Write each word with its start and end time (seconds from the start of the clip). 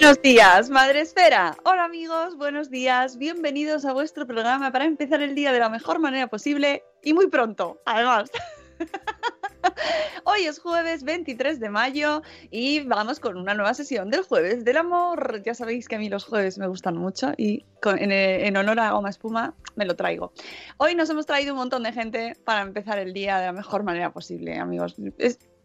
Buenos 0.00 0.22
días, 0.22 0.70
Madre 0.70 1.02
Esfera. 1.02 1.58
Hola 1.62 1.84
amigos, 1.84 2.34
buenos 2.38 2.70
días. 2.70 3.18
Bienvenidos 3.18 3.84
a 3.84 3.92
vuestro 3.92 4.26
programa 4.26 4.72
para 4.72 4.86
empezar 4.86 5.20
el 5.20 5.34
día 5.34 5.52
de 5.52 5.58
la 5.58 5.68
mejor 5.68 5.98
manera 5.98 6.26
posible 6.26 6.82
y 7.04 7.12
muy 7.12 7.26
pronto, 7.26 7.82
además. 7.84 8.30
Hoy 10.24 10.46
es 10.46 10.58
jueves 10.58 11.04
23 11.04 11.60
de 11.60 11.68
mayo 11.68 12.22
y 12.50 12.80
vamos 12.80 13.20
con 13.20 13.36
una 13.36 13.52
nueva 13.52 13.74
sesión 13.74 14.08
del 14.08 14.22
jueves 14.22 14.64
del 14.64 14.78
amor. 14.78 15.42
Ya 15.44 15.54
sabéis 15.54 15.86
que 15.86 15.96
a 15.96 15.98
mí 15.98 16.08
los 16.08 16.24
jueves 16.24 16.56
me 16.56 16.66
gustan 16.66 16.96
mucho 16.96 17.32
y 17.36 17.66
en, 17.84 18.56
honor 18.56 18.80
a 18.80 18.92
Goma 18.92 19.10
Espuma 19.10 19.54
me 19.76 19.84
lo 19.84 19.96
traigo. 19.96 20.32
Hoy 20.78 20.94
nos 20.94 21.10
hemos 21.10 21.26
traído 21.26 21.52
un 21.52 21.58
montón 21.58 21.82
de 21.82 21.92
gente 21.92 22.38
para 22.46 22.62
empezar 22.62 22.98
el 22.98 23.12
día 23.12 23.38
de 23.38 23.46
la 23.46 23.52
mejor 23.52 23.82
manera 23.82 24.10
posible, 24.14 24.58
amigos. 24.58 24.96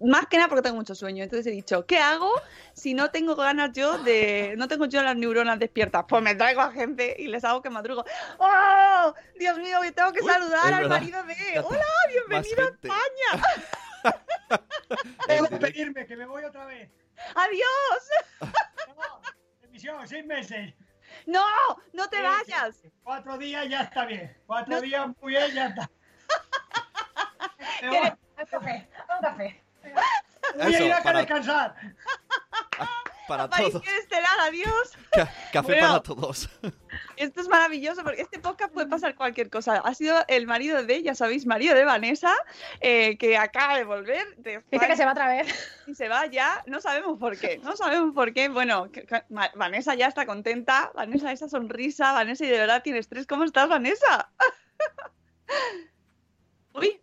Más 0.01 0.27
que 0.27 0.37
nada 0.37 0.49
porque 0.49 0.61
tengo 0.63 0.75
mucho 0.77 0.95
sueño. 0.95 1.23
Entonces 1.23 1.47
he 1.47 1.51
dicho, 1.51 1.85
¿qué 1.85 1.99
hago 1.99 2.31
si 2.73 2.93
no 2.93 3.11
tengo 3.11 3.35
ganas 3.35 3.71
yo 3.73 3.97
de. 3.99 4.55
No 4.57 4.67
tengo 4.67 4.85
yo 4.85 5.01
las 5.03 5.15
neuronas 5.15 5.59
despiertas? 5.59 6.05
Pues 6.07 6.21
me 6.23 6.35
traigo 6.35 6.61
a 6.61 6.71
gente 6.71 7.15
y 7.17 7.27
les 7.27 7.43
hago 7.45 7.61
que 7.61 7.69
madrugo. 7.69 8.03
¡Oh! 8.37 9.13
Dios 9.37 9.57
mío, 9.59 9.79
tengo 9.95 10.11
que 10.11 10.21
Uy, 10.21 10.31
saludar 10.31 10.73
al 10.73 10.83
verdad. 10.83 10.89
marido 10.99 11.23
de. 11.23 11.59
¡Hola! 11.59 11.85
¡Bienvenido 12.09 12.63
a. 12.63 12.69
España! 12.69 13.43
Tengo 15.27 15.47
que 15.47 15.57
pedirme 15.57 16.05
que 16.05 16.15
me 16.15 16.25
voy 16.25 16.43
otra 16.43 16.65
vez. 16.65 16.89
¡Adiós! 17.35 18.09
No, 18.95 19.21
emisión, 19.63 20.07
seis 20.07 20.25
meses. 20.25 20.73
¡No! 21.25 21.43
¡No 21.93 22.07
te 22.09 22.21
vayas! 22.21 22.83
Cuatro 23.03 23.37
días 23.37 23.67
ya 23.69 23.81
está 23.81 24.05
bien. 24.05 24.35
Cuatro 24.45 24.75
No- 24.75 24.81
días 24.81 25.07
muy 25.21 25.33
bien, 25.33 25.51
ya 25.53 25.67
está. 25.67 25.89
Me 27.81 29.64
voy, 30.55 30.63
a 30.63 30.69
ir 30.69 30.75
Eso, 30.75 30.93
a 30.95 31.01
para- 31.03 31.19
descansar. 31.19 31.75
Para 33.27 33.45
Aparición 33.45 33.81
todos. 33.81 33.95
estelar, 33.97 34.39
adiós. 34.41 34.91
Ca- 35.11 35.25
Café 35.51 35.71
Bueno. 35.71 35.87
para 35.87 36.03
todos. 36.03 36.47
Esto 37.17 37.41
es 37.41 37.47
maravilloso 37.47 38.03
porque 38.03 38.21
este 38.21 38.37
podcast 38.37 38.71
puede 38.71 38.85
pasar 38.85 39.15
cualquier 39.15 39.49
cosa. 39.49 39.77
Ha 39.83 39.95
sido 39.95 40.23
el 40.27 40.45
marido 40.45 40.83
de, 40.83 41.01
ya 41.01 41.15
sabéis, 41.15 41.47
marido 41.47 41.73
de 41.73 41.85
Vanessa, 41.85 42.35
eh, 42.81 43.17
que 43.17 43.35
acaba 43.35 43.77
de 43.77 43.83
volver 43.83 44.35
de 44.37 44.63
Dice 44.69 44.85
que 44.87 44.95
se 44.95 45.05
va 45.05 45.13
otra 45.13 45.27
vez. 45.27 45.47
y 45.87 45.95
se 45.95 46.07
va 46.07 46.27
ya. 46.27 46.61
No 46.67 46.81
sabemos 46.81 47.17
por 47.17 47.35
qué. 47.35 47.57
No 47.63 47.75
sabemos 47.75 48.13
por 48.13 48.31
qué. 48.31 48.47
Bueno, 48.47 48.91
que- 48.91 49.07
que- 49.07 49.23
Vanessa 49.55 49.95
ya 49.95 50.05
está 50.05 50.27
contenta. 50.27 50.91
Vanessa, 50.93 51.31
esa 51.31 51.49
sonrisa. 51.49 52.11
Vanessa, 52.13 52.45
y 52.45 52.49
de 52.49 52.59
verdad 52.59 52.83
tiene 52.83 52.99
estrés. 52.99 53.25
¿Cómo 53.25 53.43
estás, 53.43 53.67
Vanessa? 53.67 54.29
Uy, 56.73 57.01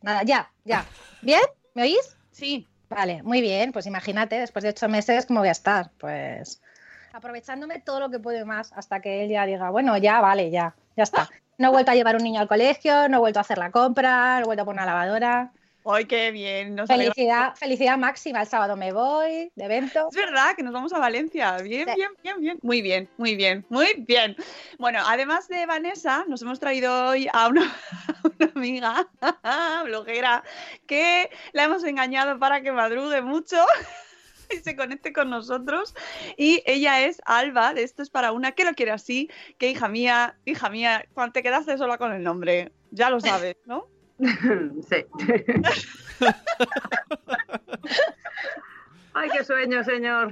Nada, 0.00 0.22
ya, 0.24 0.50
ya. 0.64 0.86
¿Bien? 1.20 1.42
¿Me 1.74 1.82
oís? 1.82 2.16
sí. 2.30 2.68
Vale, 2.88 3.22
muy 3.22 3.40
bien. 3.40 3.72
Pues 3.72 3.86
imagínate, 3.86 4.38
después 4.38 4.62
de 4.62 4.68
ocho 4.68 4.86
meses, 4.86 5.24
¿cómo 5.24 5.40
voy 5.40 5.48
a 5.48 5.52
estar? 5.52 5.90
Pues 5.98 6.60
aprovechándome 7.12 7.80
todo 7.80 8.00
lo 8.00 8.10
que 8.10 8.18
puedo 8.18 8.44
más 8.46 8.72
hasta 8.74 9.00
que 9.00 9.24
él 9.24 9.30
ya 9.30 9.46
diga, 9.46 9.70
bueno, 9.70 9.96
ya, 9.96 10.20
vale, 10.20 10.50
ya, 10.50 10.74
ya 10.96 11.02
está. 11.02 11.30
No 11.58 11.68
he 11.68 11.70
vuelto 11.70 11.90
a 11.90 11.94
llevar 11.94 12.16
un 12.16 12.22
niño 12.22 12.40
al 12.40 12.48
colegio, 12.48 13.08
no 13.08 13.16
he 13.16 13.20
vuelto 13.20 13.38
a 13.38 13.42
hacer 13.42 13.58
la 13.58 13.70
compra, 13.70 14.36
no 14.36 14.42
he 14.42 14.44
vuelto 14.44 14.62
a 14.62 14.64
poner 14.64 14.82
una 14.82 14.86
lavadora. 14.86 15.52
¡Ay, 15.84 16.04
qué 16.04 16.30
bien! 16.30 16.74
Nos 16.76 16.88
alegra- 16.90 17.12
Felicidad, 17.12 17.54
felicidad 17.56 17.98
máxima. 17.98 18.40
El 18.42 18.46
sábado 18.46 18.76
me 18.76 18.92
voy 18.92 19.50
de 19.54 19.64
evento. 19.64 20.08
Es 20.10 20.16
verdad 20.16 20.54
que 20.56 20.62
nos 20.62 20.72
vamos 20.72 20.92
a 20.92 20.98
Valencia. 20.98 21.56
Bien, 21.58 21.88
Sí. 21.88 21.94
bien, 21.96 22.10
bien, 22.22 22.40
bien. 22.40 22.58
Muy 22.62 22.82
bien, 22.82 23.08
muy 23.16 23.34
bien, 23.34 23.66
muy 23.68 23.94
bien. 24.06 24.36
Bueno, 24.78 25.00
además 25.04 25.48
de 25.48 25.66
Vanessa, 25.66 26.24
nos 26.28 26.40
hemos 26.42 26.60
traído 26.60 27.08
hoy 27.08 27.28
a 27.32 27.48
una, 27.48 27.62
a 28.24 28.28
una 28.28 28.52
amiga 28.54 29.08
bloguera 29.84 30.44
que 30.86 31.30
la 31.52 31.64
hemos 31.64 31.82
engañado 31.84 32.38
para 32.38 32.62
que 32.62 32.70
madrugue 32.70 33.20
mucho 33.22 33.56
y 34.50 34.56
se 34.58 34.76
conecte 34.76 35.12
con 35.12 35.30
nosotros. 35.30 35.94
Y 36.36 36.62
ella 36.64 37.00
es 37.00 37.20
Alba, 37.24 37.74
de 37.74 37.82
Esto 37.82 38.02
es 38.02 38.10
para 38.10 38.30
una, 38.30 38.52
que 38.52 38.64
lo 38.64 38.74
quiere 38.74 38.92
así, 38.92 39.28
que 39.58 39.68
hija 39.70 39.88
mía, 39.88 40.36
hija 40.44 40.70
mía, 40.70 41.06
cuando 41.14 41.32
te 41.32 41.42
quedaste 41.42 41.76
sola 41.76 41.98
con 41.98 42.12
el 42.12 42.22
nombre, 42.22 42.70
ya 42.92 43.10
lo 43.10 43.20
sabes, 43.20 43.56
¿no? 43.66 43.88
Sí. 44.88 45.04
Ay, 49.14 49.28
qué 49.30 49.44
sueño, 49.44 49.84
señor. 49.84 50.30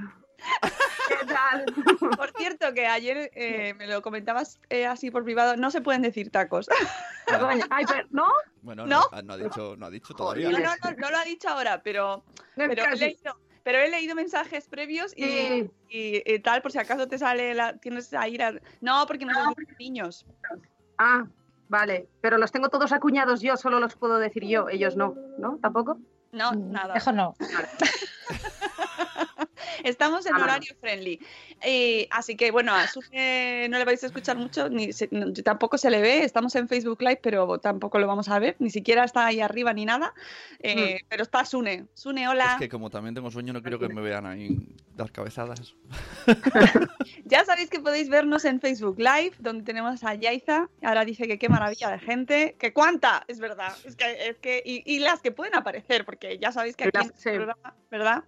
¿Qué 1.09 1.27
tal? 1.27 1.65
Por 2.17 2.31
cierto, 2.39 2.73
que 2.73 2.87
ayer 2.87 3.31
eh, 3.35 3.75
me 3.75 3.87
lo 3.87 4.01
comentabas 4.01 4.59
eh, 4.71 4.87
así 4.87 5.11
por 5.11 5.23
privado, 5.25 5.57
no 5.57 5.71
se 5.71 5.83
pueden 5.83 6.01
decir 6.01 6.31
tacos. 6.31 6.67
Coño, 7.27 7.65
Ay, 7.69 7.85
pero, 7.87 8.07
¿no? 8.11 8.27
Bueno, 8.63 8.87
¿No? 8.87 9.03
no, 9.13 9.23
no 9.23 9.33
ha 9.35 9.37
dicho, 9.37 9.77
no 9.77 9.87
ha 9.87 9.91
dicho 9.91 10.15
todavía. 10.15 10.49
No, 10.51 10.59
no, 10.59 10.71
no, 10.83 10.91
no 10.97 11.11
lo 11.11 11.19
ha 11.19 11.25
dicho 11.25 11.49
ahora, 11.51 11.83
pero, 11.83 12.25
No, 12.57 12.67
pero, 12.69 12.85
he, 12.87 12.97
leído, 12.97 13.39
pero 13.63 13.79
he 13.81 13.91
leído 13.91 14.15
mensajes 14.15 14.67
previos 14.67 15.13
y, 15.15 15.25
Sí. 15.25 15.71
y- 15.91 16.23
y 16.35 16.39
tal, 16.39 16.63
por 16.63 16.73
si 16.73 16.79
acaso 16.79 17.07
te 17.07 17.19
sale 17.19 17.53
la. 17.55 17.77
Tienes 17.77 18.13
ahí 18.15 18.39
la. 18.39 18.59
No, 18.81 19.07
porque 19.07 19.27
no 19.27 19.35
son 19.35 19.55
niños. 19.79 20.25
Ah, 20.97 21.27
vale. 21.71 22.09
Pero 22.21 22.37
los 22.37 22.53
tengo 22.53 22.69
todos 22.69 22.93
acuñados 22.93 23.41
yo, 23.41 23.57
solo 23.57 23.81
los 23.81 23.95
puedo 23.95 24.19
decir 24.19 24.45
yo. 24.45 24.69
Ellos 24.69 24.97
no, 24.97 25.15
¿no? 25.39 25.59
¿Tampoco? 25.63 25.97
No, 26.33 26.53
nada. 26.53 26.93
Mejor 26.95 27.15
no. 27.15 27.35
Estamos 29.85 30.27
en 30.27 30.35
Ah, 30.35 30.43
horario 30.43 30.75
friendly. 30.81 31.21
Eh, 31.63 32.07
así 32.11 32.37
que 32.37 32.51
bueno, 32.51 32.75
a 32.75 32.87
Sune 32.87 33.69
no 33.69 33.79
le 33.79 33.85
vais 33.85 34.03
a 34.03 34.07
escuchar 34.07 34.37
mucho, 34.37 34.69
ni 34.69 34.93
se- 34.93 35.09
no, 35.11 35.33
tampoco 35.33 35.79
se 35.79 35.91
le 35.91 36.01
ve. 36.01 36.25
Estamos 36.25 36.55
en 36.57 36.69
Facebook 36.69 37.01
Live, 37.03 37.21
pero 37.23 37.59
tampoco 37.59 37.99
lo 37.99 38.07
vamos 38.07 38.29
a 38.29 38.39
ver. 38.39 38.57
Ni 38.59 38.71
siquiera 38.71 39.05
está 39.05 39.27
ahí 39.27 39.41
arriba 39.41 39.73
ni 39.73 39.85
nada. 39.85 40.15
Eh, 40.61 41.01
Pero 41.09 41.23
está 41.23 41.45
Sune. 41.45 41.87
Sune, 41.95 42.29
hola. 42.29 42.53
Es 42.55 42.59
que 42.61 42.69
como 42.69 42.91
también 42.91 43.15
tengo 43.15 43.31
sueño, 43.31 43.53
no 43.53 43.63
quiero 43.63 43.79
que 43.79 43.89
me 43.89 44.01
vean 44.01 44.27
ahí 44.27 44.59
dar 44.97 45.11
cabezadas. 45.13 45.75
Ya 47.25 47.45
sabéis 47.45 47.71
que 47.71 47.79
podéis 47.81 48.09
vernos 48.09 48.45
en 48.45 48.61
Facebook 48.61 48.99
Live, 48.99 49.33
donde 49.39 49.63
tenemos 49.65 50.03
a 50.05 50.15
Yaiza. 50.15 50.69
Ahora 50.83 51.05
dice 51.05 51.27
que 51.29 51.39
qué 51.39 51.49
maravilla 51.49 51.91
de 51.91 51.99
gente. 52.01 52.57
Que 52.59 52.73
cuánta, 52.73 53.25
es 53.29 53.39
verdad. 53.39 53.73
Es 53.85 53.95
que, 53.95 54.29
es 54.29 54.39
que, 54.39 54.63
y, 54.65 54.83
y 54.85 54.99
las 54.99 55.21
que 55.21 55.31
pueden 55.31 55.55
aparecer, 55.55 56.05
porque 56.05 56.39
ya 56.39 56.51
sabéis 56.53 56.77
que 56.77 56.85
aquí 56.85 56.91
Las- 56.95 57.07
en 57.07 57.13
este 57.15 57.31
sí. 57.31 57.37
programa, 57.37 57.75
¿verdad? 57.91 58.25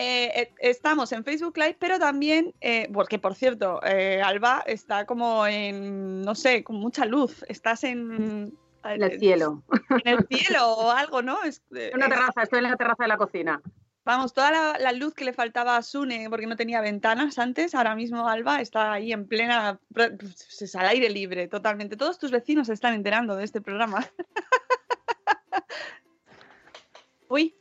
Eh, 0.00 0.42
eh, 0.42 0.52
estamos 0.60 1.10
en 1.10 1.24
Facebook 1.24 1.56
Live, 1.58 1.76
pero 1.80 1.98
también, 1.98 2.54
eh, 2.60 2.88
porque 2.94 3.18
por 3.18 3.34
cierto, 3.34 3.80
eh, 3.84 4.22
Alba 4.22 4.62
está 4.64 5.04
como 5.06 5.44
en, 5.44 6.22
no 6.22 6.36
sé, 6.36 6.62
con 6.62 6.76
mucha 6.76 7.04
luz. 7.04 7.44
Estás 7.48 7.82
en, 7.82 8.56
En 8.84 9.02
el 9.02 9.18
cielo. 9.18 9.64
en 10.04 10.18
el 10.18 10.26
cielo 10.28 10.68
o 10.68 10.92
algo, 10.92 11.20
¿no? 11.20 11.42
Es- 11.42 11.62
una 11.94 12.08
terraza, 12.08 12.44
estoy 12.44 12.58
en 12.58 12.70
la 12.70 12.76
terraza 12.76 13.02
de 13.02 13.08
la 13.08 13.16
cocina. 13.16 13.60
Vamos, 14.04 14.32
toda 14.32 14.52
la, 14.52 14.78
la 14.78 14.92
luz 14.92 15.14
que 15.14 15.24
le 15.24 15.32
faltaba 15.32 15.76
a 15.76 15.82
Sune 15.82 16.30
porque 16.30 16.46
no 16.46 16.54
tenía 16.54 16.80
ventanas 16.80 17.36
antes, 17.40 17.74
ahora 17.74 17.96
mismo 17.96 18.28
Alba 18.28 18.60
está 18.60 18.92
ahí 18.92 19.12
en 19.12 19.26
plena, 19.26 19.80
pues, 19.92 20.12
es 20.62 20.76
al 20.76 20.86
aire 20.86 21.10
libre, 21.10 21.48
totalmente. 21.48 21.96
Todos 21.96 22.20
tus 22.20 22.30
vecinos 22.30 22.68
se 22.68 22.72
están 22.72 22.94
enterando 22.94 23.34
de 23.34 23.42
este 23.44 23.60
programa. 23.60 24.06
Uy, 27.28 27.54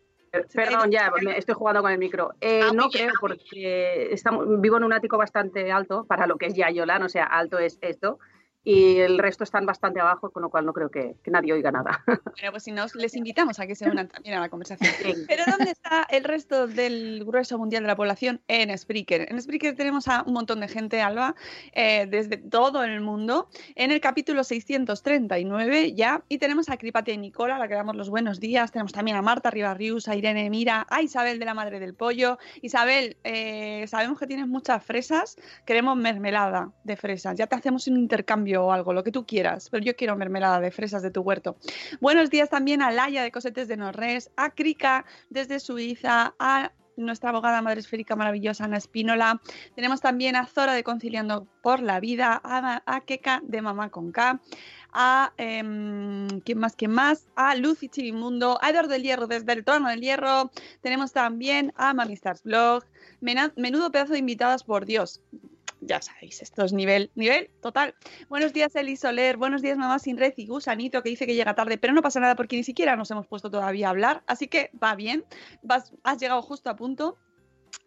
Perdón, 0.53 0.91
ido. 0.91 0.99
ya, 0.99 1.11
me 1.21 1.37
estoy 1.37 1.55
jugando 1.55 1.81
con 1.81 1.91
el 1.91 1.97
micro. 1.97 2.33
Eh, 2.41 2.61
Ah, 2.63 2.71
no 2.73 2.89
creo, 2.89 3.11
porque 3.19 4.11
estamos, 4.11 4.45
vivo 4.61 4.77
en 4.77 4.83
un 4.83 4.93
ático 4.93 5.17
bastante 5.17 5.71
alto 5.71 6.05
para 6.05 6.27
lo 6.27 6.37
que 6.37 6.47
es 6.47 6.53
Yayolan, 6.55 7.03
o 7.03 7.09
sea, 7.09 7.25
alto 7.25 7.59
es 7.59 7.77
esto. 7.81 8.19
Y 8.67 8.99
el 8.99 9.17
resto 9.17 9.45
están 9.45 9.65
bastante 9.65 10.01
abajo, 10.01 10.29
con 10.29 10.43
lo 10.43 10.49
cual 10.49 10.65
no 10.65 10.73
creo 10.73 10.91
que, 10.91 11.15
que 11.23 11.31
nadie 11.31 11.53
oiga 11.53 11.71
nada. 11.71 12.03
Bueno, 12.37 12.51
pues 12.51 12.63
si 12.63 12.71
nos 12.71 12.93
les 12.93 13.15
invitamos 13.15 13.59
a 13.59 13.65
que 13.65 13.73
se 13.73 13.89
unan 13.89 14.09
también 14.09 14.35
a 14.35 14.41
la 14.41 14.49
conversación. 14.49 14.91
Pero 15.27 15.43
¿dónde 15.47 15.71
está 15.71 16.05
el 16.09 16.23
resto 16.23 16.67
del 16.67 17.23
grueso 17.25 17.57
mundial 17.57 17.83
de 17.83 17.87
la 17.87 17.95
población? 17.95 18.41
En 18.47 18.77
Spreaker. 18.77 19.31
En 19.31 19.41
Spreaker 19.41 19.75
tenemos 19.75 20.07
a 20.07 20.23
un 20.23 20.33
montón 20.33 20.59
de 20.59 20.67
gente, 20.67 21.01
Alba, 21.01 21.33
eh, 21.71 22.05
desde 22.07 22.37
todo 22.37 22.83
el 22.83 23.01
mundo. 23.01 23.49
En 23.75 23.91
el 23.91 24.01
capítulo 24.01 24.43
639 24.43 25.93
ya. 25.93 26.23
Y 26.27 26.37
tenemos 26.37 26.69
a 26.69 26.77
Cripatia 26.77 27.15
y 27.15 27.17
Nicola, 27.17 27.55
a 27.55 27.59
la 27.59 27.67
que 27.67 27.73
damos 27.73 27.95
los 27.95 28.09
buenos 28.09 28.39
días. 28.39 28.71
Tenemos 28.71 28.91
también 28.91 29.17
a 29.17 29.21
Marta 29.23 29.49
Ribarrius, 29.49 30.07
a 30.09 30.15
Irene 30.15 30.49
Mira, 30.51 30.85
a 30.89 31.01
Isabel 31.01 31.39
de 31.39 31.45
la 31.45 31.55
Madre 31.55 31.79
del 31.79 31.95
Pollo. 31.95 32.37
Isabel, 32.61 33.17
eh, 33.23 33.85
sabemos 33.87 34.19
que 34.19 34.27
tienes 34.27 34.47
muchas 34.47 34.83
fresas. 34.83 35.37
Queremos 35.65 35.97
mermelada 35.97 36.71
de 36.83 36.97
fresas. 36.97 37.35
Ya 37.37 37.47
te 37.47 37.55
hacemos 37.55 37.87
un 37.87 37.97
intercambio 37.97 38.56
o 38.57 38.71
algo, 38.71 38.93
lo 38.93 39.03
que 39.03 39.11
tú 39.11 39.25
quieras. 39.25 39.69
Pero 39.69 39.83
yo 39.83 39.95
quiero 39.95 40.15
mermelada 40.15 40.59
de 40.59 40.71
fresas 40.71 41.01
de 41.01 41.11
tu 41.11 41.21
huerto. 41.21 41.57
Buenos 41.99 42.29
días 42.29 42.49
también 42.49 42.81
a 42.81 42.91
Laia 42.91 43.23
de 43.23 43.31
Cosetes 43.31 43.67
de 43.67 43.77
Norres, 43.77 44.31
a 44.35 44.51
Krika 44.51 45.05
desde 45.29 45.59
Suiza, 45.59 46.33
a 46.39 46.71
nuestra 46.97 47.29
abogada 47.29 47.61
madre 47.61 47.79
esférica 47.79 48.15
maravillosa 48.15 48.65
Ana 48.65 48.77
Espínola. 48.77 49.39
Tenemos 49.75 50.01
también 50.01 50.35
a 50.35 50.45
Zora 50.45 50.73
de 50.73 50.83
Conciliando 50.83 51.47
por 51.61 51.81
la 51.81 51.99
Vida, 51.99 52.41
a, 52.43 53.01
Keka 53.05 53.41
de 53.43 53.61
Mamá 53.61 53.89
con 53.89 54.11
K, 54.11 54.41
a 54.91 55.33
em, 55.37 56.27
¿quién 56.41 56.57
más? 56.57 56.75
¿Quién 56.75 56.91
más? 56.91 57.27
A 57.35 57.55
Lucy 57.55 57.87
Chivimundo, 57.87 58.57
a 58.61 58.69
Eduardo 58.71 58.89
del 58.89 59.03
Hierro 59.03 59.27
desde 59.27 59.53
el 59.53 59.63
Trono 59.63 59.89
del 59.89 60.01
Hierro. 60.01 60.51
Tenemos 60.81 61.13
también 61.13 61.71
a 61.77 61.93
Mami 61.93 62.13
Stars 62.13 62.43
Blog. 62.43 62.83
Menudo 63.21 63.91
pedazo 63.91 64.13
de 64.13 64.19
invitadas, 64.19 64.63
por 64.63 64.85
Dios. 64.85 65.21
Ya 65.81 66.01
sabéis, 66.01 66.41
esto 66.41 66.65
es 66.65 66.73
nivel, 66.73 67.11
nivel 67.15 67.51
total. 67.61 67.93
Buenos 68.29 68.51
días, 68.51 68.75
Eli 68.75 68.95
Soler. 68.97 69.37
Buenos 69.37 69.61
días, 69.61 69.77
mamá 69.77 69.99
sin 69.99 70.17
red 70.17 70.33
y 70.35 70.47
Gusanito, 70.47 71.03
que 71.03 71.09
dice 71.09 71.27
que 71.27 71.35
llega 71.35 71.53
tarde, 71.53 71.77
pero 71.77 71.93
no 71.93 72.01
pasa 72.01 72.19
nada 72.19 72.35
porque 72.35 72.55
ni 72.57 72.63
siquiera 72.63 72.95
nos 72.95 73.11
hemos 73.11 73.27
puesto 73.27 73.51
todavía 73.51 73.87
a 73.87 73.89
hablar. 73.91 74.23
Así 74.25 74.47
que 74.47 74.71
va 74.81 74.95
bien. 74.95 75.23
Vas- 75.61 75.93
has 76.03 76.17
llegado 76.19 76.41
justo 76.41 76.69
a 76.71 76.75
punto. 76.75 77.17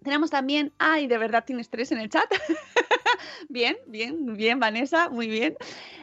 Tenemos 0.05 0.31
también, 0.31 0.73
ay, 0.79 1.09
de 1.09 1.19
verdad 1.19 1.45
tienes 1.45 1.69
tres 1.69 1.91
en 1.91 1.99
el 1.99 2.09
chat. 2.09 2.31
bien, 3.49 3.77
bien, 3.87 4.35
bien, 4.37 4.61
Vanessa, 4.61 5.09
muy 5.11 5.27
bien. 5.27 5.57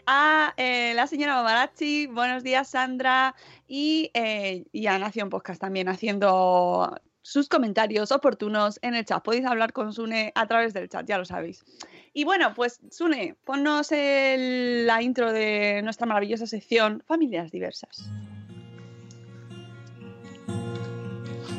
A 0.05 0.53
eh, 0.57 0.93
la 0.93 1.07
señora 1.07 1.35
Mamarachi, 1.35 2.07
buenos 2.07 2.43
días, 2.43 2.69
Sandra. 2.69 3.33
Y, 3.67 4.11
eh, 4.13 4.65
y 4.71 4.87
a 4.87 4.99
Nación 4.99 5.29
Podcast 5.29 5.61
también 5.61 5.87
haciendo 5.87 6.99
sus 7.27 7.49
comentarios 7.49 8.13
oportunos 8.13 8.79
en 8.81 8.95
el 8.95 9.03
chat. 9.03 9.21
Podéis 9.21 9.45
hablar 9.45 9.73
con 9.73 9.91
Sune 9.91 10.31
a 10.33 10.47
través 10.47 10.73
del 10.73 10.87
chat, 10.87 11.05
ya 11.05 11.17
lo 11.17 11.25
sabéis. 11.25 11.65
Y 12.13 12.23
bueno, 12.23 12.53
pues 12.55 12.79
Sune, 12.89 13.35
ponnos 13.43 13.91
el- 13.91 14.87
la 14.87 15.01
intro 15.01 15.33
de 15.33 15.81
nuestra 15.83 16.07
maravillosa 16.07 16.47
sección 16.47 17.03
Familias 17.05 17.51
Diversas. 17.51 18.09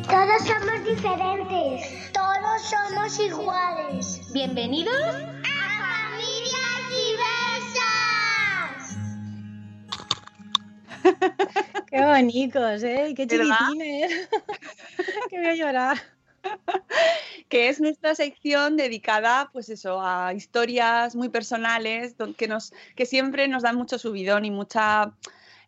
Todos 0.09 0.41
somos 0.47 0.85
diferentes. 0.87 2.13
Todos 2.15 2.63
somos 2.63 3.21
iguales. 3.21 4.23
Bienvenidos 4.33 4.95
a 5.05 6.13
Familias 6.15 6.89
Diversas. 6.89 7.78
Qué 11.91 12.05
bonitos, 12.05 12.83
¿eh? 12.83 13.15
Qué 13.17 13.27
chiquitines. 13.27 14.29
que 15.31 15.39
voy 15.39 15.47
a 15.47 15.55
llorar. 15.55 15.99
que 17.49 17.69
es 17.69 17.81
nuestra 17.81 18.15
sección 18.15 18.77
dedicada, 18.77 19.51
pues 19.53 19.69
eso, 19.69 20.01
a 20.01 20.33
historias 20.35 21.17
muy 21.17 21.29
personales, 21.29 22.17
que, 22.37 22.49
nos, 22.49 22.73
que 22.95 23.07
siempre 23.07 23.49
nos 23.49 23.63
dan 23.63 23.77
mucho 23.77 23.99
subidón 23.99 24.45
y 24.45 24.51
mucha 24.51 25.13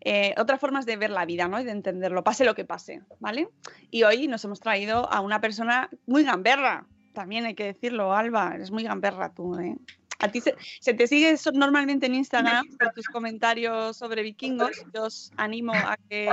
eh, 0.02 0.34
otras 0.38 0.60
formas 0.60 0.86
de 0.86 0.96
ver 0.96 1.10
la 1.10 1.26
vida, 1.26 1.48
¿no? 1.48 1.60
Y 1.60 1.64
de 1.64 1.72
entenderlo, 1.72 2.24
pase 2.24 2.44
lo 2.44 2.54
que 2.54 2.64
pase, 2.64 3.02
¿vale? 3.18 3.48
Y 3.90 4.04
hoy 4.04 4.28
nos 4.28 4.44
hemos 4.44 4.60
traído 4.60 5.10
a 5.12 5.20
una 5.20 5.40
persona 5.40 5.90
muy 6.06 6.24
gamberra, 6.24 6.86
también 7.12 7.44
hay 7.44 7.54
que 7.54 7.64
decirlo, 7.64 8.14
Alba, 8.14 8.52
eres 8.54 8.70
muy 8.70 8.84
gamberra 8.84 9.34
tú, 9.34 9.58
¿eh? 9.58 9.76
A 10.22 10.28
ti 10.28 10.40
se, 10.40 10.54
se 10.80 10.94
te 10.94 11.06
sigue 11.06 11.34
normalmente 11.54 12.06
en 12.06 12.14
Instagram 12.14 12.66
por 12.78 12.92
tus 12.92 13.06
comentarios 13.06 13.96
sobre 13.96 14.22
vikingos. 14.22 14.84
Yo 14.94 15.04
os 15.04 15.32
animo 15.36 15.72
a 15.74 15.96
que 16.08 16.28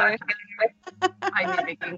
Ay, 1.34 1.48
mi 1.48 1.64
vikingo. 1.66 1.98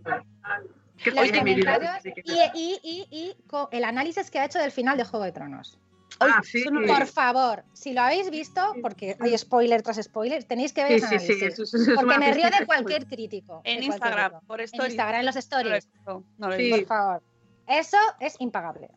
Qué 1.04 1.12
Los 1.12 1.32
comentarios 1.32 1.92
y, 2.06 2.32
y- 2.60 2.80
y- 2.84 3.08
y 3.10 3.36
co- 3.48 3.70
el 3.72 3.84
análisis 3.84 4.30
que 4.30 4.40
ha 4.40 4.46
hecho 4.46 4.60
del 4.60 4.72
final 4.72 4.98
de 4.98 5.06
Juego 5.06 5.26
de 5.26 5.32
Tronos. 5.32 5.80
Ah, 6.20 6.42
sí. 6.44 6.64
Por 6.66 7.06
favor, 7.08 7.64
si 7.74 7.94
lo 7.94 8.02
habéis 8.02 8.30
visto, 8.30 8.62
porque 8.82 9.16
hay 9.22 9.38
spoiler 9.38 9.82
tras 9.82 9.98
spoiler, 10.04 10.44
tenéis 10.44 10.74
que 10.74 10.84
ver 10.84 11.00
Sí, 11.00 11.16
eso- 11.16 11.64
eso 11.64 11.64
es 11.78 11.90
porque 11.96 12.18
me 12.20 12.34
río 12.34 12.50
de 12.50 12.66
cualquier 12.66 13.06
crítico. 13.08 13.62
en 13.64 13.76
cualquier 13.78 13.84
Instagram, 13.84 14.42
por 14.46 14.60
En 14.60 14.66
stories. 14.66 14.92
Instagram, 14.94 15.20
en 15.22 15.26
los 15.28 15.36
No 15.36 15.40
lo 15.40 15.40
he 15.40 15.78
stories. 15.78 15.86
visto, 15.94 16.24
no 16.38 16.48
lo 16.50 16.54
he 16.54 16.58
Sí. 16.58 16.64
visto. 16.64 16.78
Por 16.80 16.88
favor. 16.88 17.24
Eso 17.68 17.98
es 18.20 18.36
impagable, 18.40 18.90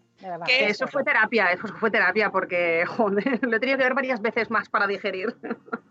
Eso 0.48 0.86
fue 0.86 1.02
terapia, 1.04 1.46
eso 1.52 1.66
fue 1.68 1.90
terapia 1.90 2.30
porque, 2.30 2.84
joder, 2.88 3.40
lo 3.46 3.56
he 3.56 3.60
tenido 3.60 3.78
que 3.78 3.84
ver 3.84 3.94
varias 3.94 4.20
veces 4.22 4.50
más 4.50 4.68
para 4.68 4.86
digerir. 4.86 5.36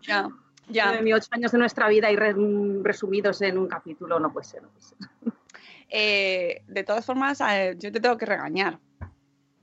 Ya, 0.02 0.28
ya. 0.68 1.00
Ni 1.00 1.12
ocho 1.12 1.28
años 1.32 1.52
de 1.52 1.58
nuestra 1.58 1.88
vida 1.88 2.10
y 2.10 2.16
re- 2.16 2.34
resumidos 2.82 3.40
en 3.42 3.58
un 3.58 3.68
capítulo, 3.68 4.18
no 4.18 4.32
puede 4.32 4.44
ser. 4.46 4.62
No 4.62 4.68
puede 4.70 4.82
ser. 4.82 4.98
Eh, 5.88 6.62
de 6.66 6.84
todas 6.84 7.04
formas, 7.04 7.40
eh, 7.42 7.74
yo 7.78 7.92
te 7.92 8.00
tengo 8.00 8.16
que 8.16 8.24
regañar. 8.26 8.78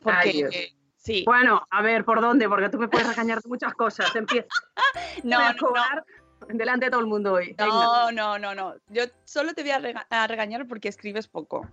Porque, 0.01 0.29
Ay, 0.29 0.41
eh, 0.51 0.73
sí, 0.95 1.23
Bueno, 1.25 1.61
a 1.71 1.81
ver, 1.81 2.05
¿por 2.05 2.21
dónde? 2.21 2.47
Porque 2.47 2.69
tú 2.69 2.77
me 2.77 2.87
puedes 2.87 3.07
regañar 3.07 3.41
de 3.41 3.49
muchas 3.49 3.73
cosas. 3.73 4.15
Empieza 4.15 4.47
no, 5.23 5.37
voy 5.39 5.47
a 5.47 5.53
no, 5.53 5.57
cobrar 5.59 6.05
delante 6.47 6.85
de 6.85 6.91
todo 6.91 7.01
el 7.01 7.07
mundo 7.07 7.33
hoy. 7.33 7.47
Venga. 7.57 7.65
no, 7.67 8.11
no, 8.11 8.39
no, 8.39 8.55
no. 8.55 8.75
Yo 8.89 9.03
solo 9.25 9.53
te 9.53 9.63
voy 9.63 9.71
a, 9.71 9.79
rega- 9.79 10.07
a 10.09 10.27
regañar 10.27 10.67
porque 10.67 10.87
escribes 10.87 11.27
poco. 11.27 11.67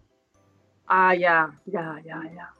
Ah, 0.88 1.14
ya, 1.14 1.50
ya, 1.66 2.00
ya, 2.04 2.20
ya. 2.34 2.52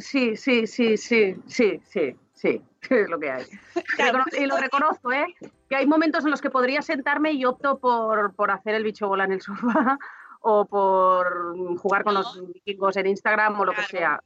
Sí, 0.00 0.36
sí, 0.36 0.66
sí, 0.66 0.96
sí, 0.96 1.36
sí, 1.46 1.80
sí, 1.86 2.16
sí, 2.32 2.62
es 2.90 3.08
lo 3.08 3.18
que 3.18 3.30
hay. 3.30 3.44
Recono- 3.98 4.24
y 4.38 4.46
lo 4.46 4.56
reconozco, 4.56 5.12
¿eh? 5.12 5.26
Que 5.68 5.76
hay 5.76 5.86
momentos 5.86 6.24
en 6.24 6.30
los 6.30 6.40
que 6.40 6.50
podría 6.50 6.82
sentarme 6.82 7.32
y 7.32 7.44
opto 7.44 7.78
por, 7.78 8.34
por 8.34 8.50
hacer 8.50 8.74
el 8.74 8.84
bicho 8.84 9.08
bola 9.08 9.24
en 9.24 9.32
el 9.32 9.40
sofá 9.40 9.98
o 10.40 10.66
por 10.66 11.56
jugar 11.78 12.04
con 12.04 12.14
los 12.14 12.46
vikingos 12.52 12.96
en 12.96 13.06
Instagram 13.06 13.58
o 13.60 13.64
lo 13.64 13.72
que 13.72 13.82
sea. 13.82 14.20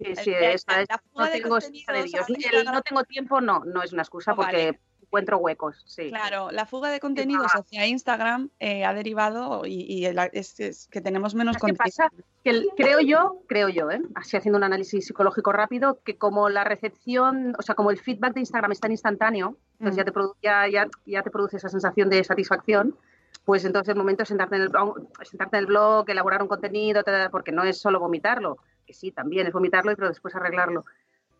Sí, 0.00 0.16
sí, 0.16 0.34
esa 0.34 0.84
no 1.14 1.28
tengo 1.28 1.58
de 1.58 1.70
Dios. 2.04 2.26
El 2.52 2.64
no 2.64 2.82
tengo 2.82 3.04
tiempo 3.04 3.40
no, 3.40 3.60
no 3.64 3.82
es 3.82 3.92
una 3.92 4.02
excusa 4.02 4.34
porque 4.34 4.78
encuentro 5.14 5.38
huecos, 5.38 5.82
sí. 5.86 6.08
Claro, 6.08 6.50
la 6.50 6.66
fuga 6.66 6.90
de 6.90 6.98
contenidos 6.98 7.46
hacia 7.54 7.86
Instagram 7.86 8.50
eh, 8.58 8.84
ha 8.84 8.92
derivado 8.94 9.64
y, 9.64 9.82
y 9.82 10.06
el- 10.06 10.18
es, 10.32 10.58
es 10.58 10.88
que 10.88 11.00
tenemos 11.00 11.34
menos 11.36 11.56
¿Sabes 11.56 11.72
qué 11.72 11.78
contenido. 11.78 12.08
pasa? 12.08 12.24
Que 12.42 12.50
el- 12.50 12.68
creo 12.76 13.00
yo, 13.00 13.38
creo 13.46 13.68
yo, 13.68 13.90
¿eh? 13.90 14.02
así 14.16 14.36
haciendo 14.36 14.58
un 14.58 14.64
análisis 14.64 15.06
psicológico 15.06 15.52
rápido, 15.52 16.00
que 16.04 16.16
como 16.18 16.48
la 16.48 16.64
recepción, 16.64 17.54
o 17.58 17.62
sea, 17.62 17.74
como 17.76 17.90
el 17.92 17.98
feedback 17.98 18.34
de 18.34 18.40
Instagram 18.40 18.72
es 18.72 18.80
tan 18.80 18.90
instantáneo, 18.90 19.56
entonces 19.78 19.94
Mm. 19.94 19.98
ya, 19.98 20.04
te 20.04 20.12
produ- 20.12 20.34
ya, 20.42 20.68
ya, 20.68 20.88
ya 21.06 21.22
te 21.22 21.30
produce 21.30 21.56
esa 21.58 21.68
sensación 21.68 22.10
de 22.10 22.24
satisfacción, 22.24 22.96
pues 23.44 23.64
entonces 23.64 23.90
el 23.92 23.98
momento 23.98 24.22
de 24.22 24.26
sentarte 24.26 24.56
en 24.56 24.62
el, 24.62 24.70
blog- 24.70 25.06
sentarte 25.22 25.56
en 25.56 25.60
el 25.60 25.66
blog, 25.66 26.08
elaborar 26.10 26.42
un 26.42 26.48
contenido, 26.48 27.02
porque 27.30 27.52
no 27.52 27.62
es 27.62 27.78
solo 27.80 28.00
vomitarlo, 28.00 28.58
que 28.86 28.94
sí, 28.94 29.12
también 29.12 29.46
es 29.46 29.52
vomitarlo, 29.52 29.94
pero 29.94 30.08
después 30.08 30.34
arreglarlo. 30.34 30.84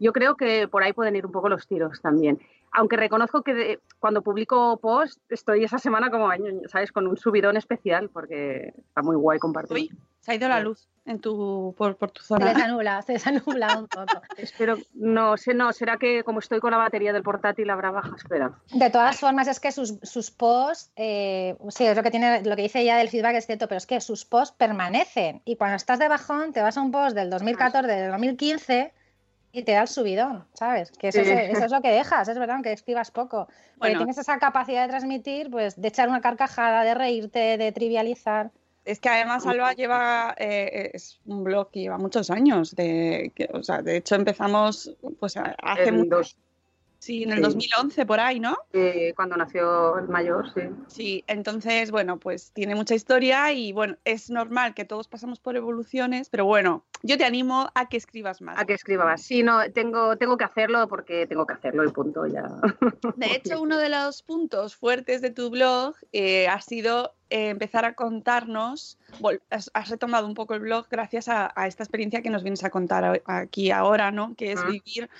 Yo 0.00 0.12
creo 0.12 0.36
que 0.36 0.66
por 0.68 0.82
ahí 0.82 0.92
pueden 0.92 1.14
ir 1.16 1.24
un 1.24 1.30
poco 1.32 1.48
los 1.48 1.66
tiros 1.68 2.00
también. 2.02 2.40
Aunque 2.76 2.96
reconozco 2.96 3.42
que 3.42 3.54
de- 3.54 3.80
cuando 3.98 4.22
publico 4.22 4.76
post 4.78 5.20
estoy 5.30 5.64
esa 5.64 5.78
semana 5.78 6.10
como, 6.10 6.28
¿sabes? 6.66 6.92
Con 6.92 7.06
un 7.06 7.16
subidón 7.16 7.56
especial 7.56 8.10
porque 8.10 8.74
está 8.76 9.00
muy 9.02 9.16
guay 9.16 9.38
compartir. 9.38 9.74
Uy, 9.76 9.90
se 10.20 10.32
ha 10.32 10.34
ido 10.34 10.48
la 10.48 10.60
luz 10.60 10.88
en 11.06 11.20
tu, 11.20 11.74
por, 11.76 11.96
por 11.96 12.10
tu 12.10 12.22
Se 12.22 12.28
zona. 12.28 12.46
desanubla, 12.52 13.02
se 13.02 13.12
desanubla 13.12 13.78
un 13.78 13.86
poco. 13.88 14.20
Espero, 14.38 14.76
no 14.94 15.36
sé, 15.36 15.54
no, 15.54 15.72
será 15.72 15.98
que 15.98 16.24
como 16.24 16.38
estoy 16.40 16.60
con 16.60 16.70
la 16.72 16.78
batería 16.78 17.12
del 17.12 17.22
portátil 17.22 17.68
habrá 17.70 17.90
baja, 17.90 18.16
espera. 18.16 18.52
De 18.72 18.90
todas 18.90 19.20
formas, 19.20 19.46
es 19.48 19.60
que 19.60 19.70
sus, 19.70 19.98
sus 20.02 20.30
posts, 20.30 20.90
eh, 20.96 21.56
sí, 21.68 21.84
es 21.86 21.96
lo 21.96 22.02
que 22.02 22.10
tiene, 22.10 22.42
lo 22.42 22.56
que 22.56 22.62
dice 22.62 22.80
ella 22.80 22.96
del 22.96 23.08
feedback 23.10 23.36
es 23.36 23.46
cierto, 23.46 23.68
pero 23.68 23.76
es 23.78 23.86
que 23.86 24.00
sus 24.00 24.24
posts 24.24 24.56
permanecen. 24.56 25.42
Y 25.44 25.56
cuando 25.56 25.76
estás 25.76 25.98
de 25.98 26.08
bajón, 26.08 26.52
te 26.52 26.62
vas 26.62 26.76
a 26.76 26.80
un 26.82 26.90
post 26.90 27.14
del 27.14 27.30
2014, 27.30 27.86
del 27.92 28.10
2015 28.10 28.92
y 29.54 29.62
te 29.62 29.72
da 29.72 29.82
el 29.82 29.88
subidón, 29.88 30.44
¿sabes? 30.54 30.90
Que 30.90 31.08
eso, 31.08 31.22
Sí. 31.24 31.30
es, 31.30 31.50
eso 31.50 31.64
es 31.66 31.70
lo 31.72 31.80
que 31.80 31.88
dejas, 31.92 32.28
es 32.28 32.38
verdad, 32.38 32.56
aunque 32.56 32.72
escribas 32.72 33.10
poco. 33.10 33.46
Porque 33.46 33.78
Bueno. 33.78 33.98
tienes 33.98 34.18
esa 34.18 34.38
capacidad 34.38 34.82
de 34.82 34.88
transmitir, 34.88 35.50
pues, 35.50 35.80
de 35.80 35.88
echar 35.88 36.08
una 36.08 36.20
carcajada, 36.20 36.82
de 36.84 36.94
reírte, 36.94 37.56
de 37.56 37.72
trivializar. 37.72 38.50
Es 38.84 39.00
que 39.00 39.08
además 39.08 39.46
Alba 39.46 39.72
lleva, 39.72 40.34
eh, 40.36 40.90
es 40.92 41.18
un 41.24 41.42
blog 41.44 41.70
que 41.70 41.80
lleva 41.80 41.96
muchos 41.96 42.28
años. 42.30 42.74
De, 42.76 43.32
que, 43.34 43.48
o 43.52 43.62
sea, 43.62 43.80
de 43.80 43.96
hecho 43.96 44.14
empezamos 44.14 44.94
pues 45.18 45.36
hace 45.36 45.88
En 45.88 45.96
mucho. 45.96 46.16
dos- 46.16 46.36
Sí, 47.04 47.22
en 47.24 47.32
el 47.32 47.36
Sí. 47.36 47.42
2011 47.42 48.06
por 48.06 48.18
ahí, 48.18 48.40
¿no? 48.40 48.56
Cuando 49.14 49.36
nació 49.36 49.98
el 49.98 50.08
mayor, 50.08 50.46
sí. 50.54 50.62
Sí, 50.86 51.24
entonces, 51.26 51.90
bueno, 51.90 52.18
pues 52.18 52.50
tiene 52.52 52.74
mucha 52.74 52.94
historia 52.94 53.52
y 53.52 53.72
bueno, 53.72 53.96
es 54.06 54.30
normal 54.30 54.72
que 54.72 54.86
todos 54.86 55.06
pasamos 55.06 55.38
por 55.38 55.54
evoluciones, 55.54 56.30
pero 56.30 56.46
bueno, 56.46 56.82
yo 57.02 57.18
te 57.18 57.26
animo 57.26 57.68
a 57.74 57.90
que 57.90 57.98
escribas 57.98 58.40
más. 58.40 58.58
A 58.58 58.64
que 58.64 58.72
escriba 58.72 59.04
más. 59.04 59.20
Sí, 59.20 59.42
no, 59.42 59.70
tengo, 59.70 60.16
tengo 60.16 60.38
que 60.38 60.44
hacerlo 60.44 60.88
porque 60.88 61.26
tengo 61.26 61.44
que 61.44 61.52
hacerlo 61.52 61.84
y 61.84 61.92
punto, 61.92 62.26
ya. 62.26 62.48
De 63.16 63.26
hecho, 63.26 63.60
uno 63.60 63.76
de 63.76 63.90
los 63.90 64.22
puntos 64.22 64.74
fuertes 64.74 65.20
de 65.20 65.28
tu 65.28 65.50
blog 65.50 65.94
eh, 66.12 66.48
ha 66.48 66.62
sido 66.62 67.12
eh, 67.28 67.50
empezar 67.50 67.84
a 67.84 67.92
contarnos, 67.92 68.96
has, 69.50 69.70
has 69.74 69.90
retomado 69.90 70.26
un 70.26 70.32
poco 70.32 70.54
el 70.54 70.60
blog 70.60 70.86
gracias 70.90 71.28
a, 71.28 71.52
a 71.54 71.66
esta 71.66 71.82
experiencia 71.82 72.22
que 72.22 72.30
nos 72.30 72.42
vienes 72.42 72.64
a 72.64 72.70
contar 72.70 73.20
aquí 73.26 73.70
ahora, 73.70 74.10
¿no? 74.10 74.34
Que 74.36 74.52
es 74.52 74.66
vivir, 74.66 75.10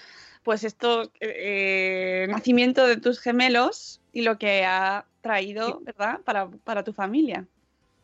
pues, 0.44 0.64
esto, 0.64 1.10
eh, 1.20 2.26
nacimiento 2.28 2.86
de 2.86 2.98
tus 2.98 3.20
gemelos 3.20 4.00
y 4.12 4.22
lo 4.22 4.38
que 4.38 4.64
ha 4.64 5.04
traído, 5.20 5.80
¿verdad? 5.80 6.20
Para, 6.24 6.48
para 6.48 6.84
tu 6.84 6.92
familia. 6.92 7.46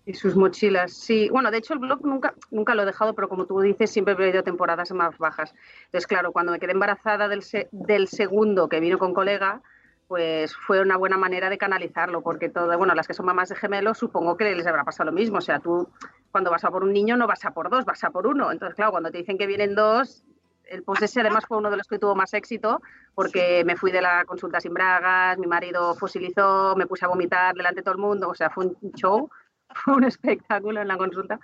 Y 0.07 0.15
sus 0.15 0.35
mochilas, 0.35 0.95
sí. 0.95 1.29
Bueno, 1.29 1.51
de 1.51 1.59
hecho 1.59 1.75
el 1.75 1.79
blog 1.79 2.05
nunca, 2.05 2.35
nunca 2.51 2.75
lo 2.75 2.83
he 2.83 2.87
dejado, 2.87 3.15
pero 3.15 3.29
como 3.29 3.47
tú 3.47 3.61
dices, 3.61 3.91
siempre 3.91 4.15
he 4.15 4.17
habido 4.17 4.43
temporadas 4.43 4.91
más 4.93 5.17
bajas. 5.19 5.55
Entonces, 5.85 6.07
claro, 6.07 6.33
cuando 6.33 6.53
me 6.53 6.59
quedé 6.59 6.73
embarazada 6.73 7.29
del, 7.29 7.43
se- 7.43 7.69
del 7.71 8.09
segundo 8.09 8.69
que 8.69 8.81
vino 8.81 8.99
con 8.99 9.13
colega, 9.15 9.63
pues 10.09 10.57
fue 10.57 10.81
una 10.81 10.97
buena 10.97 11.17
manera 11.19 11.49
de 11.51 11.59
canalizarlo, 11.59 12.23
porque 12.23 12.49
todo, 12.49 12.77
bueno, 12.77 12.95
las 12.95 13.07
que 13.07 13.15
son 13.15 13.27
mamás 13.27 13.51
de 13.51 13.57
gemelos, 13.57 13.99
supongo 13.99 14.37
que 14.37 14.53
les 14.55 14.67
habrá 14.67 14.85
pasado 14.85 15.11
lo 15.11 15.15
mismo. 15.17 15.39
O 15.39 15.43
sea, 15.43 15.61
tú 15.61 15.89
cuando 16.33 16.51
vas 16.51 16.65
a 16.65 16.71
por 16.71 16.83
un 16.83 16.93
niño 16.93 17.17
no 17.17 17.27
vas 17.29 17.45
a 17.45 17.53
por 17.53 17.71
dos, 17.71 17.85
vas 17.85 18.03
a 18.03 18.11
por 18.11 18.27
uno. 18.27 18.51
Entonces, 18.51 18.75
claro, 18.75 18.91
cuando 18.93 19.11
te 19.13 19.19
dicen 19.19 19.39
que 19.39 19.47
vienen 19.47 19.75
dos, 19.77 20.25
el 20.71 20.83
post 20.83 21.03
ese 21.03 21.21
además 21.21 21.45
fue 21.47 21.59
uno 21.59 21.71
de 21.71 21.77
los 21.77 21.87
que 21.87 21.99
tuvo 21.99 22.15
más 22.15 22.33
éxito, 22.33 22.81
porque 23.15 23.65
me 23.65 23.77
fui 23.77 23.91
de 23.91 24.01
la 24.01 24.25
consulta 24.25 24.61
sin 24.61 24.73
bragas, 24.73 25.37
mi 25.39 25.47
marido 25.47 25.95
fosilizó, 25.95 26.75
me 26.77 26.87
puse 26.87 27.05
a 27.05 27.09
vomitar 27.09 27.55
delante 27.55 27.81
de 27.81 27.83
todo 27.83 27.95
el 27.95 28.01
mundo, 28.01 28.29
o 28.29 28.35
sea, 28.35 28.51
fue 28.51 28.67
un 28.67 28.93
show, 28.93 29.29
fue 29.75 29.95
un 29.95 30.05
espectáculo 30.05 30.81
en 30.81 30.89
la 30.89 30.97
consulta. 30.97 31.39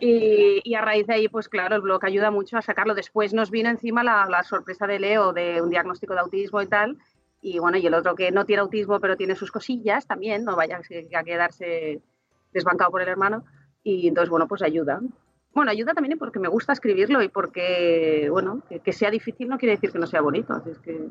Y, 0.00 0.60
y 0.64 0.74
a 0.74 0.82
raíz 0.82 1.06
de 1.06 1.14
ahí, 1.14 1.28
pues 1.28 1.48
claro, 1.48 1.74
el 1.74 1.82
blog 1.82 2.04
ayuda 2.04 2.30
mucho 2.30 2.56
a 2.56 2.62
sacarlo. 2.62 2.94
Después 2.94 3.32
nos 3.32 3.50
vino 3.50 3.68
encima 3.68 4.04
la, 4.04 4.26
la 4.26 4.44
sorpresa 4.44 4.86
de 4.86 5.00
Leo 5.00 5.32
de 5.32 5.60
un 5.60 5.70
diagnóstico 5.70 6.14
de 6.14 6.20
autismo 6.20 6.62
y 6.62 6.66
tal. 6.66 6.98
Y 7.40 7.58
bueno, 7.58 7.78
y 7.78 7.86
el 7.86 7.94
otro 7.94 8.14
que 8.14 8.30
no 8.30 8.44
tiene 8.44 8.60
autismo, 8.60 9.00
pero 9.00 9.16
tiene 9.16 9.34
sus 9.34 9.50
cosillas 9.50 10.06
también, 10.06 10.44
no 10.44 10.54
vaya 10.54 10.78
a 10.78 11.24
quedarse 11.24 12.00
desbancado 12.52 12.90
por 12.92 13.02
el 13.02 13.08
hermano. 13.08 13.44
Y 13.82 14.06
entonces, 14.06 14.30
bueno, 14.30 14.46
pues 14.46 14.62
ayuda. 14.62 15.00
Bueno, 15.54 15.70
ayuda 15.70 15.92
también 15.94 16.18
porque 16.18 16.38
me 16.38 16.48
gusta 16.48 16.72
escribirlo 16.72 17.22
y 17.22 17.28
porque, 17.28 18.28
bueno, 18.30 18.62
que, 18.68 18.80
que 18.80 18.92
sea 18.92 19.10
difícil 19.10 19.48
no 19.48 19.58
quiere 19.58 19.74
decir 19.74 19.92
que 19.92 19.98
no 19.98 20.06
sea 20.06 20.20
bonito. 20.22 20.52
Así 20.54 20.70
es 20.70 20.78
que... 20.78 21.08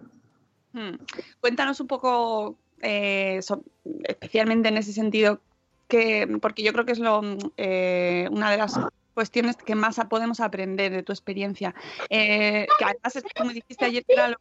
Hmm. 0.74 0.98
Cuéntanos 1.40 1.80
un 1.80 1.88
poco, 1.88 2.58
eh, 2.82 3.40
so- 3.42 3.64
especialmente 4.04 4.70
en 4.70 4.78
ese 4.78 4.94
sentido, 4.94 5.42
que, 5.88 6.28
porque 6.42 6.64
yo 6.64 6.72
creo 6.74 6.86
que 6.86 6.94
es 6.94 7.00
lo, 7.00 7.22
eh, 7.58 8.28
una 8.32 8.50
de 8.50 8.58
las 8.58 8.80
cuestiones 9.14 9.58
que 9.58 9.76
más 9.76 10.00
podemos 10.10 10.40
aprender 10.40 10.92
de 10.92 11.04
tu 11.04 11.12
experiencia. 11.12 11.76
Eh, 12.10 12.66
que 12.80 12.86
además, 12.86 13.16
es 13.18 13.24
como 13.38 13.52
dijiste 13.52 13.86
ayer, 13.86 14.04
que 14.06 14.14
era 14.14 14.30
lo- 14.30 14.38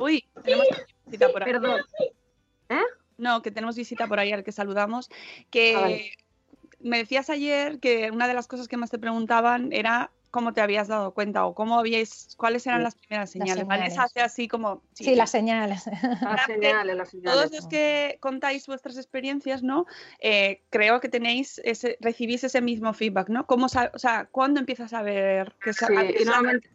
Uy, 0.00 0.24
tenemos 0.44 0.66
visita 1.06 1.28
por 1.28 1.42
ahí. 1.42 1.52
Perdón. 1.52 1.80
¿Eh? 2.68 2.80
No, 3.18 3.42
que 3.42 3.50
tenemos 3.50 3.76
visita 3.76 4.06
por 4.06 4.18
ahí 4.18 4.32
al 4.32 4.44
que 4.44 4.52
saludamos. 4.52 5.10
Ah, 5.10 5.44
Que 5.50 5.74
vale. 5.74 6.12
Me 6.82 6.98
decías 6.98 7.30
ayer 7.30 7.78
que 7.78 8.10
una 8.10 8.28
de 8.28 8.34
las 8.34 8.46
cosas 8.46 8.68
que 8.68 8.76
más 8.76 8.90
te 8.90 8.98
preguntaban 8.98 9.72
era 9.72 10.10
cómo 10.32 10.54
te 10.54 10.62
habías 10.62 10.88
dado 10.88 11.12
cuenta 11.12 11.44
o 11.44 11.54
cómo 11.54 11.78
habíais, 11.78 12.34
cuáles 12.38 12.66
eran 12.66 12.82
las 12.82 12.94
primeras 12.94 13.30
señales. 13.30 13.66
Se 13.92 14.00
hace 14.00 14.20
así 14.20 14.48
como... 14.48 14.82
Sí, 14.94 15.14
las 15.14 15.30
señales. 15.30 15.84
Las 16.22 16.46
señales, 16.46 16.96
las 16.96 17.10
señales. 17.10 17.32
Todos 17.34 17.52
los 17.52 17.66
que 17.68 18.16
contáis 18.18 18.66
vuestras 18.66 18.96
experiencias, 18.96 19.62
¿no? 19.62 19.84
Eh, 20.20 20.62
creo 20.70 21.00
que 21.00 21.10
tenéis 21.10 21.60
ese, 21.64 21.98
recibís 22.00 22.42
ese 22.44 22.62
mismo 22.62 22.94
feedback, 22.94 23.28
¿no? 23.28 23.46
¿Cómo 23.46 23.66
o 23.66 23.98
sea, 23.98 24.26
¿cuándo 24.30 24.58
empiezas 24.58 24.94
a 24.94 25.02
ver 25.02 25.54
que 25.62 25.74
se 25.74 25.86
Sí, 25.86 25.92
y 26.20 26.24
normalmente, 26.24 26.70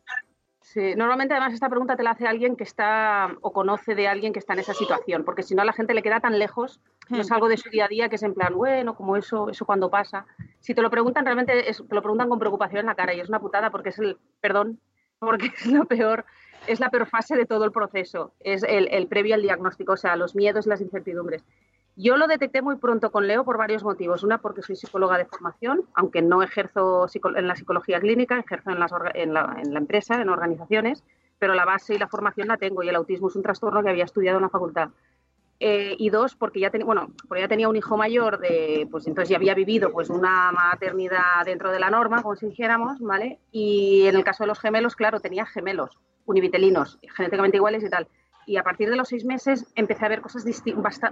sí, 0.74 0.96
normalmente 0.96 1.34
además 1.34 1.54
esta 1.54 1.70
pregunta 1.70 1.96
te 1.96 2.04
la 2.04 2.12
hace 2.12 2.28
alguien 2.28 2.56
que 2.56 2.64
está 2.64 3.36
o 3.42 3.52
conoce 3.54 3.96
de 3.96 4.08
alguien 4.08 4.34
que 4.34 4.40
está 4.40 4.54
en 4.54 4.60
esa 4.60 4.74
situación, 4.74 5.24
porque 5.24 5.44
si 5.44 5.56
no 5.56 5.62
a 5.62 5.66
la 5.66 5.74
gente 5.74 5.94
le 5.94 6.04
queda 6.04 6.20
tan 6.20 6.38
lejos, 6.38 6.82
no 7.10 7.22
es 7.22 7.30
Hmm. 7.30 7.34
algo 7.36 7.48
de 7.48 7.58
su 7.58 7.70
día 7.70 7.86
a 7.86 7.88
día 7.88 8.10
que 8.10 8.16
es 8.18 8.24
en 8.24 8.34
plan, 8.34 8.54
bueno, 8.54 8.96
como 8.96 9.16
eso, 9.16 9.50
eso 9.50 9.66
cuando 9.66 9.90
pasa. 9.90 10.26
Si 10.60 10.74
te 10.76 10.82
lo 10.82 10.90
preguntan, 10.90 11.24
realmente 11.26 11.70
es- 11.70 11.84
te 11.88 11.96
lo 11.96 12.02
preguntan 12.02 12.30
con 12.30 12.40
preocupación 12.40 12.82
en 12.82 12.86
la 12.88 12.96
cara 12.96 13.14
y 13.14 13.20
es 13.22 13.30
una 13.30 13.40
putada 13.40 13.70
porque 13.72 13.90
es 13.90 14.00
el, 14.00 14.18
perdón, 14.42 14.80
porque 15.20 15.48
es 15.48 15.66
lo 15.68 15.86
peor, 15.86 16.26
es 16.66 16.80
la 16.82 16.90
peor 16.90 17.08
fase 17.08 17.36
de 17.38 17.46
todo 17.46 17.64
el 17.66 17.72
proceso, 17.72 18.34
es 18.42 18.62
el, 18.64 18.90
el 18.92 19.08
previo 19.08 19.36
al 19.36 19.42
diagnóstico, 19.42 19.94
o 19.94 19.98
sea, 19.98 20.16
los 20.18 20.36
miedos 20.36 20.66
y 20.66 20.70
las 20.70 20.82
incertidumbres. 20.82 21.44
Yo 22.00 22.16
lo 22.16 22.27
detecté 22.27 22.62
muy 22.62 22.75
pronto 22.75 23.12
con 23.12 23.25
Leo 23.25 23.44
por 23.44 23.58
varios 23.58 23.84
motivos. 23.84 24.24
Una, 24.24 24.38
porque 24.38 24.62
soy 24.62 24.75
psicóloga 24.75 25.18
de 25.18 25.25
formación, 25.25 25.82
aunque 25.96 26.22
no 26.22 26.44
ejerzo 26.44 27.08
en 27.36 27.48
la 27.48 27.56
psicología 27.56 28.00
clínica, 28.00 28.39
ejerzo 28.39 28.70
en, 28.70 28.80
las 28.80 28.92
en, 29.16 29.34
la, 29.34 29.58
en 29.63 29.74
la 29.74 29.80
empresa, 29.80 30.22
en 30.22 30.30
organizaciones, 30.30 31.04
pero 31.39 31.56
la 31.56 31.66
base 31.66 31.96
y 31.96 31.98
la 31.98 32.08
formación 32.08 32.50
la 32.50 32.58
tengo 32.58 32.84
y 32.84 32.89
el 32.89 32.96
autismo 32.96 33.30
es 33.30 33.36
un 33.36 33.42
trastorno 33.42 33.82
que 33.82 33.89
había 33.89 34.04
estudiado 34.04 34.38
en 34.38 34.44
la 34.44 34.50
facultad. 34.50 34.89
Eh, 35.60 35.96
y 35.98 36.12
dos, 36.12 36.36
porque 36.36 36.60
ya, 36.60 36.70
bueno, 36.86 37.08
porque 37.27 37.42
ya 37.42 37.48
tenía 37.48 37.68
un 37.68 37.75
hijo 37.75 37.98
mayor, 37.98 38.38
de, 38.38 38.88
pues 38.92 39.08
entonces 39.08 39.30
ya 39.30 39.38
había 39.38 39.56
vivido 39.56 39.92
pues, 39.92 40.12
una 40.12 40.51
maternidad 40.51 41.46
dentro 41.46 41.72
de 41.72 41.80
la 41.80 41.89
norma, 41.89 42.22
como 42.22 42.36
si 42.36 42.46
dijéramos, 42.46 43.00
¿vale? 43.00 43.39
Y 43.51 44.06
en 44.06 44.16
el 44.16 44.24
caso 44.24 44.44
de 44.44 44.50
los 44.50 44.60
gemelos, 44.60 44.96
claro, 44.96 45.20
tenía 45.20 45.48
gemelos 45.48 45.98
univitelinos, 46.25 47.00
genéticamente 47.16 47.58
iguales 47.58 47.84
y 47.84 47.89
tal. 47.89 48.08
Y 48.48 48.56
a 48.56 48.63
partir 48.63 48.89
de 48.89 48.96
los 48.96 49.10
seis 49.10 49.25
meses 49.25 49.66
empecé 49.75 50.06
a 50.06 50.08
ver 50.08 50.22
cosas 50.22 50.46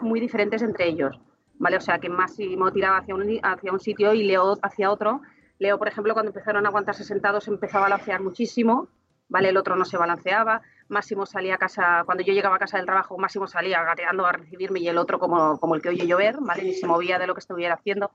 muy 0.01 0.21
diferentes 0.21 0.61
entre 0.61 0.87
ellos, 0.87 1.19
¿vale? 1.59 1.75
O 1.75 1.81
sea, 1.81 1.99
que 1.99 2.07
Máximo 2.07 2.71
tiraba 2.71 2.99
hacia 2.99 3.13
un, 3.13 3.39
hacia 3.43 3.73
un 3.73 3.79
sitio 3.81 4.13
y 4.13 4.23
Leo 4.23 4.57
hacia 4.63 4.89
otro. 4.89 5.21
Leo, 5.59 5.77
por 5.77 5.89
ejemplo, 5.89 6.13
cuando 6.13 6.29
empezaron 6.29 6.65
a 6.65 6.69
aguantarse 6.69 7.03
sentados 7.03 7.49
empezó 7.49 7.79
a 7.79 7.81
balancear 7.81 8.21
muchísimo, 8.21 8.87
¿vale? 9.27 9.49
El 9.49 9.57
otro 9.57 9.75
no 9.75 9.83
se 9.83 9.97
balanceaba. 9.97 10.61
Máximo 10.87 11.25
salía 11.25 11.55
a 11.55 11.57
casa, 11.57 12.03
cuando 12.05 12.23
yo 12.23 12.31
llegaba 12.31 12.55
a 12.55 12.59
casa 12.59 12.77
del 12.77 12.85
trabajo, 12.85 13.17
Máximo 13.17 13.47
salía 13.47 13.83
gateando 13.83 14.25
a 14.25 14.31
recibirme 14.31 14.79
y 14.79 14.87
el 14.87 14.97
otro 14.97 15.19
como, 15.19 15.59
como 15.59 15.75
el 15.75 15.81
que 15.81 15.89
oye 15.89 16.07
llover, 16.07 16.37
¿vale? 16.39 16.63
Ni 16.63 16.73
se 16.73 16.87
movía 16.87 17.19
de 17.19 17.27
lo 17.27 17.33
que 17.33 17.39
estuviera 17.39 17.73
haciendo. 17.73 18.11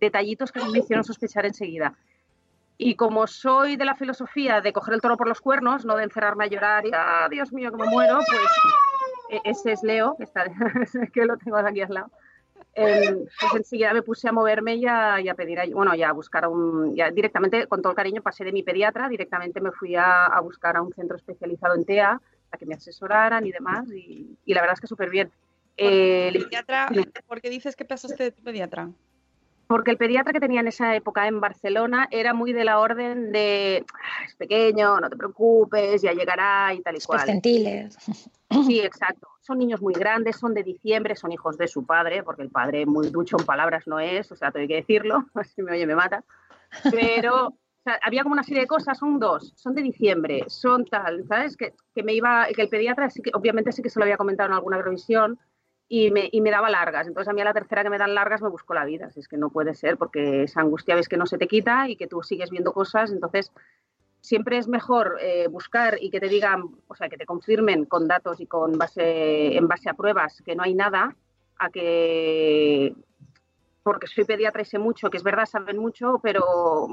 Detallitos 0.00 0.50
que 0.50 0.60
me 0.64 0.80
hicieron 0.80 1.04
sospechar 1.04 1.46
enseguida. 1.46 1.94
Y 2.76 2.96
como 2.96 3.26
soy 3.26 3.76
de 3.76 3.84
la 3.84 3.94
filosofía 3.94 4.60
de 4.60 4.72
coger 4.72 4.94
el 4.94 5.00
toro 5.00 5.16
por 5.16 5.28
los 5.28 5.40
cuernos, 5.40 5.84
no 5.84 5.96
de 5.96 6.04
encerrarme 6.04 6.44
a 6.44 6.48
llorar 6.48 6.86
y, 6.86 6.90
ah, 6.92 7.28
Dios 7.30 7.52
mío, 7.52 7.70
que 7.70 7.76
me 7.76 7.86
muero, 7.86 8.18
pues 8.26 8.40
e- 9.30 9.40
ese 9.44 9.72
es 9.72 9.82
Leo, 9.82 10.16
que, 10.16 10.24
está, 10.24 10.44
que 11.12 11.24
lo 11.24 11.36
tengo 11.36 11.56
aquí 11.56 11.82
al 11.82 11.94
lado. 11.94 12.10
Eh, 12.76 13.26
pues 13.40 13.54
enseguida 13.54 13.94
me 13.94 14.02
puse 14.02 14.28
a 14.28 14.32
moverme 14.32 14.74
y 14.74 14.86
a, 14.86 15.20
y 15.20 15.28
a 15.28 15.34
pedir, 15.34 15.58
bueno, 15.72 15.94
ya 15.94 16.08
a 16.08 16.12
buscar 16.12 16.44
a 16.44 16.48
un, 16.48 16.94
ya 16.96 17.10
directamente, 17.10 17.68
con 17.68 17.80
todo 17.80 17.92
el 17.92 17.96
cariño, 17.96 18.22
pasé 18.22 18.42
de 18.44 18.50
mi 18.52 18.64
pediatra, 18.64 19.08
directamente 19.08 19.60
me 19.60 19.70
fui 19.70 19.94
a, 19.94 20.24
a 20.26 20.40
buscar 20.40 20.76
a 20.76 20.82
un 20.82 20.92
centro 20.92 21.16
especializado 21.16 21.76
en 21.76 21.84
TEA, 21.84 22.20
a 22.50 22.56
que 22.56 22.66
me 22.66 22.74
asesoraran 22.74 23.46
y 23.46 23.52
demás, 23.52 23.88
y, 23.92 24.36
y 24.44 24.54
la 24.54 24.60
verdad 24.60 24.74
es 24.74 24.80
que 24.80 24.86
súper 24.88 25.10
bien. 25.10 25.30
Eh, 25.76 26.30
¿Por 26.32 26.42
qué 26.42 26.48
pediatra, 26.48 26.88
¿Por 27.26 27.40
qué 27.40 27.50
dices 27.50 27.76
que 27.76 27.84
pasaste 27.84 28.24
de 28.24 28.30
tu 28.32 28.42
pediatra? 28.42 28.88
Porque 29.66 29.90
el 29.90 29.96
pediatra 29.96 30.32
que 30.32 30.40
tenía 30.40 30.60
en 30.60 30.68
esa 30.68 30.94
época 30.94 31.26
en 31.26 31.40
Barcelona 31.40 32.08
era 32.10 32.34
muy 32.34 32.52
de 32.52 32.64
la 32.64 32.78
orden 32.78 33.32
de 33.32 33.84
"Ah, 33.92 34.24
es 34.26 34.34
pequeño, 34.36 35.00
no 35.00 35.08
te 35.08 35.16
preocupes, 35.16 36.02
ya 36.02 36.12
llegará 36.12 36.72
y 36.74 36.80
tal 36.82 36.96
y 36.96 37.00
cual. 37.00 37.20
Percentiles. 37.20 37.96
Sí, 38.66 38.80
exacto. 38.80 39.28
Son 39.40 39.58
niños 39.58 39.80
muy 39.82 39.94
grandes, 39.94 40.36
son 40.36 40.54
de 40.54 40.62
diciembre, 40.62 41.16
son 41.16 41.32
hijos 41.32 41.58
de 41.58 41.66
su 41.68 41.84
padre, 41.84 42.22
porque 42.22 42.42
el 42.42 42.50
padre 42.50 42.86
muy 42.86 43.08
ducho 43.10 43.36
en 43.38 43.44
palabras 43.44 43.86
no 43.86 43.98
es, 43.98 44.30
o 44.30 44.36
sea, 44.36 44.50
tengo 44.50 44.68
que 44.68 44.76
decirlo, 44.76 45.24
si 45.54 45.62
me 45.62 45.72
oye 45.72 45.86
me 45.86 45.96
mata. 45.96 46.22
Pero 46.90 47.48
o 47.48 47.82
sea, 47.84 47.98
había 48.02 48.22
como 48.22 48.32
una 48.32 48.42
serie 48.44 48.62
de 48.62 48.66
cosas, 48.66 48.98
son 48.98 49.18
dos, 49.18 49.52
son 49.56 49.74
de 49.74 49.82
diciembre, 49.82 50.44
son 50.48 50.84
tal, 50.86 51.24
¿sabes? 51.26 51.56
Que, 51.56 51.74
que 51.94 52.02
me 52.02 52.14
iba, 52.14 52.46
que 52.54 52.62
el 52.62 52.68
pediatra 52.68 53.10
sí 53.10 53.20
que, 53.20 53.30
obviamente 53.34 53.72
sí 53.72 53.82
que 53.82 53.90
se 53.90 53.98
lo 53.98 54.04
había 54.04 54.16
comentado 54.16 54.48
en 54.48 54.54
alguna 54.54 54.80
revisión, 54.80 55.38
y 55.88 56.10
me, 56.10 56.28
y 56.30 56.40
me 56.40 56.50
daba 56.50 56.70
largas. 56.70 57.06
Entonces 57.06 57.28
a 57.28 57.32
mí 57.32 57.40
a 57.40 57.44
la 57.44 57.54
tercera 57.54 57.82
que 57.82 57.90
me 57.90 57.98
dan 57.98 58.14
largas 58.14 58.42
me 58.42 58.48
busco 58.48 58.74
la 58.74 58.84
vida. 58.84 59.10
Si 59.10 59.20
es 59.20 59.28
que 59.28 59.36
no 59.36 59.50
puede 59.50 59.74
ser, 59.74 59.96
porque 59.96 60.44
esa 60.44 60.60
angustia 60.60 60.94
ves 60.94 61.08
que 61.08 61.16
no 61.16 61.26
se 61.26 61.38
te 61.38 61.46
quita 61.46 61.88
y 61.88 61.96
que 61.96 62.06
tú 62.06 62.22
sigues 62.22 62.50
viendo 62.50 62.72
cosas. 62.72 63.12
Entonces 63.12 63.52
siempre 64.20 64.56
es 64.56 64.68
mejor 64.68 65.18
eh, 65.20 65.48
buscar 65.48 65.98
y 66.00 66.10
que 66.10 66.18
te 66.18 66.28
digan, 66.28 66.62
o 66.88 66.94
sea, 66.94 67.10
que 67.10 67.18
te 67.18 67.26
confirmen 67.26 67.84
con 67.84 68.08
datos 68.08 68.40
y 68.40 68.46
con 68.46 68.78
base, 68.78 69.56
en 69.56 69.68
base 69.68 69.90
a 69.90 69.94
pruebas 69.94 70.40
que 70.42 70.56
no 70.56 70.62
hay 70.62 70.74
nada, 70.74 71.14
a 71.58 71.68
que, 71.68 72.94
porque 73.82 74.06
soy 74.06 74.24
pediatra 74.24 74.62
y 74.62 74.64
sé 74.64 74.78
mucho, 74.78 75.10
que 75.10 75.18
es 75.18 75.22
verdad, 75.22 75.44
saben 75.44 75.76
mucho, 75.76 76.20
pero 76.22 76.88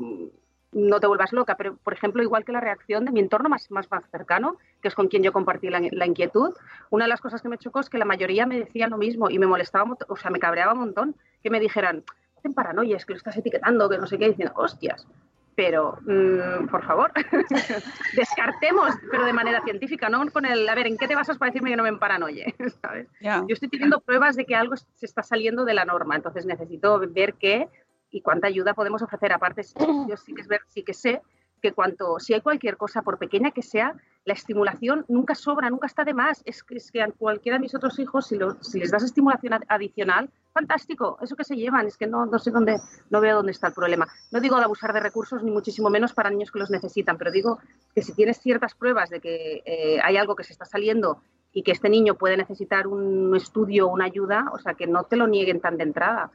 no 0.72 1.00
te 1.00 1.08
vuelvas 1.08 1.34
loca. 1.34 1.56
Pero, 1.56 1.76
por 1.78 1.94
ejemplo, 1.94 2.24
igual 2.24 2.46
que 2.46 2.52
la 2.52 2.62
reacción 2.62 3.06
de 3.06 3.12
mi 3.12 3.20
entorno 3.20 3.50
más, 3.50 3.70
más, 3.72 3.90
más 3.92 4.04
cercano, 4.10 4.58
que 4.82 4.88
es 4.88 4.96
con 4.96 5.08
quien 5.08 5.24
yo 5.24 5.34
compartí 5.34 5.70
la, 5.70 5.82
la, 5.92 6.06
inquietud, 6.06 6.54
una 6.90 7.06
de 7.06 7.10
las 7.10 7.22
cosas 7.22 7.42
que 7.42 7.50
me 7.50 7.58
chocó 7.58 7.80
es 7.80 7.90
que 7.90 7.98
la 7.98 8.06
mayoría 8.06 8.46
me 8.46 8.60
decían 8.60 8.90
lo 8.90 8.98
mismo 8.98 9.30
y 9.30 9.40
me 9.40 9.48
molestaba, 9.48 9.90
o 10.08 10.16
sea, 10.16 10.32
me 10.32 10.40
cabreaba 10.40 10.74
un 10.74 10.80
montón 10.80 11.16
que 11.44 11.50
me 11.50 11.60
dijeran, 11.60 12.04
hacen 12.38 12.54
paranoia, 12.54 12.98
es 12.98 13.06
que 13.06 13.14
lo 13.14 13.18
estás 13.18 13.38
etiquetando, 13.38 13.90
que 13.90 13.98
no 13.98 14.08
sé 14.08 14.18
qué, 14.18 14.30
diciendo, 14.30 14.54
hostias. 14.56 15.08
pero 15.56 15.98
mm, 16.06 16.68
por 16.68 16.84
favor, 16.84 17.12
descartemos, 18.16 18.96
pero 19.12 19.26
de 19.26 19.34
manera 19.34 19.62
científica, 19.64 20.10
no 20.10 20.26
con 20.32 20.46
el, 20.46 20.68
a 20.68 20.76
ver, 20.76 20.88
¿en 20.88 20.98
qué 20.98 21.08
te 21.08 21.16
basas 21.16 21.38
para 21.38 21.52
decirme 21.52 21.70
que 21.70 21.78
no 21.78 21.84
me 21.84 21.90
emparanoye? 21.90 22.56
¿Sabes? 22.82 23.08
Yo 23.20 23.46
estoy 23.50 23.70
teniendo 23.70 24.00
pruebas 24.00 24.36
de 24.36 24.46
que 24.46 24.56
algo 24.56 24.76
se 24.76 25.06
está 25.06 25.22
saliendo 25.22 25.66
de 25.66 25.74
la 25.74 25.86
norma, 25.86 26.16
entonces 26.16 26.46
necesito 26.46 27.00
ver 27.00 27.36
qué 27.36 27.68
y 28.12 28.22
cuánta 28.22 28.48
ayuda 28.48 28.74
podemos 28.74 29.02
ofrecer. 29.02 29.34
Aparte, 29.34 29.62
yo 30.08 30.18
sí 30.18 30.34
que, 30.34 30.42
es 30.42 30.48
ver, 30.48 30.62
sí 30.68 30.84
que 30.84 30.94
sé 30.94 31.22
que 31.62 31.74
cuanto, 31.74 32.18
si 32.20 32.34
hay 32.34 32.42
cualquier 32.42 32.76
cosa, 32.76 33.04
por 33.04 33.20
pequeña 33.20 33.52
que 33.52 33.62
sea, 33.62 33.94
la 34.26 34.34
estimulación 34.34 35.06
nunca 35.08 35.36
sobra, 35.36 35.70
nunca 35.70 35.86
está 35.86 36.04
de 36.04 36.14
más. 36.16 36.42
Es 36.46 36.64
que, 36.64 36.76
es 36.78 36.92
que 36.92 37.04
a 37.04 37.12
cualquiera 37.12 37.58
de 37.58 37.62
mis 37.62 37.76
otros 37.76 38.00
hijos, 38.00 38.26
si, 38.28 38.36
lo- 38.36 38.62
si 38.64 38.80
les 38.80 38.90
das 38.90 39.04
estimulación 39.04 39.54
ad- 39.54 39.64
adicional, 39.68 40.32
fantástico, 40.54 41.20
eso 41.22 41.36
que 41.36 41.44
se 41.44 41.56
llevan, 41.56 41.86
es 41.86 41.98
que 41.98 42.08
no, 42.08 42.26
no 42.26 42.40
sé 42.40 42.50
dónde, 42.50 42.78
no 43.12 43.22
veo 43.22 43.36
dónde 43.38 43.52
está 43.52 43.68
el 43.68 43.74
problema. 43.74 44.08
No 44.32 44.40
digo 44.40 44.58
de 44.58 44.64
abusar 44.64 44.92
de 44.92 45.00
recursos, 45.02 45.44
ni 45.44 45.52
muchísimo 45.52 45.90
menos 45.92 46.14
para 46.14 46.32
niños 46.32 46.52
que 46.52 46.58
los 46.60 46.72
necesitan, 46.72 47.18
pero 47.20 47.30
digo 47.32 47.60
que 47.94 48.02
si 48.02 48.14
tienes 48.16 48.40
ciertas 48.40 48.74
pruebas 48.74 49.12
de 49.12 49.20
que 49.22 49.62
eh, 49.64 50.00
hay 50.04 50.18
algo 50.18 50.36
que 50.36 50.44
se 50.44 50.54
está 50.54 50.66
saliendo 50.66 51.22
y 51.54 51.62
que 51.62 51.72
este 51.74 51.90
niño 51.90 52.16
puede 52.16 52.38
necesitar 52.38 52.88
un 52.88 53.36
estudio 53.36 53.88
o 53.88 53.94
una 53.94 54.06
ayuda, 54.06 54.46
o 54.52 54.58
sea, 54.58 54.74
que 54.74 54.88
no 54.88 55.04
te 55.04 55.16
lo 55.16 55.28
nieguen 55.28 55.62
tan 55.62 55.78
de 55.78 55.84
entrada. 55.84 56.32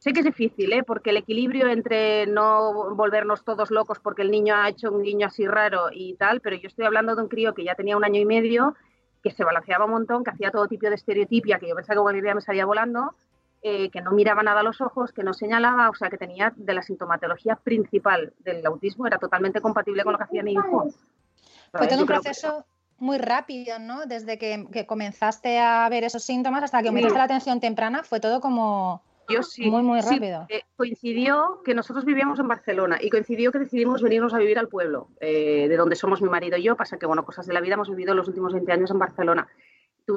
Sé 0.00 0.14
que 0.14 0.20
es 0.20 0.24
difícil, 0.24 0.72
¿eh? 0.72 0.82
porque 0.82 1.10
el 1.10 1.18
equilibrio 1.18 1.68
entre 1.68 2.26
no 2.26 2.94
volvernos 2.94 3.44
todos 3.44 3.70
locos 3.70 3.98
porque 4.00 4.22
el 4.22 4.30
niño 4.30 4.54
ha 4.56 4.66
hecho 4.70 4.90
un 4.90 5.02
niño 5.02 5.26
así 5.26 5.46
raro 5.46 5.88
y 5.92 6.14
tal, 6.14 6.40
pero 6.40 6.56
yo 6.56 6.68
estoy 6.68 6.86
hablando 6.86 7.14
de 7.14 7.20
un 7.22 7.28
crío 7.28 7.52
que 7.52 7.64
ya 7.64 7.74
tenía 7.74 7.98
un 7.98 8.04
año 8.04 8.18
y 8.18 8.24
medio, 8.24 8.74
que 9.22 9.30
se 9.30 9.44
balanceaba 9.44 9.84
un 9.84 9.90
montón, 9.90 10.24
que 10.24 10.30
hacía 10.30 10.50
todo 10.50 10.66
tipo 10.68 10.88
de 10.88 10.94
estereotipia, 10.94 11.58
que 11.58 11.68
yo 11.68 11.74
pensaba 11.74 11.96
que 11.96 12.02
cualquier 12.02 12.24
día 12.24 12.34
me 12.34 12.40
salía 12.40 12.64
volando, 12.64 13.14
eh, 13.60 13.90
que 13.90 14.00
no 14.00 14.12
miraba 14.12 14.42
nada 14.42 14.60
a 14.60 14.62
los 14.62 14.80
ojos, 14.80 15.12
que 15.12 15.22
no 15.22 15.34
señalaba, 15.34 15.90
o 15.90 15.94
sea, 15.94 16.08
que 16.08 16.16
tenía 16.16 16.54
de 16.56 16.72
la 16.72 16.80
sintomatología 16.82 17.56
principal 17.56 18.32
del 18.38 18.64
autismo, 18.64 19.06
era 19.06 19.18
totalmente 19.18 19.60
compatible 19.60 20.02
con 20.02 20.12
lo 20.12 20.18
que 20.18 20.24
hacía 20.24 20.42
mi 20.42 20.54
hijo. 20.54 20.88
Fue 21.74 21.86
todo 21.88 22.00
un 22.00 22.06
que- 22.06 22.14
proceso 22.14 22.64
muy 22.96 23.18
rápido, 23.18 23.78
¿no? 23.78 24.06
Desde 24.06 24.38
que, 24.38 24.66
que 24.72 24.86
comenzaste 24.86 25.58
a 25.58 25.86
ver 25.90 26.04
esos 26.04 26.22
síntomas 26.24 26.62
hasta 26.62 26.78
que 26.78 26.84
Sí. 26.84 26.88
aumentaste 26.88 27.18
la 27.18 27.24
atención 27.24 27.60
temprana, 27.60 28.02
fue 28.02 28.18
todo 28.18 28.40
como 28.40 29.02
Yo 29.30 29.42
sí. 29.42 29.70
muy, 29.70 29.82
muy 29.82 30.02
Sí, 30.02 30.14
rápido. 30.14 30.46
eh, 30.48 30.62
coincidió 30.76 31.60
que 31.64 31.74
nosotros 31.74 32.04
vivíamos 32.04 32.38
en 32.38 32.48
Barcelona 32.48 32.98
y 33.00 33.10
coincidió 33.10 33.52
que 33.52 33.58
decidimos 33.60 34.02
venirnos 34.02 34.34
a 34.34 34.38
vivir 34.38 34.58
al 34.58 34.68
pueblo, 34.68 35.08
eh, 35.20 35.66
de 35.68 35.76
donde 35.76 35.96
somos 35.96 36.20
mi 36.22 36.28
marido 36.28 36.56
y 36.58 36.62
yo. 36.62 36.76
Pasa 36.76 36.98
que, 36.98 37.06
bueno, 37.06 37.24
cosas 37.24 37.46
de 37.46 37.54
la 37.54 37.60
vida 37.60 37.74
hemos 37.74 37.88
vivido 37.90 38.14
los 38.14 38.28
últimos 38.28 38.52
20 38.52 38.72
años 38.72 38.90
en 38.90 38.98
Barcelona. 38.98 39.48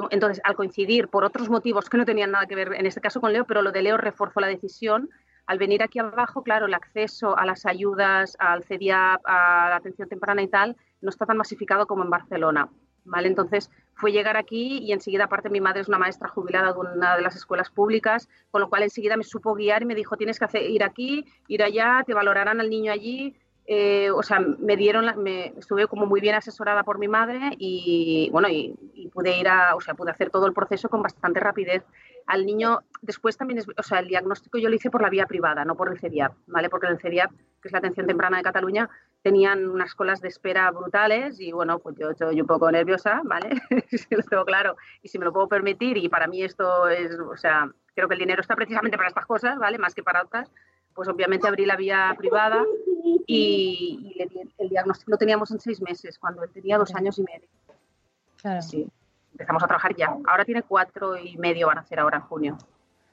Entonces, 0.10 0.41
al 0.43 0.55
coincidir 0.55 1.08
por 1.08 1.24
otros 1.24 1.50
motivos 1.50 1.88
que 1.89 1.98
no 1.98 2.05
tenían 2.05 2.32
nada 2.32 2.48
que 2.48 2.55
ver 2.55 2.74
en 2.74 2.86
este 2.88 3.00
caso 3.00 3.22
con 3.22 3.32
Leo, 3.32 3.46
pero 3.46 3.62
lo 3.62 3.72
de 3.72 3.84
Leo 3.84 3.98
reforzó 3.98 4.39
la 4.39 4.48
decisión. 4.48 5.10
Al 5.46 5.60
venir 5.60 5.84
aquí 5.84 6.00
abajo, 6.00 6.41
claro, 6.41 6.65
el 6.65 6.74
acceso 6.74 7.38
a 7.38 7.46
las 7.46 7.65
ayudas, 7.65 8.36
al 8.39 8.63
CEDIAP, 8.63 9.22
a 9.25 9.67
la 9.70 9.75
atención 9.75 10.08
temprana 10.10 10.41
y 10.41 10.48
tal, 10.48 10.77
no 11.01 11.10
está 11.10 11.25
tan 11.25 11.38
masificado 11.38 11.86
como 11.86 12.03
en 12.03 12.10
Barcelona. 12.10 12.70
¿Vale? 13.05 13.27
Entonces 13.27 13.69
fue 13.95 14.12
llegar 14.13 14.38
aquí 14.38 14.77
y 14.79 14.93
enseguida, 14.93 15.25
aparte, 15.25 15.50
mi 15.50 15.60
madre 15.60 15.81
es 15.81 15.89
una 15.89 15.98
maestra 16.00 16.29
jubilada 16.29 16.72
de 16.72 16.79
una 16.79 17.17
de 17.17 17.22
las 17.22 17.36
escuelas 17.36 17.69
públicas, 17.69 18.29
con 18.50 18.62
lo 18.62 18.69
cual 18.69 18.83
enseguida 18.83 19.17
me 19.17 19.24
supo 19.25 19.53
guiar 19.55 19.81
y 19.81 19.86
me 19.86 19.95
dijo: 19.95 20.15
tienes 20.15 20.39
que 20.39 20.45
hacer, 20.45 20.63
ir 20.69 20.83
aquí, 20.83 21.25
ir 21.50 21.63
allá, 21.63 22.03
te 22.05 22.13
valorarán 22.13 22.62
al 22.62 22.69
niño 22.69 22.91
allí. 22.93 23.36
Eh, 23.65 24.10
o 24.12 24.24
sea, 24.24 24.39
me 24.39 24.75
dieron, 24.77 25.05
la- 25.05 25.15
me 25.15 25.48
estuve 25.57 25.88
como 25.88 26.05
muy 26.05 26.19
bien 26.22 26.36
asesorada 26.36 26.83
por 26.83 26.98
mi 26.98 27.07
madre 27.07 27.51
y 27.57 28.29
bueno, 28.31 28.50
y, 28.50 28.75
y 28.93 29.07
pude 29.10 29.38
ir 29.38 29.48
a, 29.48 29.75
o 29.75 29.81
sea, 29.81 29.93
pude 29.93 30.12
hacer 30.12 30.29
todo 30.29 30.48
el 30.48 30.53
proceso 30.53 30.89
con 30.89 31.01
bastante 31.01 31.39
rapidez. 31.39 31.83
Al 32.25 32.46
niño, 32.46 32.80
después 33.01 33.38
también 33.38 33.60
es, 33.60 33.68
o 33.77 33.84
sea, 33.84 34.00
el 34.00 34.08
diagnóstico 34.08 34.58
yo 34.58 34.70
lo 34.70 34.75
hice 34.75 34.89
por 34.89 35.01
la 35.01 35.10
vía 35.10 35.25
privada, 35.27 35.65
no 35.65 35.75
por 35.75 35.89
el 35.92 36.00
CEDIAP, 36.00 36.34
¿vale? 36.48 36.70
Porque 36.70 36.88
en 36.88 36.94
el 36.94 37.00
CEDIAP, 37.00 37.32
que 37.32 37.68
es 37.68 37.72
la 37.72 37.80
atención 37.80 38.08
temprana 38.08 38.38
de 38.38 38.44
Cataluña, 38.44 38.89
tenían 39.22 39.68
unas 39.70 39.94
colas 39.96 40.22
de 40.22 40.27
espera 40.30 40.70
brutales 40.72 41.39
y 41.39 41.51
bueno, 41.51 41.80
pues 41.80 41.96
yo 41.98 42.10
estoy 42.12 42.39
un 42.42 42.48
poco 42.48 42.70
nerviosa, 42.72 43.22
¿vale? 43.24 43.50
Si 43.89 44.15
lo 44.15 44.24
tengo 44.24 44.46
claro 44.46 44.75
y 45.01 45.08
si 45.10 45.20
me 45.20 45.25
lo 45.25 45.34
puedo 45.34 45.48
permitir 45.48 45.98
y 45.98 46.10
para 46.10 46.27
mí 46.27 46.44
esto 46.44 46.88
es, 46.89 47.18
o 47.20 47.36
sea, 47.38 47.70
creo 47.96 48.08
que 48.08 48.13
el 48.15 48.20
dinero 48.20 48.42
está 48.42 48.56
precisamente 48.56 48.98
para 48.98 49.10
estas 49.10 49.25
cosas, 49.25 49.58
¿vale? 49.58 49.77
Más 49.77 49.94
que 49.94 50.03
para 50.03 50.24
otras, 50.24 50.51
pues 50.94 51.08
obviamente 51.10 51.48
abrí 51.48 51.65
la 51.65 51.75
vía 51.75 52.13
privada 52.18 52.63
y, 53.25 54.13
di- 54.30 54.53
el 54.58 54.70
diagnóstico 54.70 55.12
lo 55.12 55.18
teníamos 55.18 55.51
en 55.51 55.60
seis 55.60 55.82
meses, 55.82 56.20
cuando 56.20 56.44
él 56.44 56.50
tenía 56.51 56.77
dos 56.77 56.94
años 56.96 57.18
y 57.20 57.24
medio. 57.24 57.48
Claro. 58.42 58.62
Sí, 58.62 58.88
empezamos 59.34 59.63
a 59.63 59.68
trabajar 59.68 59.96
ya. 59.96 60.16
Ahora 60.28 60.46
tiene 60.46 60.63
cuatro 60.63 61.18
y 61.18 61.38
medio, 61.38 61.68
van 61.68 61.78
a 61.80 61.82
hacer 61.82 62.00
ahora 62.00 62.18
en 62.18 62.24
junio. 62.24 62.58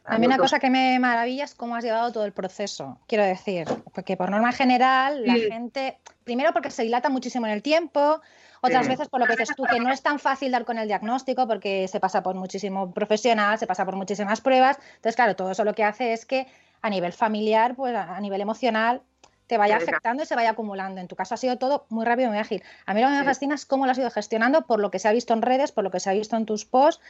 A 0.04 0.18
mí 0.18 0.26
una 0.26 0.38
cosa 0.38 0.58
que 0.58 0.70
me 0.70 0.98
maravilla 0.98 1.44
es 1.44 1.54
cómo 1.54 1.76
has 1.76 1.84
llevado 1.84 2.10
todo 2.10 2.24
el 2.24 2.32
proceso. 2.32 2.98
Quiero 3.06 3.24
decir, 3.24 3.66
porque 3.94 4.16
por 4.16 4.30
norma 4.30 4.50
general 4.50 5.24
la 5.24 5.34
Sí. 5.34 5.42
gente, 5.42 5.98
primero 6.24 6.52
porque 6.52 6.70
se 6.70 6.82
dilata 6.82 7.10
muchísimo 7.10 7.46
en 7.46 7.52
el 7.52 7.62
tiempo, 7.62 8.20
otras 8.60 8.86
Sí. 8.86 8.88
veces 8.88 9.08
por 9.08 9.20
lo 9.20 9.26
que 9.26 9.34
dices 9.34 9.54
tú, 9.54 9.64
que 9.70 9.78
no 9.78 9.90
es 9.90 10.02
tan 10.02 10.18
fácil 10.18 10.50
dar 10.50 10.64
con 10.64 10.78
el 10.78 10.88
diagnóstico 10.88 11.46
porque 11.46 11.86
se 11.86 12.00
pasa 12.00 12.22
por 12.22 12.34
muchísimo 12.34 12.92
profesional, 12.92 13.58
se 13.58 13.66
pasa 13.68 13.84
por 13.84 13.94
muchísimas 13.94 14.40
pruebas. 14.40 14.78
Entonces, 14.96 15.14
claro, 15.16 15.36
todo 15.36 15.52
eso 15.52 15.64
lo 15.64 15.74
que 15.74 15.84
hace 15.84 16.12
es 16.12 16.26
que 16.26 16.46
a 16.82 16.90
nivel 16.90 17.12
familiar, 17.12 17.76
pues 17.76 17.94
a 17.94 18.18
nivel 18.20 18.40
emocional, 18.40 19.02
te 19.50 19.58
vaya 19.58 19.78
afectando 19.78 20.22
y 20.22 20.26
se 20.26 20.36
vaya 20.36 20.50
acumulando. 20.50 21.00
En 21.00 21.08
tu 21.08 21.16
caso 21.16 21.34
ha 21.34 21.36
sido 21.36 21.58
todo 21.58 21.84
muy 21.88 22.04
rápido 22.04 22.28
y 22.28 22.30
muy 22.30 22.38
ágil. 22.38 22.62
A 22.86 22.94
mí 22.94 23.00
lo 23.00 23.08
que 23.08 23.14
me 23.14 23.24
fascina 23.24 23.56
es 23.56 23.66
cómo 23.66 23.84
lo 23.84 23.90
has 23.90 23.98
ido 23.98 24.08
gestionando 24.08 24.64
por 24.64 24.78
lo 24.78 24.92
que 24.92 25.00
se 25.00 25.08
ha 25.08 25.12
visto 25.12 25.34
en 25.34 25.42
redes, 25.42 25.72
por 25.72 25.82
lo 25.82 25.90
que 25.90 25.98
se 25.98 26.08
ha 26.08 26.12
visto 26.12 26.36
en 26.36 26.46
tus 26.46 26.64
posts 26.64 27.02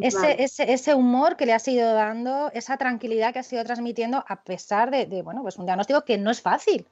ese, 0.00 0.18
Vale. 0.18 0.42
ese, 0.42 0.72
ese 0.72 0.94
humor 0.96 1.36
que 1.36 1.46
le 1.46 1.54
has 1.54 1.66
ido 1.68 1.94
dando, 1.94 2.50
esa 2.52 2.76
tranquilidad 2.78 3.32
que 3.32 3.38
has 3.38 3.52
ido 3.52 3.62
transmitiendo, 3.64 4.24
a 4.26 4.42
pesar 4.42 4.90
de, 4.90 5.06
de, 5.06 5.22
bueno, 5.22 5.40
pues 5.42 5.56
un 5.56 5.66
diagnóstico 5.66 6.04
que 6.04 6.18
no 6.18 6.32
es 6.32 6.42
fácil. 6.42 6.84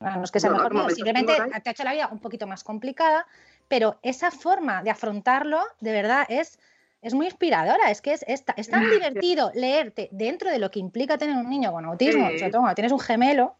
Ah, 0.00 0.16
No 0.16 0.24
es 0.24 0.32
que 0.32 0.40
sea 0.40 0.50
No, 0.50 0.56
mejor, 0.56 0.74
no, 0.74 0.90
simplemente 0.90 1.32
te 1.62 1.68
ha 1.68 1.72
hecho 1.72 1.84
la 1.84 1.92
vida 1.92 2.08
un 2.10 2.18
poquito 2.18 2.48
más 2.48 2.64
complicada, 2.64 3.26
pero 3.68 3.96
esa 4.02 4.32
forma 4.32 4.82
de 4.82 4.90
afrontarlo, 4.90 5.60
de 5.78 5.92
verdad, 5.92 6.26
es, 6.28 6.58
es 7.00 7.14
muy 7.14 7.26
inspiradora. 7.26 7.90
Es 7.92 8.02
que 8.02 8.12
es, 8.12 8.24
es, 8.26 8.42
es 8.56 8.68
tan 8.68 8.82
divertido 8.90 9.52
leerte 9.54 10.08
dentro 10.10 10.50
de 10.50 10.58
lo 10.58 10.70
que 10.70 10.80
implica 10.80 11.16
tener 11.16 11.36
un 11.36 11.48
niño 11.48 11.70
con 11.72 11.84
autismo, 11.86 12.28
Sí. 12.32 12.38
sobre 12.40 12.50
todo 12.50 12.62
cuando 12.62 12.74
tienes 12.74 12.92
un 12.92 13.00
gemelo, 13.00 13.54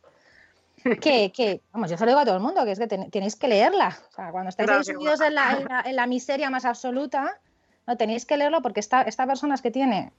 que, 1.01 1.33
que, 1.33 1.61
vamos, 1.73 1.91
yo 1.91 1.97
se 1.97 2.05
lo 2.05 2.11
digo 2.11 2.21
a 2.21 2.25
todo 2.25 2.37
el 2.37 2.43
mundo, 2.43 2.65
que 2.65 2.73
es 2.73 2.79
que 2.79 2.87
ten- 2.87 3.11
tenéis 3.11 3.37
que 3.37 3.49
leerla. 3.49 3.97
O 4.09 4.13
sea, 4.13 4.31
cuando 4.31 4.49
estáis 4.51 4.69
Claro 4.69 4.85
sumidos 4.85 5.21
en 5.21 5.35
la, 5.35 5.53
en, 5.53 5.65
la, 5.69 5.81
en 5.85 5.97
la 5.97 6.07
miseria 6.07 6.51
más 6.51 6.65
absoluta, 6.65 7.41
no 7.87 7.97
tenéis 7.97 8.27
que 8.27 8.37
leerlo 8.37 8.63
porque 8.63 8.81
esta, 8.81 9.03
esta 9.03 9.27
persona 9.27 9.55
es 9.55 9.63
que 9.63 9.71
tiene 9.71 10.13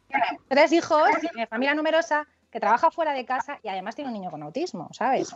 tres 0.47 0.71
hijos, 0.71 1.03
tiene 1.21 1.47
familia 1.47 1.73
numerosa, 1.75 2.27
que 2.51 2.59
trabaja 2.59 2.91
fuera 2.91 3.13
de 3.13 3.25
casa 3.25 3.59
y 3.63 3.69
además 3.69 3.95
tiene 3.95 4.09
un 4.09 4.13
niño 4.13 4.29
con 4.31 4.43
autismo, 4.43 4.89
¿sabes? 4.91 5.35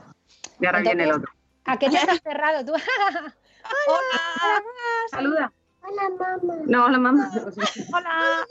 Y 0.60 0.66
ahora 0.66 0.80
viene 0.82 1.04
el 1.04 1.10
Entonces, 1.10 1.30
otro. 1.30 1.34
¿A 1.66 1.78
qué 1.80 1.90
te 1.90 1.98
has 1.98 2.10
aferrado 2.20 2.66
tú? 2.66 2.74
Hola. 3.88 4.64
Saluda. 5.12 5.52
Hola, 5.82 6.10
mamá. 6.20 6.56
No, 6.66 6.86
hola 6.86 6.98
mamá. 6.98 7.32
Hola. 7.94 8.46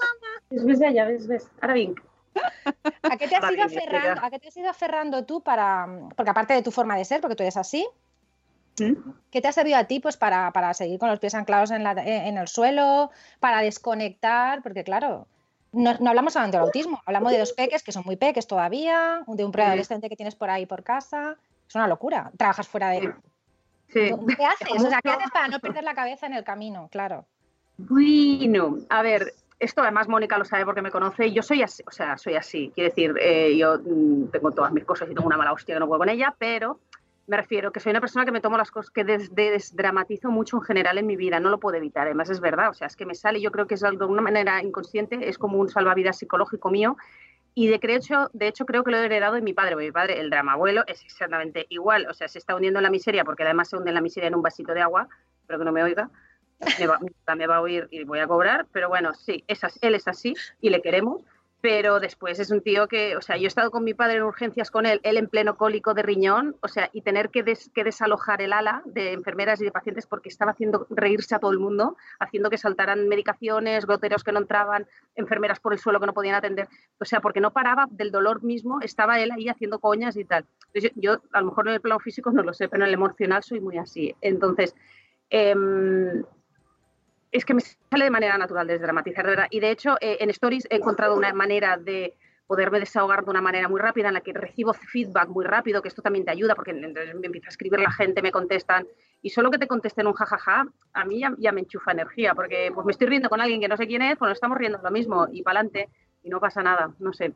Ves 0.50 0.78
de 0.78 0.86
allá, 0.86 1.04
ves, 1.06 1.26
ves. 1.26 1.48
Ahora 1.60 1.74
bien. 1.74 1.94
¿A 3.02 3.16
qué 3.16 3.28
te 3.28 3.36
has 3.36 3.52
ido 3.52 3.64
aferrando? 3.64 3.96
espera. 4.08 4.26
¿A 4.26 4.30
qué 4.30 4.38
te 4.38 4.48
has 4.48 4.56
ido 4.56 4.70
aferrando 4.70 5.24
tú 5.24 5.42
para, 5.42 5.86
porque 6.16 6.30
aparte 6.30 6.54
de 6.54 6.62
tu 6.62 6.70
forma 6.70 6.96
de 6.96 7.04
ser, 7.04 7.20
porque 7.20 7.36
tú 7.36 7.42
eres 7.42 7.56
así, 7.56 7.86
¿Mm? 8.78 8.92
¿qué 9.30 9.40
te 9.40 9.48
ha 9.48 9.52
servido 9.52 9.76
a 9.78 9.84
ti 9.84 10.00
pues 10.00 10.16
para, 10.16 10.52
para 10.52 10.74
seguir 10.74 10.98
con 10.98 11.08
los 11.08 11.18
pies 11.18 11.34
anclados 11.34 11.70
en, 11.70 11.82
la- 11.84 11.92
en 11.92 12.36
el 12.38 12.48
suelo, 12.48 13.10
para 13.40 13.60
desconectar? 13.62 14.62
Porque 14.62 14.84
claro, 14.84 15.26
no, 15.72 15.94
no 15.98 16.10
hablamos 16.10 16.32
solamente 16.32 16.56
del 16.58 16.66
autismo, 16.66 17.00
hablamos 17.06 17.32
de 17.32 17.38
dos 17.38 17.52
peques 17.52 17.82
que 17.82 17.92
son 17.92 18.02
muy 18.04 18.16
peques 18.16 18.46
todavía, 18.46 19.22
de 19.26 19.44
un 19.44 19.52
preadolescente 19.52 20.08
que 20.08 20.16
tienes 20.16 20.34
por 20.34 20.50
ahí 20.50 20.66
por 20.66 20.82
casa. 20.82 21.36
Es 21.68 21.74
una 21.74 21.88
locura. 21.88 22.30
Trabajas 22.36 22.68
fuera 22.68 22.90
de... 22.90 23.12
Sí. 23.88 24.10
¿Qué 24.36 24.44
haces? 24.44 24.68
O 24.84 24.88
sea, 24.88 25.00
¿qué 25.02 25.10
haces 25.10 25.30
para 25.32 25.48
no 25.48 25.58
perder 25.60 25.84
la 25.84 25.94
cabeza 25.94 26.26
en 26.26 26.34
el 26.34 26.44
camino? 26.44 26.88
Claro. 26.90 27.24
Bueno, 27.78 28.78
a 28.88 29.02
ver, 29.02 29.32
esto 29.58 29.82
además 29.82 30.08
Mónica 30.08 30.38
lo 30.38 30.44
sabe 30.44 30.64
porque 30.64 30.82
me 30.82 30.90
conoce. 30.90 31.32
Yo 31.32 31.42
soy 31.42 31.62
así, 31.62 31.82
o 31.86 31.90
sea, 31.90 32.16
soy 32.18 32.34
así. 32.34 32.70
Quiero 32.74 32.90
decir, 32.90 33.14
eh, 33.20 33.56
yo 33.56 33.78
mm, 33.78 34.26
tengo 34.30 34.52
todas 34.52 34.72
mis 34.72 34.84
cosas 34.84 35.08
y 35.10 35.14
tengo 35.14 35.26
una 35.26 35.36
mala 35.36 35.52
hostia 35.52 35.74
que 35.74 35.80
no 35.80 35.86
puedo 35.86 36.00
con 36.00 36.08
ella, 36.08 36.34
pero 36.38 36.80
me 37.26 37.36
refiero 37.36 37.72
que 37.72 37.80
soy 37.80 37.90
una 37.90 38.00
persona 38.00 38.24
que 38.24 38.32
me 38.32 38.40
tomo 38.40 38.56
las 38.56 38.70
cosas, 38.70 38.90
que 38.90 39.02
des- 39.02 39.34
desdramatizo 39.34 40.30
mucho 40.30 40.58
en 40.58 40.62
general 40.62 40.98
en 40.98 41.06
mi 41.06 41.16
vida. 41.16 41.40
No 41.40 41.50
lo 41.50 41.58
puedo 41.58 41.76
evitar, 41.76 42.06
además 42.06 42.30
es 42.30 42.40
verdad. 42.40 42.70
O 42.70 42.74
sea, 42.74 42.86
es 42.86 42.96
que 42.96 43.06
me 43.06 43.14
sale, 43.14 43.40
yo 43.40 43.50
creo 43.50 43.66
que 43.66 43.74
es 43.74 43.80
de 43.80 43.88
alguna 43.88 44.22
manera 44.22 44.62
inconsciente, 44.62 45.28
es 45.28 45.38
como 45.38 45.58
un 45.58 45.68
salvavidas 45.68 46.18
psicológico 46.18 46.70
mío. 46.70 46.96
Y 47.54 47.68
de, 47.68 47.80
hecho, 47.94 48.28
de 48.34 48.48
hecho 48.48 48.66
creo 48.66 48.84
que 48.84 48.90
lo 48.90 48.98
he 48.98 49.06
heredado 49.06 49.34
de 49.34 49.40
mi 49.40 49.54
padre, 49.54 49.72
porque 49.72 49.86
mi 49.86 49.92
padre, 49.92 50.20
el 50.20 50.28
drama 50.28 50.52
abuelo, 50.52 50.84
es 50.86 51.02
exactamente 51.02 51.64
igual. 51.70 52.06
O 52.10 52.12
sea, 52.14 52.28
se 52.28 52.38
está 52.38 52.54
hundiendo 52.54 52.78
en 52.80 52.82
la 52.84 52.90
miseria, 52.90 53.24
porque 53.24 53.44
además 53.44 53.70
se 53.70 53.76
hunde 53.78 53.88
en 53.90 53.94
la 53.94 54.02
miseria 54.02 54.28
en 54.28 54.34
un 54.34 54.42
vasito 54.42 54.74
de 54.74 54.82
agua, 54.82 55.08
pero 55.46 55.58
que 55.58 55.64
no 55.64 55.72
me 55.72 55.82
oiga. 55.82 56.10
Me 56.78 56.86
va, 56.86 56.98
me 57.36 57.46
va 57.46 57.56
a 57.56 57.60
oír 57.60 57.86
y 57.90 58.04
voy 58.04 58.18
a 58.18 58.26
cobrar, 58.26 58.66
pero 58.72 58.88
bueno, 58.88 59.12
sí, 59.14 59.44
es 59.46 59.62
así- 59.62 59.78
él 59.82 59.94
es 59.94 60.08
así 60.08 60.34
y 60.60 60.70
le 60.70 60.80
queremos. 60.82 61.22
pero 61.62 61.98
después 61.98 62.38
es 62.38 62.50
un 62.52 62.60
tío 62.60 62.86
que, 62.86 63.16
o 63.16 63.20
sea, 63.22 63.36
yo 63.38 63.44
he 63.44 63.46
estado 63.48 63.72
con 63.72 63.82
mi 63.82 63.92
padre 63.92 64.18
en 64.18 64.22
urgencias 64.22 64.70
con 64.70 64.86
él, 64.86 65.00
él 65.02 65.16
en 65.16 65.26
pleno 65.26 65.56
cólico 65.56 65.94
de 65.94 66.02
riñón, 66.02 66.54
o 66.60 66.68
sea, 66.68 66.90
y 66.92 67.00
tener 67.00 67.30
que, 67.30 67.42
des- 67.42 67.70
que 67.74 67.82
desalojar 67.82 68.40
el 68.40 68.52
ala 68.52 68.82
de 68.84 69.12
enfermeras 69.14 69.60
y 69.60 69.64
de 69.64 69.72
pacientes 69.72 70.06
porque 70.06 70.28
estaba 70.28 70.52
haciendo 70.52 70.86
reírse 70.90 71.34
a 71.34 71.40
todo 71.40 71.50
el 71.50 71.58
mundo, 71.58 71.96
haciendo 72.20 72.50
que 72.50 72.58
saltaran 72.58 73.08
medicaciones, 73.08 73.84
goteros 73.84 74.22
que 74.22 74.30
no 74.30 74.38
entraban, 74.38 74.86
enfermeras 75.16 75.58
por 75.58 75.72
el 75.72 75.80
suelo 75.80 75.98
que 75.98 76.06
no 76.06 76.14
podían 76.14 76.36
atender, 76.36 76.68
o 77.00 77.04
sea, 77.04 77.20
porque 77.20 77.40
no 77.40 77.52
paraba 77.52 77.86
del 77.90 78.12
dolor 78.12 78.44
mismo, 78.44 78.78
estaba 78.82 79.18
él 79.18 79.32
ahí 79.32 79.48
haciendo 79.48 79.80
coñas 79.80 80.16
y 80.16 80.24
tal. 80.24 80.44
Entonces, 80.72 80.92
yo, 80.94 81.14
yo, 81.14 81.22
a 81.32 81.40
lo 81.40 81.46
mejor 81.46 81.66
en 81.66 81.74
el 81.74 81.80
plano 81.80 81.98
físico 81.98 82.30
no 82.30 82.44
lo 82.44 82.52
sé, 82.54 82.68
pero 82.68 82.84
en 82.84 82.88
el 82.88 82.94
emocional 82.94 83.42
soy 83.42 83.60
muy 83.60 83.76
así. 83.78 84.14
Entonces, 84.20 84.72
em, 85.30 86.22
es 87.32 87.44
que 87.44 87.54
me 87.54 87.60
sale 87.60 88.04
de 88.04 88.10
manera 88.10 88.38
natural 88.38 88.66
desdramatizar, 88.66 89.24
de 89.24 89.30
verdad. 89.30 89.46
Y 89.50 89.60
de 89.60 89.70
hecho, 89.70 89.96
eh, 90.00 90.18
en 90.20 90.30
Stories 90.30 90.66
he 90.70 90.76
encontrado 90.76 91.16
una 91.16 91.32
manera 91.32 91.76
de 91.76 92.14
poderme 92.46 92.78
desahogar 92.78 93.24
de 93.24 93.30
una 93.30 93.40
manera 93.40 93.68
muy 93.68 93.80
rápida, 93.80 94.08
en 94.08 94.14
la 94.14 94.20
que 94.20 94.32
recibo 94.32 94.72
feedback 94.72 95.28
muy 95.28 95.44
rápido, 95.44 95.82
que 95.82 95.88
esto 95.88 96.02
también 96.02 96.24
te 96.24 96.30
ayuda, 96.30 96.54
porque 96.54 96.70
entonces 96.70 97.14
me 97.16 97.26
empieza 97.26 97.48
a 97.48 97.50
escribir 97.50 97.80
la 97.80 97.90
gente, 97.90 98.22
me 98.22 98.30
contestan, 98.30 98.86
y 99.20 99.30
solo 99.30 99.50
que 99.50 99.58
te 99.58 99.66
contesten 99.66 100.06
un 100.06 100.12
jajaja, 100.12 100.66
a 100.92 101.04
mí 101.04 101.20
ya, 101.20 101.34
ya 101.38 101.50
me 101.50 101.62
enchufa 101.62 101.90
energía, 101.90 102.34
porque 102.34 102.70
pues 102.72 102.86
me 102.86 102.92
estoy 102.92 103.08
riendo 103.08 103.28
con 103.28 103.40
alguien 103.40 103.60
que 103.60 103.68
no 103.68 103.76
sé 103.76 103.86
quién 103.86 104.02
es, 104.02 104.16
pues 104.16 104.28
nos 104.28 104.36
estamos 104.36 104.58
riendo 104.58 104.78
lo 104.82 104.90
mismo, 104.92 105.26
y 105.32 105.42
para 105.42 105.58
adelante, 105.58 105.88
y 106.22 106.30
no 106.30 106.38
pasa 106.38 106.62
nada, 106.62 106.92
no 107.00 107.12
sé. 107.12 107.32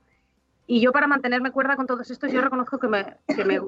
Y 0.68 0.80
yo 0.80 0.92
para 0.92 1.08
mantenerme 1.08 1.50
cuerda 1.50 1.74
con 1.74 1.88
todos 1.88 2.08
estos, 2.08 2.32
yo 2.32 2.40
reconozco 2.40 2.78
que 2.78 2.86
me, 2.86 3.16
que 3.34 3.44
me, 3.44 3.60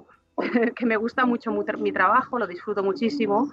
que 0.77 0.87
me 0.87 0.97
gusta 0.97 1.25
mucho 1.27 1.51
mu- 1.51 1.65
mi 1.79 1.93
trabajo, 1.93 2.39
lo 2.39 2.47
disfruto 2.47 2.83
muchísimo. 2.83 3.51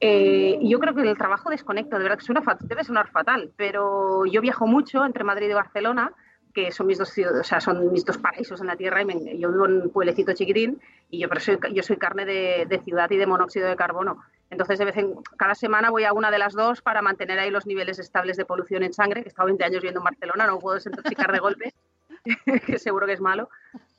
Eh, 0.00 0.58
y 0.60 0.70
yo 0.70 0.78
creo 0.80 0.94
que 0.94 1.02
el 1.02 1.16
trabajo 1.16 1.50
desconecto, 1.50 1.96
de 1.96 2.02
verdad 2.04 2.18
que 2.18 2.24
suena 2.24 2.42
debe 2.62 2.84
sonar 2.84 3.08
fatal, 3.10 3.52
pero 3.56 4.24
yo 4.26 4.40
viajo 4.40 4.66
mucho 4.66 5.04
entre 5.04 5.24
Madrid 5.24 5.48
y 5.50 5.52
Barcelona, 5.52 6.12
que 6.52 6.70
son 6.72 6.86
mis 6.86 6.98
dos, 6.98 7.10
o 7.18 7.44
sea, 7.44 7.60
son 7.60 7.90
mis 7.92 8.04
dos 8.04 8.18
paraísos 8.18 8.60
en 8.60 8.66
la 8.66 8.76
tierra, 8.76 9.02
y 9.02 9.38
yo 9.38 9.50
vivo 9.50 9.64
en 9.66 9.82
un 9.82 9.90
pueblecito 9.90 10.32
chiquitín, 10.34 10.80
y 11.08 11.20
yo, 11.20 11.28
pero 11.28 11.40
soy, 11.40 11.58
yo 11.72 11.82
soy 11.82 11.96
carne 11.96 12.24
de, 12.26 12.66
de 12.68 12.78
ciudad 12.80 13.10
y 13.10 13.16
de 13.16 13.26
monóxido 13.26 13.68
de 13.68 13.76
carbono. 13.76 14.22
Entonces, 14.50 14.78
de 14.78 14.84
vez 14.84 14.96
en 14.98 15.14
cada 15.38 15.54
semana 15.54 15.88
voy 15.90 16.04
a 16.04 16.12
una 16.12 16.30
de 16.30 16.38
las 16.38 16.52
dos 16.52 16.82
para 16.82 17.00
mantener 17.00 17.38
ahí 17.38 17.50
los 17.50 17.64
niveles 17.66 17.98
estables 17.98 18.36
de 18.36 18.44
polución 18.44 18.82
en 18.82 18.92
sangre, 18.92 19.22
que 19.22 19.28
he 19.28 19.30
estado 19.30 19.46
20 19.46 19.64
años 19.64 19.80
viviendo 19.80 20.00
en 20.00 20.04
Barcelona, 20.04 20.46
no 20.46 20.58
puedo 20.58 20.74
desintoxicar 20.74 21.32
de 21.32 21.38
golpe, 21.38 21.72
que 22.66 22.78
seguro 22.78 23.06
que 23.06 23.14
es 23.14 23.20
malo. 23.20 23.48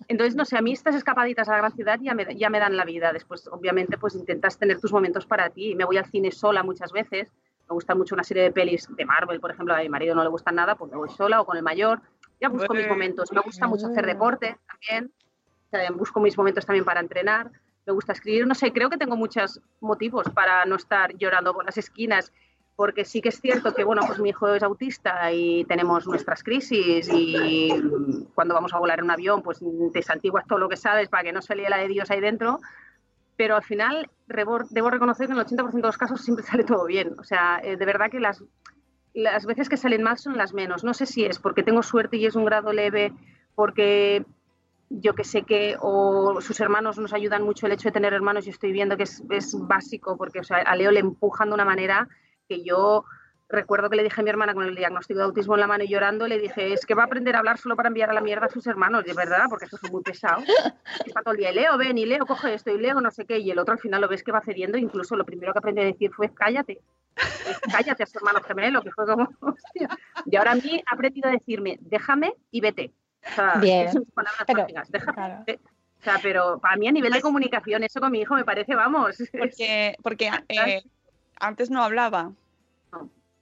Entonces, 0.08 0.36
no 0.36 0.46
sé, 0.46 0.58
a 0.58 0.62
mí 0.62 0.74
estas 0.74 0.96
escapaditas 0.96 1.48
a 1.48 1.52
la 1.52 1.58
gran 1.60 1.72
ciudad 1.74 2.00
ya 2.02 2.14
me, 2.14 2.36
ya 2.36 2.50
me 2.50 2.60
dan 2.60 2.78
la 2.78 2.86
vida. 2.86 3.14
Después, 3.14 3.48
obviamente, 3.48 3.98
pues 3.98 4.16
intentas 4.16 4.58
tener 4.58 4.80
tus 4.80 4.92
momentos 4.92 5.26
para 5.26 5.50
ti. 5.50 5.76
Me 5.76 5.86
voy 5.86 5.98
al 5.98 6.06
cine 6.06 6.32
sola 6.32 6.64
muchas 6.64 6.92
veces. 6.92 7.32
Me 7.70 7.74
gusta 7.74 7.96
mucho 7.96 8.16
una 8.16 8.24
serie 8.24 8.44
de 8.44 8.52
pelis 8.52 8.88
de 8.96 9.06
Marvel, 9.06 9.40
por 9.40 9.52
ejemplo, 9.52 9.74
a 9.74 9.80
mi 9.80 9.90
marido 9.90 10.16
no 10.16 10.24
le 10.24 10.30
gustan 10.30 10.56
nada, 10.56 10.76
pues 10.76 10.92
me 10.92 10.98
voy 10.98 11.10
sola 11.10 11.42
o 11.42 11.46
con 11.46 11.56
el 11.56 11.64
mayor. 11.64 12.02
Ya 12.42 12.50
busco 12.50 12.74
mis 12.74 12.88
momentos. 12.88 13.32
Me 13.32 13.40
gusta 13.40 13.68
mucho 13.68 13.88
hacer 13.88 14.06
deporte 14.06 14.58
también. 14.68 15.14
Eh, 15.72 15.88
busco 15.94 16.20
mis 16.20 16.38
momentos 16.38 16.66
también 16.66 16.84
para 16.84 17.00
entrenar. 17.00 17.50
Me 17.86 17.94
gusta 17.94 18.14
escribir. 18.14 18.46
No 18.46 18.54
sé, 18.54 18.72
creo 18.74 18.90
que 18.90 18.98
tengo 18.98 19.16
muchos 19.16 19.62
motivos 19.80 20.30
para 20.30 20.66
no 20.66 20.76
estar 20.76 21.16
llorando 21.18 21.54
por 21.54 21.66
las 21.66 21.78
esquinas 21.78 22.34
porque 22.76 23.06
sí 23.06 23.22
que 23.22 23.30
es 23.30 23.40
cierto 23.40 23.74
que, 23.74 23.84
bueno, 23.84 24.02
pues 24.08 24.20
mi 24.20 24.30
hijo 24.30 24.54
es 24.54 24.64
autista 24.64 25.32
y 25.32 25.64
tenemos 25.66 26.08
nuestras 26.08 26.44
crisis 26.44 27.08
y 27.14 27.70
cuando 28.34 28.56
vamos 28.56 28.74
a 28.74 28.80
volar 28.80 29.00
en 29.00 29.06
un 29.06 29.12
avión, 29.12 29.44
pues 29.44 29.60
te 29.94 30.02
santiguas 30.02 30.48
todo 30.48 30.58
lo 30.58 30.70
que 30.70 30.78
sabes 30.78 31.08
para 31.10 31.24
que 31.24 31.34
no 31.34 31.42
se 31.42 31.56
líe 31.56 31.70
la 31.70 31.78
de 31.78 31.88
Dios 31.88 32.10
ahí 32.10 32.20
dentro, 32.20 32.60
pero 33.36 33.56
al 33.56 33.64
final 33.64 34.10
debo 34.28 34.90
reconocer 34.90 35.28
que 35.28 35.34
en 35.34 35.40
el 35.40 35.46
80% 35.46 35.72
de 35.72 35.82
los 35.82 35.98
casos 35.98 36.22
siempre 36.22 36.46
sale 36.46 36.64
todo 36.64 36.86
bien. 36.86 37.16
O 37.20 37.24
sea, 37.24 37.60
eh, 37.64 37.78
de 37.78 37.86
verdad 37.86 38.10
que 38.10 38.20
las, 38.20 38.44
las 39.14 39.46
veces 39.46 39.70
que 39.70 39.78
salen 39.78 40.02
mal 40.02 40.18
son 40.18 40.38
las 40.38 40.54
menos. 40.54 40.84
No 40.84 40.94
sé 40.94 41.06
si 41.06 41.26
es 41.26 41.40
porque 41.40 41.64
tengo 41.64 41.84
suerte 41.84 42.18
y 42.18 42.26
es 42.26 42.36
un 42.36 42.46
grado 42.46 42.74
leve, 42.74 43.14
porque 43.56 44.26
yo 44.90 45.14
que 45.16 45.24
sé 45.24 45.44
que 45.44 45.76
o 45.80 46.40
sus 46.42 46.60
hermanos 46.60 46.98
nos 46.98 47.14
ayudan 47.14 47.44
mucho 47.44 47.66
el 47.66 47.72
hecho 47.72 47.90
de 47.90 47.94
tener 47.94 48.14
hermanos 48.14 48.46
y 48.46 48.52
estoy 48.52 48.72
viendo 48.72 48.98
que 48.98 49.04
es, 49.04 49.24
es 49.30 49.56
básico 49.60 50.18
porque 50.18 50.40
o 50.40 50.44
sea, 50.44 50.58
a 50.58 50.76
Leo 50.76 50.92
le 50.92 51.00
empujan 51.00 51.50
de 51.50 51.56
una 51.56 51.66
manera 51.66 52.08
que 52.54 52.64
yo 52.64 53.06
recuerdo 53.50 53.90
que 53.90 53.96
le 53.98 54.04
dije 54.04 54.20
a 54.20 54.24
mi 54.24 54.30
hermana 54.32 54.54
con 54.56 54.66
el 54.66 54.76
diagnóstico 54.76 55.20
de 55.20 55.26
autismo 55.26 55.54
en 55.56 55.60
la 55.62 55.68
mano 55.68 55.84
y 55.84 55.88
llorando, 55.88 56.28
le 56.28 56.40
dije, 56.40 56.74
es 56.74 56.86
que 56.86 56.96
va 56.96 57.04
a 57.04 57.06
aprender 57.06 57.36
a 57.36 57.40
hablar 57.40 57.58
solo 57.60 57.76
para 57.76 57.88
enviar 57.88 58.10
a 58.10 58.14
la 58.14 58.22
mierda 58.22 58.48
a 58.48 58.50
sus 58.50 58.66
hermanos, 58.66 59.04
de 59.04 59.14
verdad, 59.14 59.46
porque 59.50 59.66
eso 59.66 59.78
es 59.82 59.92
muy 59.92 60.02
pesado. 60.02 60.42
Está 61.06 61.22
todo 61.22 61.34
el 61.34 61.40
día, 61.40 61.52
Leo, 61.52 61.78
ven, 61.78 61.98
y 61.98 62.06
Leo, 62.06 62.26
coge 62.26 62.54
esto, 62.54 62.72
y 62.72 62.80
Leo, 62.80 63.00
no 63.00 63.12
sé 63.12 63.26
qué, 63.26 63.38
y 63.38 63.52
el 63.52 63.60
otro 63.60 63.74
al 63.74 63.80
final 63.80 64.02
lo 64.02 64.08
ves 64.08 64.24
que 64.24 64.32
va 64.32 64.42
cediendo, 64.42 64.78
incluso 64.78 65.16
lo 65.16 65.26
primero 65.26 65.54
que 65.54 65.60
aprendí 65.60 65.82
a 65.82 65.86
decir 65.86 66.12
fue, 66.14 66.34
cállate, 66.34 66.82
cállate 67.72 68.04
a 68.04 68.06
su 68.08 68.18
hermano 68.18 68.42
gemelo, 68.42 68.82
que 68.82 68.92
fue 68.92 69.06
como, 69.06 69.30
hostia. 69.42 69.90
Y 70.26 70.36
ahora 70.36 70.52
a 70.54 70.56
mí 70.56 70.82
ha 70.90 70.96
aprendido 70.96 71.30
a 71.30 71.34
decirme, 71.34 71.78
déjame 71.82 72.34
y 72.50 72.60
vete. 72.62 72.92
O 73.32 73.36
sea, 73.36 73.54
Bien, 73.62 73.92
son 73.92 74.06
palabras 74.06 74.44
pero- 74.48 74.62
mágicas, 74.62 74.92
déjame. 74.92 75.28
y 75.42 75.52
vete. 75.52 75.62
O 76.00 76.04
sea, 76.04 76.20
pero 76.22 76.60
para 76.60 76.76
mí 76.76 76.88
a 76.88 76.92
nivel 76.92 77.14
de 77.14 77.22
comunicación, 77.22 77.84
eso 77.84 78.02
con 78.02 78.12
mi 78.12 78.20
hijo 78.22 78.36
me 78.36 78.44
parece, 78.44 78.76
vamos. 78.76 79.16
Porque, 79.40 79.96
porque 80.04 80.32
eh, 80.50 80.82
antes 81.40 81.70
no 81.70 81.82
hablaba. 81.82 82.32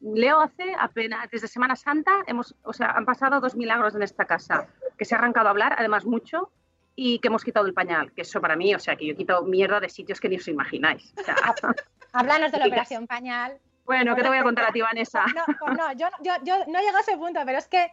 Leo 0.02 0.40
hace 0.42 0.74
apenas, 0.80 1.30
desde 1.32 1.48
Semana 1.48 1.76
Santa, 1.76 2.12
hemos, 2.28 2.56
o 2.64 2.74
sea, 2.74 2.92
han 2.92 3.06
pasado 3.06 3.40
dos 3.40 3.56
milagros 3.56 3.94
en 3.96 4.02
esta 4.02 4.26
casa, 4.26 4.68
que 4.98 5.06
se 5.06 5.14
ha 5.16 5.18
arrancado 5.20 5.48
a 5.48 5.52
hablar, 5.52 5.76
además 5.78 6.06
mucho, 6.06 6.52
y 6.96 7.20
que 7.20 7.28
hemos 7.28 7.44
quitado 7.44 7.66
el 7.68 7.74
pañal, 7.74 8.12
que 8.12 8.22
eso 8.24 8.42
para 8.42 8.56
mí, 8.56 8.74
o 8.76 8.80
sea, 8.80 8.96
que 8.96 9.06
yo 9.06 9.16
quito 9.16 9.44
mierda 9.44 9.80
de 9.80 9.90
sitios 9.90 10.20
que 10.20 10.28
ni 10.30 10.38
os 10.38 10.48
imagináis. 10.48 11.14
O 11.20 11.24
sea, 11.24 11.36
Háblanos 12.14 12.52
de 12.52 12.58
la 12.60 12.66
operación 12.68 13.08
pañal. 13.08 13.60
bueno, 13.86 14.16
¿qué 14.16 14.22
te 14.24 14.28
voy 14.28 14.38
a 14.38 14.44
contar 14.44 14.66
a 14.66 14.72
ti, 14.72 14.82
Vanessa? 14.82 15.24
No, 15.36 15.46
pues 15.60 15.78
no, 15.78 15.94
yo, 15.94 16.08
yo, 16.24 16.34
yo 16.44 16.56
no 16.68 16.80
llego 16.82 16.98
a 16.98 17.02
ese 17.02 17.16
punto, 17.18 17.40
pero 17.46 17.58
es 17.58 17.68
que 17.68 17.92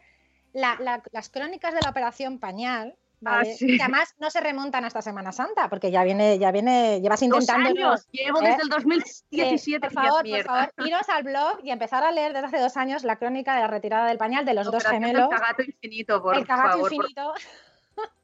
la- 0.52 0.76
la- 0.80 1.02
las 1.12 1.28
crónicas 1.30 1.74
de 1.74 1.80
la 1.82 1.90
operación 1.90 2.38
pañal, 2.40 2.96
¿vale? 3.20 3.50
Ah, 3.50 3.54
sí. 3.56 3.76
que 3.76 3.82
además 3.82 4.14
no 4.18 4.30
se 4.30 4.40
remontan 4.40 4.84
hasta 4.84 5.02
Semana 5.02 5.32
Santa, 5.32 5.68
porque 5.68 5.90
ya 5.90 6.04
viene, 6.04 6.38
ya 6.38 6.50
viene, 6.52 7.00
llevas 7.00 7.20
Dos 7.20 7.26
intentando. 7.28 7.68
años, 7.70 8.06
llevo 8.12 8.40
¿eh? 8.42 8.48
desde 8.48 8.62
el 8.62 8.68
2017. 8.68 9.58
Sí, 9.58 9.78
por 9.78 9.92
favor, 9.92 10.22
por 10.28 10.42
favor, 10.44 10.72
iros 10.86 11.08
al 11.08 11.22
blog 11.24 11.58
y 11.62 11.70
empezar 11.70 12.04
a 12.04 12.12
leer 12.12 12.32
desde 12.32 12.46
hace 12.46 12.58
dos 12.60 12.76
años 12.76 13.04
la 13.04 13.16
crónica 13.16 13.54
de 13.54 13.60
la 13.62 13.66
retirada 13.68 14.06
del 14.08 14.18
pañal 14.18 14.44
de 14.44 14.54
los 14.54 14.70
dos 14.70 14.84
gemelos. 14.84 15.28
El 15.30 15.38
cagato 15.38 15.62
infinito, 15.62 16.22
por 16.22 16.36
el 16.36 16.46
cagato 16.46 16.68
favor, 16.70 16.80
por- 16.82 16.92
infinito. 16.94 17.34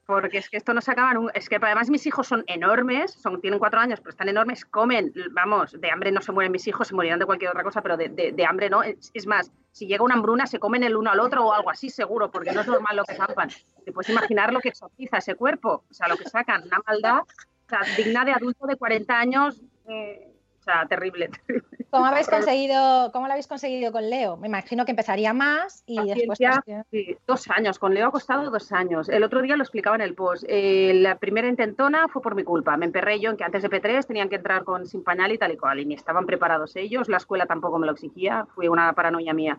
Porque 0.05 0.37
es 0.37 0.49
que 0.49 0.57
esto 0.57 0.73
no 0.73 0.81
se 0.81 0.91
acaba 0.91 1.13
nunca. 1.13 1.31
Es 1.35 1.49
que 1.49 1.55
además 1.55 1.89
mis 1.89 2.05
hijos 2.05 2.27
son 2.27 2.43
enormes, 2.47 3.13
son, 3.13 3.41
tienen 3.41 3.59
cuatro 3.59 3.79
años, 3.79 3.99
pero 3.99 4.11
están 4.11 4.29
enormes, 4.29 4.65
comen, 4.65 5.11
vamos, 5.31 5.79
de 5.79 5.89
hambre 5.91 6.11
no 6.11 6.21
se 6.21 6.31
mueren 6.31 6.51
mis 6.51 6.67
hijos, 6.67 6.87
se 6.87 6.93
morirán 6.95 7.19
de 7.19 7.25
cualquier 7.25 7.49
otra 7.49 7.63
cosa, 7.63 7.81
pero 7.81 7.97
de, 7.97 8.09
de- 8.09 8.45
hambre 8.45 8.69
no. 8.69 8.83
Es, 8.83 9.25
más, 9.25 9.51
si 9.71 9.87
llega 9.87 10.03
una 10.03 10.13
hambruna, 10.15 10.45
se 10.45 10.59
comen 10.59 10.83
el 10.83 10.95
uno 10.95 11.11
al 11.11 11.19
otro 11.19 11.45
o 11.45 11.53
algo 11.53 11.71
así, 11.71 11.89
seguro, 11.89 12.29
porque 12.29 12.51
no 12.51 12.61
es 12.61 12.67
normal 12.67 12.95
lo 12.95 13.03
que 13.03 13.15
zampan. 13.15 13.49
Te 13.83 13.91
puedes 13.91 14.09
imaginar 14.09 14.53
lo 14.53 14.59
que 14.59 14.69
exorciza 14.69 15.17
ese 15.17 15.35
cuerpo, 15.35 15.83
o 15.89 15.93
sea, 15.93 16.07
lo 16.07 16.17
que 16.17 16.29
sacan, 16.29 16.63
una 16.63 16.79
maldad, 16.85 17.19
o 17.21 17.69
sea, 17.69 17.79
digna 17.97 18.23
de 18.25 18.33
adulto 18.33 18.67
de 18.67 18.75
40 18.75 19.17
años, 19.17 19.61
eh, 19.87 20.34
sea, 20.65 20.85
terrible. 20.87 21.29
terrible. 21.47 21.85
¿Cómo 21.95 22.07
habéis 22.07 22.27
conseguido, 22.27 23.11
cómo 23.13 23.27
lo 23.27 23.33
habéis 23.33 23.47
conseguido 23.47 23.91
con 23.91 24.09
Leo? 24.09 24.35
Me 24.37 24.47
imagino 24.47 24.83
que 24.83 24.91
empezaría 24.91 25.33
más 25.33 25.83
y 25.85 25.95
después 25.95 26.39
Paciencia, 26.39 26.85
pues, 26.89 27.05
sí, 27.05 27.17
dos 27.25 27.49
años, 27.49 27.79
con 27.79 27.93
Leo 27.93 28.07
ha 28.07 28.11
costado 28.11 28.49
dos 28.51 28.71
años. 28.73 29.07
El 29.07 29.23
otro 29.23 29.41
día 29.41 29.55
lo 29.55 29.63
explicaba 29.63 29.95
en 29.95 30.01
el 30.01 30.13
post. 30.13 30.43
Eh, 30.47 30.91
la 30.95 31.17
primera 31.17 31.47
intentona 31.47 32.07
fue 32.09 32.21
por 32.21 32.35
mi 32.35 32.43
culpa. 32.43 32.75
Me 32.75 32.85
emperré 32.85 33.19
yo 33.19 33.29
en 33.29 33.37
que 33.37 33.45
antes 33.45 33.63
de 33.63 33.69
P3 33.69 34.05
tenían 34.05 34.27
que 34.27 34.35
entrar 34.35 34.65
con 34.65 34.85
sin 34.85 35.03
pañal 35.03 35.31
y 35.31 35.37
tal 35.37 35.53
y 35.53 35.57
cual, 35.57 35.79
y 35.79 35.85
ni 35.85 35.93
estaban 35.93 36.25
preparados 36.25 36.75
ellos. 36.75 37.07
La 37.07 37.17
escuela 37.17 37.45
tampoco 37.45 37.79
me 37.79 37.85
lo 37.85 37.93
exigía, 37.93 38.45
fue 38.53 38.67
una 38.67 38.91
paranoia 38.93 39.33
mía. 39.33 39.57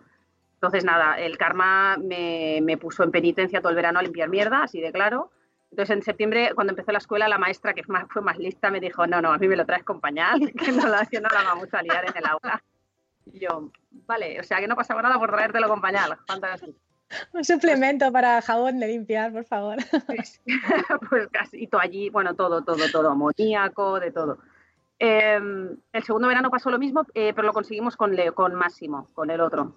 Entonces, 0.54 0.84
nada, 0.84 1.18
el 1.18 1.38
karma 1.38 1.96
me, 1.96 2.60
me 2.62 2.76
puso 2.76 3.02
en 3.02 3.10
penitencia 3.10 3.60
todo 3.60 3.70
el 3.70 3.76
verano 3.76 3.98
a 3.98 4.02
limpiar 4.02 4.28
mierda, 4.28 4.64
así 4.64 4.80
de 4.80 4.92
claro. 4.92 5.30
Entonces, 5.70 5.96
en 5.96 6.02
septiembre, 6.02 6.52
cuando 6.54 6.72
empezó 6.72 6.92
la 6.92 6.98
escuela, 6.98 7.28
la 7.28 7.38
maestra, 7.38 7.74
que 7.74 7.82
fue 7.82 8.22
más 8.22 8.38
lista, 8.38 8.70
me 8.70 8.80
dijo, 8.80 9.06
no, 9.06 9.20
no, 9.20 9.32
a 9.32 9.38
mí 9.38 9.48
me 9.48 9.56
lo 9.56 9.66
traes 9.66 9.84
con 9.84 10.00
pañal, 10.00 10.40
que 10.58 10.72
no 10.72 10.86
la, 10.86 11.06
que 11.06 11.20
no 11.20 11.28
la 11.28 11.42
vamos 11.42 11.72
a 11.72 11.82
liar 11.82 12.04
en 12.08 12.16
el 12.16 12.26
aula. 12.26 12.62
Y 13.26 13.40
yo, 13.40 13.70
vale, 14.06 14.40
o 14.40 14.44
sea, 14.44 14.58
que 14.58 14.68
no 14.68 14.76
pasaba 14.76 15.02
nada 15.02 15.18
por 15.18 15.30
traértelo 15.30 15.68
con 15.68 15.80
pañal. 15.80 16.16
fantástico. 16.26 16.78
un 17.32 17.44
suplemento 17.44 18.10
para 18.12 18.40
jabón 18.40 18.78
de 18.78 18.86
limpiar, 18.86 19.32
por 19.32 19.44
favor. 19.44 19.76
pues 21.10 21.28
casi, 21.30 21.64
y 21.64 21.66
todo 21.66 21.80
allí, 21.80 22.08
bueno, 22.10 22.34
todo, 22.34 22.62
todo, 22.62 22.84
todo, 22.90 23.10
amoníaco, 23.10 23.98
de 23.98 24.12
todo. 24.12 24.38
Eh, 24.98 25.38
el 25.92 26.02
segundo 26.04 26.28
verano 26.28 26.50
pasó 26.50 26.70
lo 26.70 26.78
mismo, 26.78 27.04
eh, 27.14 27.32
pero 27.34 27.46
lo 27.46 27.52
conseguimos 27.52 27.96
con, 27.96 28.14
Leo, 28.14 28.34
con 28.34 28.54
Máximo, 28.54 29.10
con 29.12 29.30
el 29.30 29.40
otro. 29.40 29.76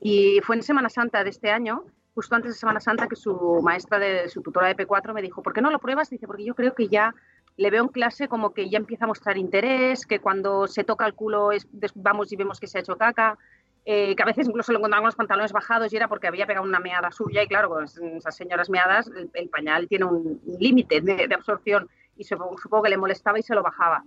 Y 0.00 0.40
fue 0.42 0.56
en 0.56 0.62
Semana 0.62 0.90
Santa 0.90 1.24
de 1.24 1.30
este 1.30 1.50
año, 1.50 1.84
justo 2.14 2.34
antes 2.34 2.52
de 2.52 2.58
Semana 2.58 2.80
Santa, 2.80 3.08
que 3.08 3.16
su 3.16 3.60
maestra, 3.62 3.98
de 3.98 4.28
su 4.28 4.40
tutora 4.42 4.68
de 4.68 4.76
P4 4.76 5.12
me 5.12 5.22
dijo, 5.22 5.42
¿por 5.42 5.52
qué 5.52 5.60
no 5.60 5.70
lo 5.70 5.78
pruebas? 5.78 6.10
Dice, 6.10 6.26
porque 6.26 6.44
yo 6.44 6.54
creo 6.54 6.74
que 6.74 6.88
ya 6.88 7.14
le 7.56 7.70
veo 7.70 7.82
en 7.82 7.88
clase 7.88 8.28
como 8.28 8.52
que 8.52 8.68
ya 8.68 8.78
empieza 8.78 9.04
a 9.04 9.08
mostrar 9.08 9.36
interés, 9.36 10.06
que 10.06 10.20
cuando 10.20 10.66
se 10.66 10.84
toca 10.84 11.06
el 11.06 11.14
culo 11.14 11.52
es, 11.52 11.66
vamos 11.94 12.32
y 12.32 12.36
vemos 12.36 12.60
que 12.60 12.66
se 12.66 12.78
ha 12.78 12.80
hecho 12.80 12.96
caca, 12.96 13.38
eh, 13.84 14.16
que 14.16 14.22
a 14.22 14.26
veces 14.26 14.48
incluso 14.48 14.72
lo 14.72 14.78
encontraban 14.78 15.02
con 15.02 15.08
los 15.08 15.16
pantalones 15.16 15.52
bajados 15.52 15.92
y 15.92 15.96
era 15.96 16.08
porque 16.08 16.26
había 16.26 16.46
pegado 16.46 16.66
una 16.66 16.80
meada 16.80 17.10
suya 17.10 17.42
y 17.42 17.48
claro, 17.48 17.68
con 17.68 17.84
esas 17.84 18.34
señoras 18.34 18.70
meadas 18.70 19.10
el, 19.34 19.48
pañal 19.50 19.88
tiene 19.88 20.06
un 20.06 20.40
límite 20.58 21.00
de, 21.00 21.28
de 21.28 21.34
absorción 21.34 21.88
y 22.16 22.24
supongo, 22.24 22.56
supongo 22.58 22.84
que 22.84 22.90
le 22.90 22.96
molestaba 22.96 23.38
y 23.38 23.42
se 23.42 23.54
lo 23.54 23.62
bajaba. 23.62 24.04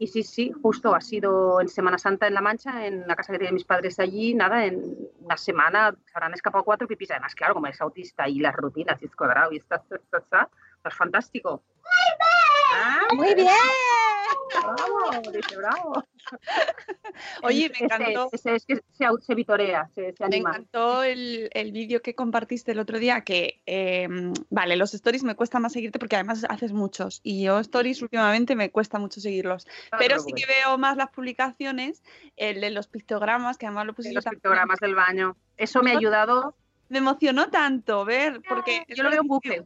Y 0.00 0.06
sí, 0.06 0.22
sí, 0.22 0.50
justo 0.62 0.94
ha 0.94 1.02
sido 1.02 1.60
en 1.60 1.68
Semana 1.68 1.98
Santa 1.98 2.26
en 2.26 2.32
La 2.32 2.40
Mancha, 2.40 2.86
en 2.86 3.06
la 3.06 3.14
casa 3.14 3.34
que 3.34 3.38
tienen 3.38 3.52
mis 3.52 3.66
padres 3.66 3.98
allí, 3.98 4.32
nada, 4.32 4.64
en 4.64 4.96
una 5.20 5.36
semana 5.36 5.94
se 6.06 6.12
habrán 6.14 6.32
escapado 6.32 6.64
cuatro 6.64 6.88
pipis. 6.88 7.10
Además, 7.10 7.34
claro, 7.34 7.52
como 7.52 7.66
es 7.66 7.78
autista 7.82 8.26
y 8.26 8.38
las 8.38 8.56
rutinas 8.56 9.02
y 9.02 9.04
es 9.04 9.14
cuadrado 9.14 9.52
y 9.52 9.58
está, 9.58 9.76
está, 9.76 9.96
está, 9.96 10.16
está, 10.16 10.48
es 10.86 10.94
fantástico. 10.94 11.62
Ah, 12.82 13.00
Muy 13.14 13.34
bien. 13.34 13.46
Bravo, 14.62 15.30
dice 15.32 15.56
bravo. 15.56 16.04
Oye, 17.42 17.68
me 17.68 17.74
Ese- 17.74 17.84
encantó. 17.84 18.28
ese 18.32 18.54
es 18.54 18.66
que 18.66 18.76
se, 19.26 19.34
vitorea, 19.34 19.88
se, 19.94 20.12
se 20.12 20.16
Me 20.20 20.26
anima. 20.26 20.50
encantó 20.50 21.02
el, 21.02 21.50
el 21.52 21.72
vídeo 21.72 22.00
que 22.02 22.14
compartiste 22.14 22.72
el 22.72 22.78
otro 22.78 22.98
día, 22.98 23.22
que, 23.22 23.62
eh, 23.66 24.08
vale, 24.48 24.76
los 24.76 24.94
stories 24.94 25.22
me 25.24 25.34
cuesta 25.34 25.58
más 25.58 25.72
seguirte 25.72 25.98
porque 25.98 26.16
además 26.16 26.44
haces 26.48 26.72
muchos 26.72 27.20
y 27.22 27.42
yo 27.44 27.58
stories 27.58 28.02
últimamente 28.02 28.56
me 28.56 28.70
cuesta 28.70 28.98
mucho 28.98 29.20
seguirlos, 29.20 29.66
No 29.92 29.98
pero 29.98 30.18
sí 30.18 30.32
que 30.32 30.46
veo 30.46 30.78
más 30.78 30.96
las 30.96 31.10
publicaciones, 31.10 32.02
el 32.36 32.60
de 32.60 32.70
los 32.70 32.88
pictogramas, 32.88 33.58
que 33.58 33.66
además 33.66 33.86
lo 33.86 33.94
pusiste 33.94 34.14
los 34.14 34.24
también. 34.24 34.40
pictogramas 34.40 34.78
del 34.80 34.94
baño. 34.94 35.36
Eso 35.56 35.82
me 35.82 35.92
ha 35.92 35.96
ayudado. 35.96 36.54
Me 36.90 36.98
emocionó 36.98 37.48
tanto 37.50 38.04
ver, 38.04 38.42
porque 38.48 38.84
Yo 38.88 39.04
lo 39.04 39.10
veo 39.10 39.22
en 39.22 39.28
bucle. 39.28 39.64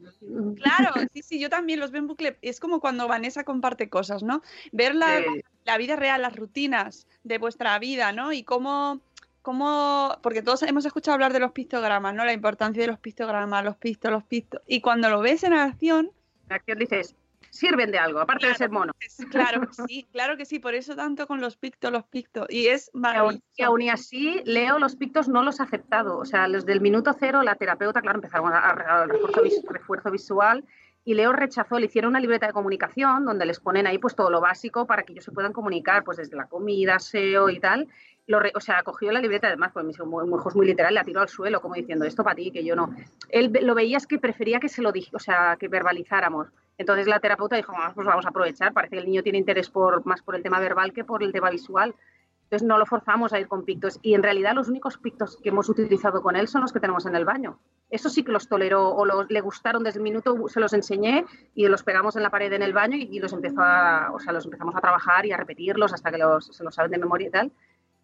Claro, 0.56 0.92
sí, 1.12 1.22
sí, 1.22 1.40
yo 1.40 1.48
también 1.48 1.80
los 1.80 1.90
veo 1.90 2.00
en 2.00 2.06
bucle. 2.06 2.38
Es 2.42 2.60
como 2.60 2.80
cuando 2.80 3.08
Vanessa 3.08 3.44
comparte 3.44 3.88
cosas, 3.88 4.22
¿no? 4.22 4.42
Ver 4.72 4.94
la, 4.94 5.18
Sí. 5.18 5.40
la 5.64 5.78
vida 5.78 5.96
real, 5.96 6.20
las 6.22 6.37
rutinas 6.37 7.06
de 7.24 7.38
vuestra 7.38 7.78
vida, 7.78 8.12
¿no? 8.12 8.32
Y 8.32 8.42
cómo, 8.44 9.00
cómo, 9.40 10.18
porque 10.22 10.42
todos 10.42 10.62
hemos 10.64 10.84
escuchado 10.84 11.14
hablar 11.14 11.32
de 11.32 11.40
los 11.40 11.52
pictogramas, 11.52 12.14
¿no? 12.14 12.26
La 12.26 12.34
importancia 12.34 12.82
de 12.82 12.88
los 12.88 12.98
pictogramas, 12.98 13.64
los 13.64 13.76
pictos, 13.76 14.10
los 14.12 14.24
pictos. 14.24 14.60
Y 14.66 14.82
cuando 14.82 15.08
lo 15.08 15.20
ves 15.20 15.44
en 15.44 15.54
acción, 15.54 16.12
La 16.50 16.56
acción 16.56 16.78
dices, 16.78 17.16
sirven 17.50 17.90
de 17.90 17.98
algo, 17.98 18.20
aparte 18.20 18.46
de 18.46 18.54
ser 18.54 18.70
mono. 18.70 18.92
claro 19.30 19.61
que 19.62 19.74
sí, 19.87 20.07
claro 20.12 20.37
que 20.37 20.44
sí, 20.44 20.59
por 20.59 20.74
eso 20.74 20.94
tanto 20.96 21.26
con 21.26 21.40
los 21.40 21.57
pictos, 21.57 21.90
los 21.92 22.04
pictos. 22.04 22.46
Y 22.50 22.66
es 22.66 22.90
maravilloso. 22.94 23.42
y 23.57 23.62
aún 23.62 23.83
y 23.83 23.90
así, 23.90 24.42
Leo 24.44 24.78
los 24.78 24.96
pictos 24.96 25.28
no 25.28 25.42
los 25.42 25.61
ha 25.61 25.64
aceptado. 25.64 26.18
O 26.18 26.24
sea, 26.24 26.48
los 26.48 26.66
del 26.66 26.80
minuto 26.80 27.14
cero, 27.18 27.42
la 27.42 27.54
terapeuta, 27.54 28.00
claro, 28.00 28.18
empezaron 28.18 28.52
a, 28.52 28.59
a- 28.59 29.02
a 29.02 29.07
refuerzo 29.07 30.11
visual 30.11 30.64
y 31.05 31.14
Leo 31.14 31.33
rechazó, 31.33 31.79
le 31.79 31.87
hicieron 31.87 32.11
una 32.11 32.21
libreta 32.21 32.47
de 32.47 32.53
comunicación 32.53 33.25
donde 33.27 33.45
les 33.47 33.61
ponen 33.61 33.87
ahí 33.87 33.99
pues 33.99 34.14
todo 34.14 34.31
lo 34.31 34.40
básico 34.40 34.87
para 34.87 35.03
que 35.03 35.12
ellos 35.12 35.25
se 35.25 35.33
puedan 35.33 35.53
comunicar, 35.53 36.03
pues 36.05 36.17
desde 36.19 36.37
la 36.37 36.47
comida, 36.47 36.97
SEO 36.99 37.51
y 37.51 37.61
tal. 37.61 37.88
Lo 38.27 38.40
re- 38.40 38.53
o 38.55 38.61
sea, 38.61 38.83
cogió 38.83 39.12
la 39.12 39.21
libreta, 39.21 39.49
además, 39.49 39.71
pues 39.75 39.85
mi 39.85 39.93
hijo 39.93 40.07
muy, 40.07 40.27
muy, 40.27 40.40
muy 40.55 40.67
literal, 40.67 40.95
la 40.95 41.05
tiró 41.05 41.21
al 41.21 41.29
suelo, 41.29 41.61
como 41.61 41.75
diciendo, 41.75 42.07
esto 42.07 42.25
para 42.25 42.35
ti, 42.37 42.51
que 42.51 42.64
yo 42.64 42.75
no. 42.75 42.95
Él 43.29 43.53
lo 43.62 43.75
veía 43.75 43.99
es 43.99 44.07
que 44.07 44.19
prefería 44.19 44.61
que 44.61 44.71
se 44.71 44.81
lo 44.81 44.93
dije, 44.93 45.11
o 45.14 45.19
sea, 45.19 45.57
que 45.61 45.69
verbalizáramos. 45.69 46.49
Entonces 46.79 47.07
la 47.07 47.21
terapeuta 47.21 47.57
dijo, 47.57 47.73
"Ah, 47.77 47.93
pues 47.95 48.07
vamos 48.07 48.25
a 48.25 48.31
aprovechar, 48.31 48.73
parece 48.73 48.97
que 48.97 49.01
el 49.03 49.07
niño 49.07 49.23
tiene 49.23 49.37
interés 49.38 49.69
por, 49.69 50.07
más 50.07 50.23
por 50.23 50.35
el 50.37 50.43
tema 50.43 50.59
verbal 50.59 50.95
que 50.95 51.05
por 51.05 51.23
el 51.23 51.33
tema 51.33 51.51
visual. 51.51 51.95
Entonces 52.44 52.68
no 52.68 52.78
lo 52.78 52.87
forzamos 52.87 53.33
a 53.33 53.40
ir 53.40 53.48
con 53.48 53.64
pictos. 53.64 53.98
Y 54.02 54.14
en 54.14 54.22
realidad 54.22 54.54
los 54.54 54.68
únicos 54.68 54.98
pictos 54.98 55.38
que 55.42 55.48
hemos 55.48 55.68
utilizado 55.68 56.22
con 56.22 56.37
él 56.37 56.46
son 56.46 56.61
los 56.62 56.72
que 56.72 56.80
tenemos 56.80 57.07
en 57.07 57.16
el 57.16 57.24
baño. 57.24 57.59
Eso 57.90 58.09
sí 58.09 58.22
que 58.22 58.33
los 58.33 58.48
toleró 58.48 58.90
o 58.90 59.04
los, 59.04 59.30
le 59.30 59.40
gustaron 59.40 59.83
desde 59.83 59.98
el 59.98 60.02
minuto, 60.02 60.37
se 60.48 60.61
los 60.61 60.72
enseñé 60.72 61.24
y 61.54 61.66
los 61.68 61.83
pegamos 61.83 62.16
en 62.16 62.22
la 62.22 62.30
pared 62.30 62.52
en 62.52 62.62
el 62.62 62.72
baño 62.72 62.96
y, 62.96 63.18
los 63.18 63.33
empezó 63.33 63.62
a, 63.62 64.11
o 64.12 64.18
sea, 64.18 64.33
los 64.33 64.44
empezamos 64.44 64.74
a 64.76 64.80
trabajar 64.80 65.24
y 65.26 65.33
a 65.33 65.37
repetirlos 65.37 65.92
hasta 65.92 66.11
que 66.11 66.18
los, 66.18 66.46
se 66.46 66.64
los 66.64 66.74
saben 66.74 66.90
de 66.90 66.98
memoria 66.98 67.28
y 67.28 67.30
tal. 67.30 67.52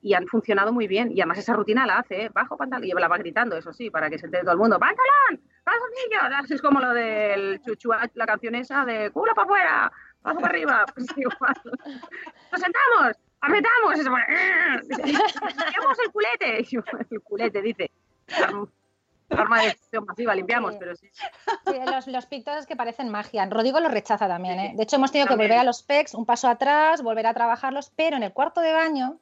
Y 0.03 0.15
han 0.15 0.27
funcionado 0.27 0.73
muy 0.73 0.89
bien. 0.89 1.13
Y 1.13 1.21
además 1.21 1.39
esa 1.39 1.53
rutina 1.53 1.87
la 1.87 1.99
hace, 1.99 2.25
¿eh? 2.25 2.31
bajo 2.33 2.57
pantalón. 2.57 2.89
Y 2.89 2.93
la 2.93 3.09
va 3.09 3.19
gritando, 3.19 3.57
eso 3.57 3.73
sí, 3.73 3.91
para 3.91 4.09
que 4.09 4.19
se 4.19 4.27
entere 4.27 4.45
todo 4.45 4.53
el 4.53 4.59
mundo. 4.59 4.79
¡Pantalón! 4.79 5.45
¡Calzoncillos! 5.65 6.51
Es 6.51 6.63
como 6.63 6.81
lo 6.81 6.95
del 6.95 7.61
chuchu, 7.63 7.91
la 8.15 8.27
canción 8.27 8.55
esa 8.55 8.85
de 8.85 9.11
culo 9.11 9.35
para 9.35 9.45
afuera, 9.45 9.93
paso 10.23 10.41
para 10.41 10.53
arriba. 10.53 10.85
Pues 10.95 11.07
igual. 11.17 11.55
Nos 12.51 12.61
sentamos, 12.61 13.17
apretamos. 13.41 13.97
Limpiamos 14.89 15.99
el 16.05 16.13
culete. 16.13 16.65
Yo, 16.71 16.81
el 17.11 17.21
culete, 17.23 17.63
dice. 17.63 17.91
Arma 19.31 19.61
de 19.61 19.67
destrucción 19.67 20.05
masiva, 20.07 20.35
limpiamos, 20.35 20.75
pero 20.77 20.97
sí. 20.97 21.09
Sí, 21.67 21.79
los, 21.87 22.07
los 22.09 22.27
pictos 22.27 22.67
que 22.67 22.75
parecen 22.75 23.09
magia. 23.11 23.47
Rodrigo 23.47 23.79
los 23.79 23.93
rechaza 23.93 24.27
también, 24.27 24.59
¿eh? 24.59 24.73
De 24.75 24.83
hecho, 24.83 24.97
hemos 24.97 25.13
tenido 25.13 25.29
que 25.29 25.37
volver 25.37 25.59
a 25.59 25.65
los 25.65 25.85
PECs, 25.85 26.15
un 26.15 26.27
paso 26.27 26.49
atrás, 26.49 27.01
volver 27.03 27.27
a 27.29 27.35
trabajarlos, 27.35 27.93
pero 27.95 28.17
en 28.17 28.25
el 28.25 28.33
cuarto 28.33 28.61
de 28.61 28.73
baño, 28.73 29.19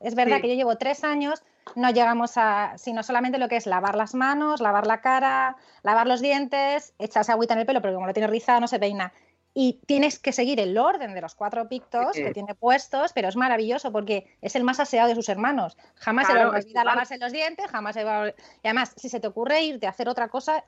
es 0.00 0.16
verdad 0.16 0.36
Sí. 0.36 0.42
que 0.42 0.48
yo 0.48 0.54
llevo 0.54 0.76
tres 0.76 1.04
años, 1.04 1.44
no 1.76 1.90
llegamos 1.90 2.32
a, 2.36 2.76
sino 2.78 3.04
solamente 3.04 3.38
lo 3.38 3.48
que 3.48 3.56
es 3.56 3.66
lavar 3.66 3.94
las 3.94 4.14
manos, 4.16 4.60
lavar 4.60 4.88
la 4.88 5.00
cara, 5.00 5.56
lavar 5.84 6.08
los 6.08 6.20
dientes, 6.20 6.92
echarse 6.98 7.30
agüita 7.30 7.54
en 7.54 7.60
el 7.60 7.66
pelo, 7.66 7.80
porque 7.80 7.94
como 7.94 8.08
lo 8.08 8.12
tiene 8.12 8.26
rizado 8.26 8.58
no 8.60 8.66
se 8.66 8.80
peina. 8.80 9.12
Y 9.54 9.80
tienes 9.86 10.18
que 10.18 10.32
seguir 10.32 10.58
el 10.58 10.76
orden 10.76 11.14
de 11.14 11.20
los 11.20 11.36
cuatro 11.36 11.68
pictos 11.68 12.12
que 12.12 12.32
tiene 12.32 12.56
puestos, 12.56 13.12
pero 13.12 13.28
es 13.28 13.36
maravilloso 13.36 13.92
porque 13.92 14.36
es 14.42 14.56
el 14.56 14.64
más 14.64 14.80
aseado 14.80 15.08
de 15.08 15.14
sus 15.14 15.28
hermanos. 15.28 15.76
Jamás 15.94 16.26
se 16.26 16.34
le 16.34 16.44
olvida 16.44 16.82
lavarse 16.82 17.18
los 17.18 17.32
dientes, 17.32 17.66
jamás 17.70 17.94
se 17.94 18.02
va 18.02 18.24
a 18.24 18.28
Y 18.28 18.32
además, 18.64 18.92
si 18.96 19.08
se 19.08 19.20
te 19.20 19.28
ocurre 19.28 19.62
irte 19.62 19.86
a 19.86 19.90
hacer 19.90 20.08
otra 20.08 20.28
cosa, 20.28 20.64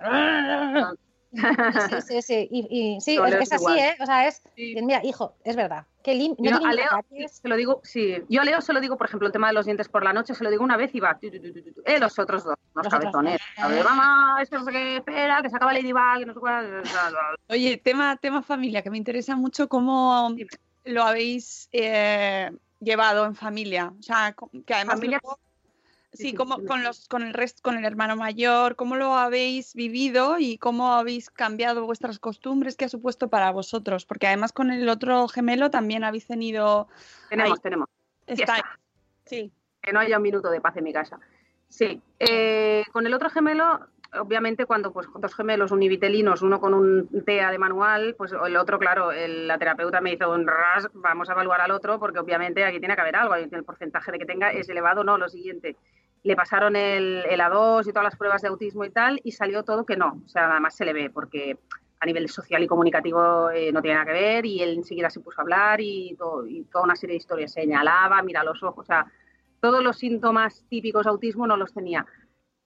Sí, 1.33 1.41
sí, 2.09 2.23
sí. 2.23 2.49
Y, 2.51 2.97
y 2.97 3.01
sí, 3.01 3.17
No, 3.17 3.27
es, 3.27 3.53
así, 3.53 3.55
igual. 3.63 3.79
¿eh? 3.79 3.97
O 4.01 4.07
sea, 4.07 4.27
es. 4.29 4.43
Sí. 4.55 4.75
Mira, 4.83 5.05
hijo, 5.05 5.35
es 5.45 5.57
verdad. 5.57 5.87
No 6.07 6.61
Yo 6.61 6.67
a 6.67 6.73
Leo 6.73 6.89
se 7.29 7.49
lo 7.49 7.57
digo, 7.57 7.81
sí. 7.83 8.17
Yo 8.29 8.41
a 8.41 8.45
Leo 8.45 8.61
se 8.61 8.73
lo 8.73 8.81
digo, 8.81 8.97
por 8.97 9.09
ejemplo, 9.09 9.27
el 9.27 9.33
tema 9.33 9.49
de 9.49 9.55
los 9.55 9.65
dientes 9.65 9.89
por 9.89 10.05
la 10.05 10.13
noche, 10.13 10.35
se 10.35 10.45
lo 10.45 10.51
digo 10.51 10.63
una 10.63 10.77
vez 10.77 10.95
y 10.95 11.01
va. 11.01 11.19
tu, 11.19 11.29
tu, 11.31 11.41
tu, 11.41 11.53
tu, 11.53 11.63
tu, 11.63 11.73
tu. 11.73 11.83
Eh, 11.85 11.99
los 11.99 12.17
otros 12.19 12.45
dos, 12.45 12.55
los 12.75 12.85
Los 12.85 12.93
cabezones. 12.93 13.41
A 13.57 13.67
ver, 13.67 13.85
mamá, 13.85 14.39
esto 14.41 14.57
no 14.59 14.65
sé 14.65 14.71
qué, 14.71 14.97
espera, 14.99 15.43
que 15.43 15.51
se 15.51 15.57
acaba 15.57 15.73
Ladybug, 15.73 16.19
que 16.21 16.27
no 16.27 16.35
sé 16.35 16.39
cuál. 16.41 16.83
Oye, 17.49 17.77
tema, 17.79 18.17
tema 18.19 18.43
familia, 18.43 18.83
que 18.83 18.91
me 18.91 18.99
interesa 18.99 19.35
mucho 19.35 19.69
cómo 19.69 20.31
Dime. 20.33 20.51
lo 20.85 21.03
habéis 21.03 21.69
eh, 21.73 22.53
llevado 22.79 23.25
en 23.25 23.35
familia. 23.35 23.93
O 23.99 24.03
sea, 24.03 24.37
que 24.65 24.75
además 24.75 24.95
Familia- 24.97 25.21
Sí, 25.21 25.29
sí, 26.17 26.33
dime. 26.33 26.67
con 26.67 26.83
los, 26.83 27.09
con 27.09 27.23
el 27.23 27.35
resto, 27.35 27.61
con 27.63 27.77
el 27.77 27.85
hermano 27.85 28.17
mayor, 28.17 28.77
cómo 28.77 28.97
lo 28.97 29.15
habéis 29.15 29.75
vivido 29.75 30.37
y 30.39 30.59
cómo 30.59 30.93
habéis 30.95 31.31
cambiado 31.31 31.85
vuestras 31.87 32.19
costumbres, 32.19 32.77
qué 32.77 32.87
ha 32.87 32.89
supuesto 32.89 33.29
para 33.29 33.51
vosotros, 33.53 34.07
porque 34.07 34.27
además 34.27 34.53
con 34.53 34.71
el 34.71 34.89
otro 34.89 35.29
gemelo 35.29 35.71
también 35.71 36.05
habéis 36.05 36.27
tenido 36.27 36.89
Tenemos, 37.29 37.59
Ahí. 37.59 37.63
tenemos. 37.63 37.89
Fiesta. 38.27 38.79
Sí, 39.25 39.53
Que 39.83 39.93
no 39.93 40.01
haya 40.01 40.17
un 40.17 40.23
minuto 40.23 40.51
de 40.51 40.61
paz 40.61 40.77
en 40.77 40.85
mi 40.85 40.93
casa. 40.93 41.19
Sí. 41.69 42.01
Eh, 42.19 42.85
con 42.93 43.07
el 43.07 43.15
otro 43.15 43.29
gemelo, 43.31 43.81
obviamente, 44.21 44.67
cuando 44.67 44.93
pues 44.93 45.09
dos 45.17 45.35
gemelos 45.35 45.73
univitelinos, 45.73 46.43
uno 46.43 46.61
con 46.61 46.75
un 46.75 47.09
TEA 47.25 47.51
de 47.51 47.59
manual, 47.59 48.15
pues 48.17 48.33
el 48.33 48.57
otro, 48.57 48.79
claro, 48.79 49.11
el- 49.13 49.47
la 49.49 49.59
terapeuta 49.59 50.01
me 50.01 50.13
hizo 50.13 50.31
un 50.33 50.47
ras, 50.47 50.89
vamos 50.95 51.29
a 51.29 51.33
evaluar 51.33 51.61
al 51.61 51.73
otro, 51.73 51.99
porque 51.99 52.19
obviamente 52.21 52.65
aquí 52.65 52.79
tiene 52.79 52.95
que 52.95 53.01
haber 53.01 53.17
algo, 53.17 53.35
el 53.35 53.65
porcentaje 53.65 54.13
de 54.13 54.19
que 54.19 54.27
tenga 54.27 54.51
es 54.53 54.69
elevado, 54.69 55.03
no, 55.05 55.19
lo 55.19 55.29
siguiente. 55.29 55.77
Le 56.23 56.35
pasaron 56.37 56.75
el, 56.77 57.25
el 57.29 57.41
A2 57.41 57.87
y 57.89 57.91
todas 57.91 58.05
las 58.05 58.17
pruebas 58.17 58.43
de 58.43 58.49
autismo 58.49 58.85
y 58.85 58.91
tal, 58.91 59.21
y 59.23 59.33
salió 59.33 59.63
todo 59.63 59.87
que 59.87 59.97
no. 59.97 60.21
O 60.25 60.29
sea, 60.29 60.51
además 60.51 60.75
se 60.75 60.85
le 60.85 60.93
ve, 60.93 61.11
porque 61.11 61.59
a 62.01 62.07
nivel 62.07 62.29
social 62.29 62.63
y 62.63 62.67
comunicativo 62.67 63.51
eh, 63.51 63.71
no 63.73 63.81
tiene 63.81 63.95
nada 63.95 64.07
que 64.07 64.13
ver, 64.13 64.45
y 64.47 64.61
él 64.63 64.75
enseguida 64.75 65.09
se 65.09 65.21
puso 65.21 65.41
a 65.41 65.43
hablar 65.43 65.81
y, 65.81 66.15
todo- 66.19 66.47
y 66.47 66.65
toda 66.65 66.85
una 66.85 66.97
serie 66.97 67.15
de 67.15 67.19
historias. 67.19 67.53
Señalaba, 67.53 68.21
mira 68.23 68.43
los 68.45 68.63
ojos, 68.63 68.85
o 68.85 68.87
sea, 68.87 69.07
todos 69.61 69.83
los 69.83 69.97
síntomas 69.99 70.65
típicos 70.69 71.05
de 71.05 71.11
autismo 71.11 71.47
no 71.47 71.57
los 71.57 71.73
tenía. 71.73 72.05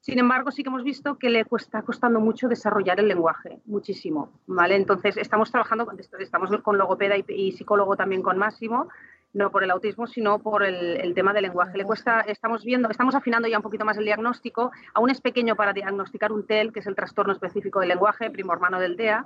Sin 0.01 0.19
embargo, 0.19 0.51
sí 0.51 0.63
que 0.63 0.71
hemos 0.71 0.83
visto 0.83 1.19
que 1.19 1.29
le 1.29 1.45
cuesta 1.45 1.83
costando 1.83 2.21
mucho 2.21 2.49
desarrollar 2.49 2.99
el 3.01 3.09
lenguaje, 3.09 3.61
muchísimo, 3.67 4.33
¿vale? 4.47 4.75
Entonces, 4.77 5.19
estamos 5.19 5.51
trabajando, 5.51 5.87
estamos 6.19 6.51
con 6.63 6.79
logopeda 6.79 7.15
y 7.29 7.53
psicólogo 7.53 7.97
también 7.97 8.23
con 8.23 8.39
Máximo, 8.39 8.89
no 9.33 9.51
por 9.51 9.63
el 9.63 9.71
autismo, 9.71 10.07
sino 10.07 10.39
por 10.41 10.63
el, 10.63 11.15
tema 11.15 11.33
del 11.33 11.43
lenguaje. 11.43 11.79
Le 11.79 11.85
cuesta, 11.85 12.21
estamos 12.23 12.65
viendo, 12.65 12.89
estamos 12.89 13.15
afinando 13.15 13.49
ya 13.49 13.59
un 13.59 13.63
poquito 13.63 13.85
más 13.85 13.97
el 13.97 14.05
diagnóstico, 14.05 14.73
aún 14.95 15.11
es 15.11 15.21
pequeño 15.21 15.57
para 15.57 15.73
diagnosticar 15.73 16.33
un 16.33 16.47
TEL, 16.47 16.73
que 16.73 16.81
es 16.81 16.87
el 16.87 16.97
trastorno 16.97 17.33
específico 17.33 17.81
del 17.81 17.91
lenguaje, 17.91 18.31
primo 18.31 18.53
hermano 18.53 18.81
del 18.81 18.97
TEA, 18.97 19.25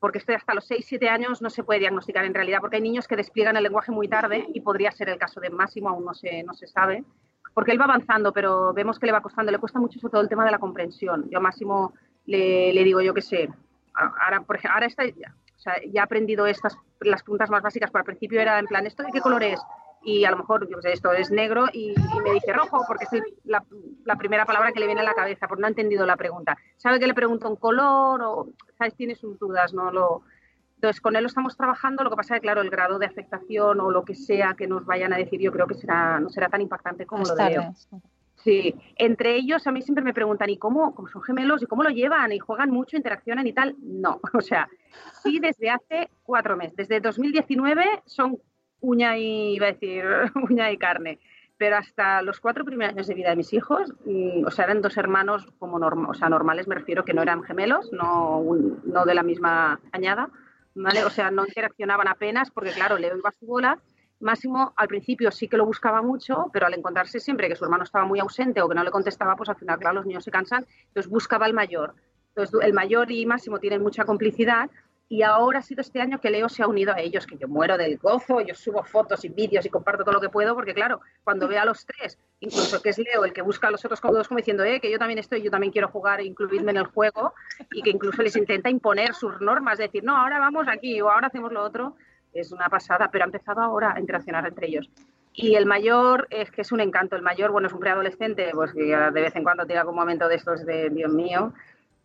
porque 0.00 0.18
esto 0.18 0.34
hasta 0.34 0.54
los 0.54 0.68
6-7 0.68 1.08
años 1.08 1.42
no 1.42 1.50
se 1.50 1.62
puede 1.62 1.80
diagnosticar 1.80 2.24
en 2.24 2.34
realidad, 2.34 2.58
porque 2.60 2.76
hay 2.76 2.82
niños 2.82 3.06
que 3.06 3.16
despliegan 3.16 3.56
el 3.56 3.62
lenguaje 3.62 3.92
muy 3.92 4.08
tarde 4.08 4.46
y 4.52 4.60
podría 4.60 4.90
ser 4.90 5.08
el 5.08 5.18
caso 5.18 5.40
de 5.40 5.50
Máximo, 5.50 5.88
aún 5.88 6.04
no 6.04 6.14
se, 6.14 6.42
no 6.42 6.52
se 6.52 6.66
sabe, 6.66 7.04
porque 7.54 7.72
él 7.72 7.80
va 7.80 7.84
avanzando, 7.84 8.32
pero 8.32 8.74
vemos 8.74 8.98
que 8.98 9.06
le 9.06 9.12
va 9.12 9.22
costando, 9.22 9.50
le 9.52 9.58
cuesta 9.58 9.78
mucho 9.78 9.98
sobre 9.98 10.12
todo 10.12 10.20
el 10.22 10.28
tema 10.28 10.44
de 10.44 10.50
la 10.50 10.58
comprensión. 10.58 11.28
Yo 11.30 11.38
a 11.38 11.40
Máximo 11.40 11.94
le, 12.26 12.72
le 12.72 12.84
digo, 12.84 13.00
yo 13.00 13.14
qué 13.14 13.22
sé, 13.22 13.48
ahora, 13.94 14.42
por 14.42 14.56
ejemplo, 14.56 14.74
ahora 14.74 14.86
está, 14.86 15.04
sea, 15.70 15.74
ya 15.92 16.00
ha 16.02 16.04
aprendido 16.04 16.46
estas, 16.46 16.76
las 17.00 17.22
preguntas 17.22 17.50
más 17.50 17.62
básicas, 17.62 17.90
pero 17.90 18.00
al 18.00 18.06
principio 18.06 18.40
era 18.40 18.58
en 18.58 18.66
plan, 18.66 18.86
¿esto 18.86 19.02
de 19.02 19.12
qué 19.12 19.20
color 19.20 19.42
es? 19.42 19.60
Y 20.02 20.24
a 20.24 20.30
lo 20.30 20.36
mejor, 20.36 20.68
yo 20.70 20.80
sé, 20.80 20.92
esto 20.92 21.12
es 21.12 21.30
negro 21.30 21.66
y, 21.72 21.90
y 21.90 22.20
me 22.20 22.32
dice 22.32 22.52
rojo, 22.52 22.84
porque 22.86 23.06
es 23.10 23.22
la, 23.44 23.64
la 24.04 24.16
primera 24.16 24.44
palabra 24.44 24.70
que 24.70 24.78
le 24.78 24.86
viene 24.86 25.00
a 25.00 25.04
la 25.04 25.14
cabeza, 25.14 25.48
porque 25.48 25.62
no 25.62 25.66
ha 25.66 25.70
entendido 25.70 26.06
la 26.06 26.16
pregunta. 26.16 26.56
Sabe 26.76 27.00
que 27.00 27.06
le 27.08 27.14
pregunto 27.14 27.48
un 27.48 27.56
color 27.56 28.22
o, 28.22 28.48
¿sabes? 28.78 28.94
Tiene 28.94 29.16
sus 29.16 29.38
dudas, 29.38 29.74
no 29.74 29.90
lo... 29.90 30.22
Entonces, 30.76 31.00
con 31.00 31.16
él 31.16 31.22
lo 31.22 31.28
estamos 31.28 31.56
trabajando, 31.56 32.04
lo 32.04 32.10
que 32.10 32.16
pasa 32.16 32.34
es 32.34 32.40
que, 32.40 32.44
claro, 32.44 32.60
el 32.60 32.70
grado 32.70 32.98
de 32.98 33.06
afectación 33.06 33.80
o 33.80 33.90
lo 33.90 34.04
que 34.04 34.14
sea 34.14 34.54
que 34.56 34.66
nos 34.66 34.84
vayan 34.84 35.12
a 35.12 35.16
decir, 35.16 35.40
yo 35.40 35.50
creo 35.50 35.66
que 35.66 35.74
será, 35.74 36.20
no 36.20 36.28
será 36.28 36.48
tan 36.48 36.60
impactante 36.60 37.06
como 37.06 37.24
lo 37.24 37.34
de 37.34 37.50
Leo. 37.50 37.74
Sí, 38.46 38.76
entre 38.94 39.34
ellos 39.34 39.66
a 39.66 39.72
mí 39.72 39.82
siempre 39.82 40.04
me 40.04 40.14
preguntan, 40.14 40.48
¿y 40.50 40.56
cómo, 40.56 40.94
cómo 40.94 41.08
son 41.08 41.20
gemelos? 41.20 41.64
¿Y 41.64 41.66
cómo 41.66 41.82
lo 41.82 41.90
llevan? 41.90 42.30
¿Y 42.30 42.38
juegan 42.38 42.70
mucho, 42.70 42.96
interaccionan 42.96 43.44
y 43.48 43.52
tal? 43.52 43.74
No, 43.82 44.20
o 44.34 44.40
sea, 44.40 44.68
sí 45.24 45.40
desde 45.40 45.68
hace 45.68 46.10
cuatro 46.22 46.56
meses. 46.56 46.76
Desde 46.76 47.00
2019 47.00 48.02
son 48.04 48.38
uña 48.78 49.18
y, 49.18 49.56
iba 49.56 49.66
a 49.66 49.72
decir, 49.72 50.04
uña 50.48 50.70
y 50.70 50.78
carne. 50.78 51.18
Pero 51.58 51.76
hasta 51.76 52.22
los 52.22 52.38
cuatro 52.38 52.64
primeros 52.64 52.94
años 52.94 53.08
de 53.08 53.14
vida 53.14 53.30
de 53.30 53.36
mis 53.36 53.52
hijos, 53.52 53.92
mm, 54.04 54.46
o 54.46 54.50
sea, 54.52 54.66
eran 54.66 54.80
dos 54.80 54.96
hermanos 54.96 55.48
como 55.58 55.80
norm- 55.80 56.08
o 56.08 56.14
sea, 56.14 56.28
normales, 56.28 56.68
me 56.68 56.76
refiero 56.76 57.04
que 57.04 57.14
no 57.14 57.22
eran 57.22 57.42
gemelos, 57.42 57.90
no, 57.92 58.44
no 58.84 59.04
de 59.04 59.14
la 59.14 59.24
misma 59.24 59.80
añada, 59.90 60.30
¿vale? 60.76 61.04
O 61.04 61.10
sea, 61.10 61.32
no 61.32 61.44
interaccionaban 61.44 62.06
apenas 62.06 62.52
porque, 62.52 62.70
claro, 62.70 62.96
Leo 62.96 63.16
iba 63.16 63.30
a 63.30 63.32
su 63.32 63.44
bola. 63.46 63.80
Máximo, 64.20 64.72
al 64.76 64.88
principio 64.88 65.30
sí 65.30 65.46
que 65.46 65.56
lo 65.56 65.66
buscaba 65.66 66.00
mucho, 66.00 66.46
pero 66.52 66.66
al 66.66 66.74
encontrarse 66.74 67.20
siempre 67.20 67.48
que 67.48 67.56
su 67.56 67.64
hermano 67.64 67.84
estaba 67.84 68.04
muy 68.04 68.18
ausente 68.18 68.62
o 68.62 68.68
que 68.68 68.74
no 68.74 68.82
le 68.82 68.90
contestaba, 68.90 69.36
pues 69.36 69.48
al 69.48 69.56
final, 69.56 69.78
claro, 69.78 69.96
los 69.96 70.06
niños 70.06 70.24
se 70.24 70.30
cansan, 70.30 70.66
entonces 70.88 71.10
buscaba 71.10 71.46
al 71.46 71.52
mayor. 71.52 71.94
Entonces, 72.28 72.58
el 72.62 72.72
mayor 72.72 73.10
y 73.10 73.26
Máximo 73.26 73.58
tienen 73.58 73.82
mucha 73.82 74.04
complicidad 74.04 74.70
y 75.08 75.22
ahora 75.22 75.60
ha 75.60 75.62
sido 75.62 75.82
este 75.82 76.00
año 76.00 76.20
que 76.20 76.30
Leo 76.30 76.48
se 76.48 76.62
ha 76.62 76.66
unido 76.66 76.92
a 76.92 77.00
ellos, 77.00 77.26
que 77.26 77.36
yo 77.36 77.46
muero 77.46 77.78
del 77.78 77.96
gozo, 77.98 78.40
yo 78.40 78.54
subo 78.54 78.82
fotos 78.82 79.24
y 79.24 79.28
vídeos 79.28 79.64
y 79.64 79.70
comparto 79.70 80.02
todo 80.02 80.14
lo 80.14 80.20
que 80.20 80.28
puedo, 80.28 80.54
porque 80.54 80.74
claro, 80.74 81.00
cuando 81.22 81.46
veo 81.46 81.62
a 81.62 81.64
los 81.64 81.86
tres, 81.86 82.18
incluso 82.40 82.82
que 82.82 82.88
es 82.90 82.98
Leo 82.98 83.24
el 83.24 83.32
que 83.32 83.42
busca 83.42 83.68
a 83.68 83.70
los 83.70 83.84
otros 83.84 84.00
dos 84.00 84.26
como 84.26 84.38
diciendo, 84.38 84.64
eh, 84.64 84.80
que 84.80 84.90
yo 84.90 84.98
también 84.98 85.18
estoy, 85.18 85.42
yo 85.42 85.50
también 85.50 85.72
quiero 85.72 85.88
jugar, 85.88 86.20
incluidme 86.20 86.72
en 86.72 86.78
el 86.78 86.86
juego, 86.86 87.34
y 87.70 87.82
que 87.82 87.90
incluso 87.90 88.22
les 88.22 88.36
intenta 88.36 88.68
imponer 88.68 89.14
sus 89.14 89.40
normas, 89.40 89.78
decir, 89.78 90.02
no, 90.02 90.16
ahora 90.16 90.40
vamos 90.40 90.66
aquí 90.68 91.00
o 91.00 91.10
ahora 91.10 91.28
hacemos 91.28 91.52
lo 91.52 91.62
otro, 91.62 91.96
es 92.40 92.52
una 92.52 92.68
pasada, 92.68 93.08
pero 93.10 93.24
ha 93.24 93.26
empezado 93.26 93.60
ahora 93.60 93.94
a 93.94 94.00
interaccionar 94.00 94.46
entre 94.46 94.68
ellos. 94.68 94.90
Y 95.32 95.54
el 95.54 95.66
mayor 95.66 96.26
es 96.30 96.50
que 96.50 96.62
es 96.62 96.72
un 96.72 96.80
encanto. 96.80 97.14
El 97.14 97.22
mayor, 97.22 97.50
bueno, 97.50 97.68
es 97.68 97.74
un 97.74 97.80
preadolescente, 97.80 98.50
pues 98.54 98.72
que 98.72 98.84
de 98.84 99.20
vez 99.20 99.36
en 99.36 99.44
cuando 99.44 99.66
tiene 99.66 99.80
algún 99.80 99.94
momento 99.94 100.28
de 100.28 100.36
estos 100.36 100.64
de 100.64 100.88
Dios 100.88 101.12
mío, 101.12 101.52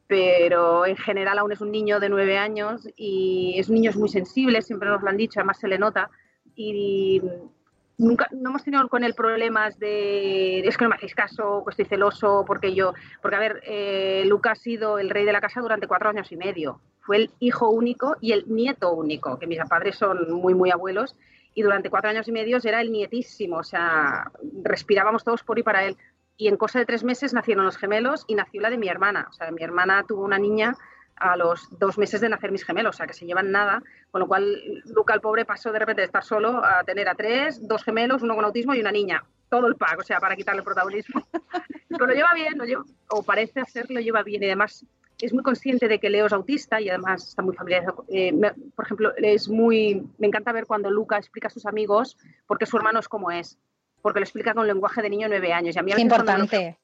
pero 0.07 0.85
en 0.85 0.97
general 0.97 1.39
aún 1.39 1.53
es 1.53 1.61
un 1.61 1.71
niño 1.71 2.01
de 2.01 2.09
nueve 2.09 2.37
años 2.37 2.85
y 2.97 3.55
es 3.57 3.69
un 3.69 3.75
niño 3.75 3.91
muy 3.95 4.09
sensible, 4.09 4.61
siempre 4.61 4.89
nos 4.89 5.01
lo 5.01 5.09
han 5.09 5.15
dicho, 5.15 5.39
además 5.39 5.59
se 5.59 5.69
le 5.69 5.79
nota. 5.79 6.09
Y 6.55 7.21
nunca 8.01 8.27
no 8.31 8.49
hemos 8.49 8.63
tenido 8.63 8.87
con 8.89 9.03
él 9.03 9.13
problemas 9.13 9.77
de 9.79 10.59
es 10.59 10.75
que 10.75 10.85
no 10.85 10.89
me 10.89 10.95
hacéis 10.95 11.15
caso, 11.15 11.63
que 11.63 11.69
estoy 11.69 11.85
celoso, 11.85 12.43
porque 12.45 12.73
yo, 12.73 12.93
porque 13.21 13.35
a 13.35 13.39
ver, 13.39 13.61
eh, 13.65 14.23
Luca 14.25 14.51
ha 14.51 14.55
sido 14.55 14.97
el 14.97 15.09
rey 15.09 15.23
de 15.23 15.31
la 15.31 15.39
casa 15.39 15.61
durante 15.61 15.87
cuatro 15.87 16.09
años 16.09 16.31
y 16.31 16.35
medio. 16.35 16.81
Fue 17.01 17.17
el 17.17 17.31
hijo 17.39 17.69
único 17.69 18.17
y 18.19 18.31
el 18.31 18.45
nieto 18.47 18.91
único, 18.93 19.37
que 19.37 19.47
mis 19.47 19.59
padres 19.69 19.95
son 19.95 20.31
muy, 20.31 20.53
muy 20.53 20.71
abuelos, 20.71 21.15
y 21.53 21.61
durante 21.61 21.89
cuatro 21.89 22.09
años 22.09 22.27
y 22.27 22.31
medio 22.31 22.57
era 22.63 22.81
el 22.81 22.91
nietísimo, 22.91 23.57
o 23.57 23.63
sea, 23.63 24.31
respirábamos 24.63 25.23
todos 25.23 25.43
por 25.43 25.59
y 25.59 25.63
para 25.63 25.83
él. 25.85 25.95
Y 26.37 26.47
en 26.47 26.57
cosa 26.57 26.79
de 26.79 26.85
tres 26.85 27.03
meses 27.03 27.33
nacieron 27.33 27.65
los 27.65 27.77
gemelos 27.77 28.25
y 28.27 28.35
nació 28.35 28.61
la 28.61 28.71
de 28.71 28.77
mi 28.77 28.87
hermana. 28.87 29.27
O 29.29 29.33
sea, 29.33 29.51
mi 29.51 29.61
hermana 29.61 30.03
tuvo 30.07 30.23
una 30.23 30.39
niña 30.39 30.75
a 31.21 31.37
los 31.37 31.67
dos 31.77 31.97
meses 31.97 32.19
de 32.19 32.29
nacer 32.29 32.51
mis 32.51 32.65
gemelos, 32.65 32.95
o 32.95 32.97
sea, 32.97 33.05
que 33.05 33.13
se 33.13 33.25
llevan 33.25 33.51
nada, 33.51 33.83
con 34.09 34.21
lo 34.21 34.27
cual 34.27 34.83
Luca, 34.85 35.13
el 35.13 35.21
pobre, 35.21 35.45
pasó 35.45 35.71
de 35.71 35.79
repente 35.79 36.01
de 36.01 36.07
estar 36.07 36.23
solo 36.23 36.65
a 36.65 36.83
tener 36.83 37.07
a 37.07 37.15
tres, 37.15 37.65
dos 37.67 37.83
gemelos, 37.83 38.23
uno 38.23 38.35
con 38.35 38.45
autismo 38.45 38.73
y 38.73 38.79
una 38.79 38.91
niña. 38.91 39.23
Todo 39.49 39.67
el 39.67 39.75
pack, 39.75 39.99
o 39.99 40.03
sea, 40.03 40.19
para 40.19 40.35
quitarle 40.35 40.59
el 40.59 40.65
protagonismo. 40.65 41.27
Pero 41.89 42.05
lo 42.07 42.13
lleva 42.13 42.33
bien, 42.33 42.57
lo 42.57 42.65
lleva, 42.65 42.83
o 43.09 43.21
parece 43.21 43.59
hacer, 43.59 43.91
lo 43.91 43.99
lleva 43.99 44.23
bien. 44.23 44.41
Y 44.41 44.45
además 44.47 44.85
es 45.19 45.33
muy 45.33 45.43
consciente 45.43 45.87
de 45.87 45.99
que 45.99 46.09
Leo 46.09 46.25
es 46.25 46.33
autista 46.33 46.81
y 46.81 46.89
además 46.89 47.27
está 47.27 47.43
muy 47.43 47.55
familiarizado. 47.55 48.05
Eh, 48.09 48.33
por 48.75 48.85
ejemplo, 48.85 49.13
es 49.17 49.47
muy, 49.47 50.03
me 50.17 50.27
encanta 50.27 50.51
ver 50.51 50.65
cuando 50.65 50.89
Luca 50.89 51.17
explica 51.17 51.47
a 51.47 51.51
sus 51.51 51.65
amigos 51.65 52.17
por 52.47 52.57
qué 52.57 52.65
su 52.65 52.77
hermano 52.77 52.99
es 52.99 53.07
como 53.07 53.29
es, 53.29 53.59
porque 54.01 54.19
lo 54.19 54.23
explica 54.23 54.53
con 54.53 54.65
lenguaje 54.65 55.01
de 55.01 55.09
niño 55.09 55.27
de 55.27 55.37
nueve 55.37 55.53
años. 55.53 55.75
Y 55.75 55.79
a 55.79 55.83
mí 55.83 55.91
a 55.91 55.95
Qué 55.95 56.01
importante. 56.01 56.79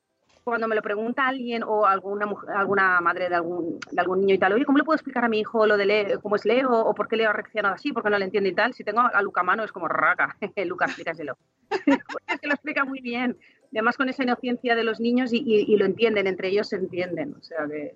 Cuando 0.51 0.67
me 0.67 0.75
lo 0.75 0.81
pregunta 0.81 1.27
alguien 1.27 1.63
o 1.63 1.85
alguna 1.85 2.25
mujer- 2.25 2.49
alguna 2.55 2.99
madre 3.01 3.29
de 3.29 3.35
algún, 3.35 3.79
de 3.91 4.01
algún 4.01 4.21
niño 4.21 4.35
y 4.35 4.37
tal, 4.37 4.53
oye, 4.53 4.65
¿cómo 4.65 4.77
le 4.77 4.83
puedo 4.83 4.95
explicar 4.95 5.23
a 5.25 5.29
mi 5.29 5.39
hijo 5.39 5.65
lo 5.67 5.77
de 5.77 5.85
Leo, 5.85 6.21
cómo 6.21 6.35
es 6.35 6.45
Leo 6.45 6.71
o 6.71 6.93
por 6.93 7.07
qué 7.07 7.15
Leo 7.17 7.29
ha 7.29 7.33
reaccionado 7.33 7.75
así, 7.75 7.91
por 7.93 8.03
qué 8.03 8.09
no 8.09 8.17
le 8.17 8.25
entiende 8.25 8.49
y 8.49 8.53
tal? 8.55 8.73
Si 8.73 8.83
tengo 8.83 9.01
a 9.01 9.21
Luca 9.21 9.43
mano 9.43 9.63
es 9.63 9.71
como 9.71 9.87
raca, 9.87 10.35
Luca, 10.65 10.85
explícaselo. 10.85 11.37
es 12.27 12.39
que 12.39 12.47
lo 12.47 12.53
explica 12.53 12.85
muy 12.85 13.01
bien. 13.01 13.37
Además 13.71 13.97
con 13.97 14.07
esa 14.09 14.23
inocencia 14.23 14.75
de 14.75 14.83
los 14.83 14.99
niños 14.99 15.33
y, 15.33 15.37
y- 15.45 15.73
y 15.73 15.77
lo 15.77 15.85
entienden, 15.85 16.25
entre 16.27 16.47
ellos 16.49 16.69
se 16.69 16.77
entienden. 16.77 17.35
O 17.39 17.43
sea 17.43 17.65
que 17.67 17.95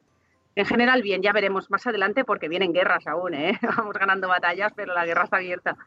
en 0.55 0.65
general 0.65 1.01
bien, 1.01 1.21
ya 1.21 1.31
veremos 1.31 1.71
más 1.71 1.87
adelante 1.87 2.25
porque 2.25 2.49
vienen 2.49 2.73
guerras 2.73 3.07
aún, 3.07 3.33
¿eh? 3.33 3.57
Vamos 3.77 3.93
ganando 3.97 4.27
batallas, 4.27 4.73
pero 4.75 4.93
la 4.93 5.05
guerra 5.05 5.23
está 5.23 5.37
abierta. 5.37 5.77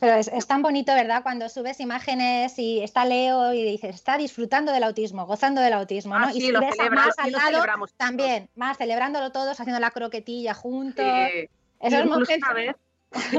Pero 0.00 0.14
es, 0.16 0.28
es 0.28 0.46
tan 0.46 0.60
bonito, 0.62 0.92
¿verdad? 0.94 1.22
Cuando 1.22 1.48
subes 1.48 1.78
imágenes 1.80 2.58
y 2.58 2.82
está 2.82 3.04
Leo 3.04 3.52
y 3.54 3.62
dices, 3.62 3.94
está 3.94 4.16
disfrutando 4.18 4.72
del 4.72 4.82
autismo, 4.82 5.24
gozando 5.26 5.60
del 5.60 5.72
autismo, 5.72 6.18
¿no? 6.18 6.26
Ah, 6.26 6.32
y 6.34 6.40
si 6.40 6.50
lo 6.52 6.60
ves 6.60 6.70
a 6.78 6.82
celebra- 6.84 7.06
más 7.06 7.18
al 7.18 7.32
lado, 7.32 7.46
celebramos 7.46 7.94
también, 7.94 8.48
más 8.56 8.76
celebrándolo 8.76 9.30
todos, 9.32 9.58
haciendo 9.60 9.80
la 9.80 9.90
croquetilla 9.92 10.52
juntos. 10.54 11.04
Sí. 11.32 11.48
Esos 11.80 12.00
Incluso 12.00 12.10
momentos- 12.32 12.36
una 12.50 12.52
vez, 12.54 12.76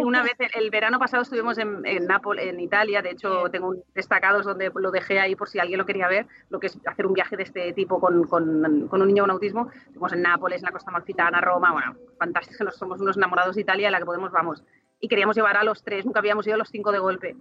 una 0.02 0.24
vez 0.24 0.34
el, 0.54 0.70
verano 0.70 0.98
pasado 1.00 1.24
estuvimos 1.24 1.58
en, 1.58 1.86
en 1.86 2.06
Nápoles, 2.08 2.48
en 2.48 2.60
Italia, 2.62 3.02
de 3.02 3.12
hecho 3.12 3.50
tengo 3.52 3.68
un 3.70 3.84
destacados 3.94 4.46
donde 4.46 4.72
lo 4.74 4.90
dejé 4.92 5.20
ahí 5.20 5.36
por 5.36 5.50
si 5.50 5.60
alguien 5.60 5.78
lo 5.78 5.86
quería 5.86 6.08
ver, 6.08 6.26
lo 6.50 6.60
que 6.62 6.68
es 6.68 6.78
hacer 6.86 7.06
un 7.06 7.14
viaje 7.14 7.36
de 7.36 7.44
este 7.44 7.74
tipo 7.74 8.00
con, 8.00 8.26
con- 8.28 8.88
con 8.88 9.02
un 9.02 9.08
niño 9.08 9.24
con 9.24 9.32
autismo. 9.32 9.70
Estuvimos 9.76 10.14
en 10.14 10.22
Nápoles, 10.22 10.62
en 10.62 10.66
la 10.68 10.72
costa 10.72 10.92
malfitana, 10.92 11.42
Roma, 11.42 11.74
bueno, 11.74 11.98
fantástico, 12.18 12.64
nos 12.64 12.78
somos 12.78 13.02
unos 13.02 13.18
enamorados 13.18 13.56
de 13.56 13.62
Italia, 13.62 13.90
a 13.90 13.92
la 13.92 14.00
que 14.00 14.06
podemos 14.06 14.32
vamos. 14.32 14.64
Y 15.06 15.08
queríamos 15.08 15.36
llevar 15.36 15.56
a 15.56 15.64
los 15.64 15.84
tres, 15.84 16.04
nunca 16.04 16.18
habíamos 16.18 16.48
ido 16.48 16.56
a 16.56 16.58
los 16.58 16.70
cinco 16.70 16.92
de 16.92 16.98
golpe. 16.98 17.36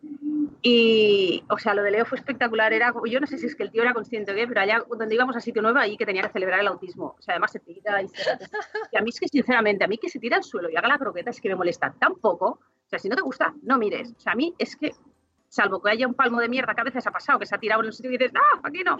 Y, 0.61 1.43
o 1.49 1.57
sea, 1.57 1.73
lo 1.73 1.83
de 1.83 1.93
Leo 1.93 2.05
fue 2.05 2.19
espectacular. 2.19 2.75
Era, 2.75 2.93
yo 3.07 3.21
no 3.21 3.27
sé 3.27 3.39
si 3.39 3.47
es 3.47 3.57
que 3.57 3.63
el 3.63 3.71
tío 3.71 3.81
era 3.81 3.95
consciente 3.95 4.33
o 4.33 4.35
qué, 4.35 4.47
pero 4.47 4.61
allá 4.61 4.85
donde 4.87 5.15
íbamos 5.15 5.35
a 5.35 5.41
sitio 5.41 5.63
nuevo, 5.63 5.79
ahí 5.79 5.97
que 5.97 6.05
tenía 6.05 6.21
que 6.21 6.29
celebrar 6.29 6.61
el 6.61 6.67
autismo. 6.67 7.17
O 7.19 7.23
sea, 7.23 7.33
además 7.33 7.53
se 7.53 7.61
tira 7.61 8.03
y 8.03 8.09
se... 8.09 8.21
Y 8.93 8.99
a 8.99 9.01
mí 9.01 9.09
es 9.09 9.19
que, 9.19 9.29
sinceramente, 9.29 9.83
a 9.83 9.89
mí 9.89 9.97
que 9.97 10.11
se 10.11 10.19
tira 10.19 10.37
al 10.37 10.45
suelo 10.45 10.69
y 10.69 10.77
haga 10.77 10.89
la 10.89 10.99
croqueta 10.99 11.31
es 11.31 11.41
que 11.41 11.49
me 11.49 11.55
molesta 11.55 11.95
tan 11.99 12.17
poco. 12.17 12.47
O 12.47 12.87
sea, 12.87 12.99
si 12.99 13.09
no 13.09 13.17
te 13.17 13.23
gusta, 13.23 13.55
no 13.63 13.79
mires. 13.79 14.13
O 14.15 14.21
sea, 14.21 14.35
a 14.35 14.37
mí 14.37 14.53
es 14.59 14.77
que, 14.77 14.93
salvo 15.49 15.81
que 15.81 15.91
haya 15.91 16.07
un 16.07 16.13
palmo 16.13 16.39
de 16.39 16.51
mierda 16.51 16.75
que 16.75 16.83
a 16.83 16.85
veces 16.85 17.07
ha 17.07 17.13
pasado, 17.13 17.39
que 17.39 17.47
se 17.47 17.55
ha 17.55 17.59
tirado 17.59 17.81
en 17.81 17.87
un 17.87 17.93
sitio 17.95 18.11
y 18.11 18.19
dices, 18.19 18.35
¡ah, 18.35 18.61
aquí 18.63 18.85
no! 18.85 18.99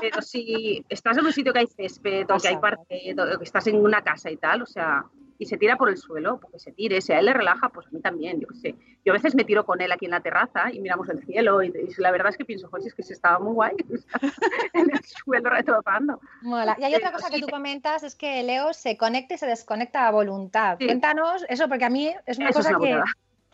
Pero 0.00 0.20
si 0.20 0.84
estás 0.88 1.16
en 1.16 1.26
un 1.26 1.32
sitio 1.32 1.52
que 1.52 1.60
hay 1.60 1.68
césped 1.68 2.28
o 2.28 2.38
que 2.38 2.48
hay 2.48 2.56
parque, 2.56 3.14
o 3.16 3.38
que 3.38 3.44
estás 3.44 3.68
en 3.68 3.76
una 3.76 4.02
casa 4.02 4.32
y 4.32 4.36
tal, 4.36 4.62
o 4.62 4.66
sea, 4.66 5.04
y 5.40 5.46
se 5.46 5.56
tira 5.56 5.76
por 5.76 5.88
el 5.88 5.96
suelo, 5.96 6.38
porque 6.38 6.58
se 6.58 6.70
tire, 6.70 7.00
si 7.00 7.14
a 7.14 7.18
él 7.18 7.24
le 7.24 7.32
relaja, 7.32 7.70
pues 7.70 7.86
a 7.86 7.90
mí 7.92 8.00
también, 8.00 8.40
yo 8.40 8.46
qué 8.48 8.56
sé. 8.56 8.74
Yo 9.06 9.14
a 9.14 9.16
veces 9.16 9.34
me 9.34 9.44
tiro 9.44 9.64
con 9.64 9.80
él 9.80 9.90
aquí 9.90 10.04
en 10.04 10.10
la 10.10 10.20
terraza 10.20 10.70
y 10.70 10.80
miramos 10.80 11.08
el 11.08 11.24
cielo 11.24 11.62
y, 11.62 11.68
y 11.68 11.94
la 11.96 12.10
verdad 12.10 12.28
es 12.28 12.36
que 12.36 12.44
pienso, 12.44 12.68
joder, 12.68 12.86
es 12.86 12.94
que 12.94 13.02
se 13.02 13.14
estaba 13.14 13.38
muy 13.38 13.54
guay, 13.54 13.74
o 13.94 13.96
sea, 13.96 14.30
en 14.74 14.90
el 14.90 15.00
suelo 15.02 15.48
retrocando. 15.48 16.20
Mola. 16.42 16.76
Y 16.78 16.84
hay 16.84 16.94
otra 16.94 17.10
cosa 17.10 17.30
que 17.30 17.40
tú 17.40 17.46
comentas, 17.48 18.02
es 18.02 18.14
que 18.16 18.42
Leo 18.42 18.74
se 18.74 18.98
conecta 18.98 19.32
y 19.32 19.38
se 19.38 19.46
desconecta 19.46 20.06
a 20.06 20.10
voluntad. 20.10 20.76
Sí. 20.78 20.84
Cuéntanos 20.84 21.46
eso, 21.48 21.68
porque 21.68 21.86
a 21.86 21.90
mí 21.90 22.14
es 22.26 22.36
una 22.36 22.50
Eso 22.50 22.58
es 22.58 22.66
cosa 22.66 22.78
una 22.78 23.04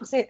que... 0.01 0.05
Sí. 0.05 0.27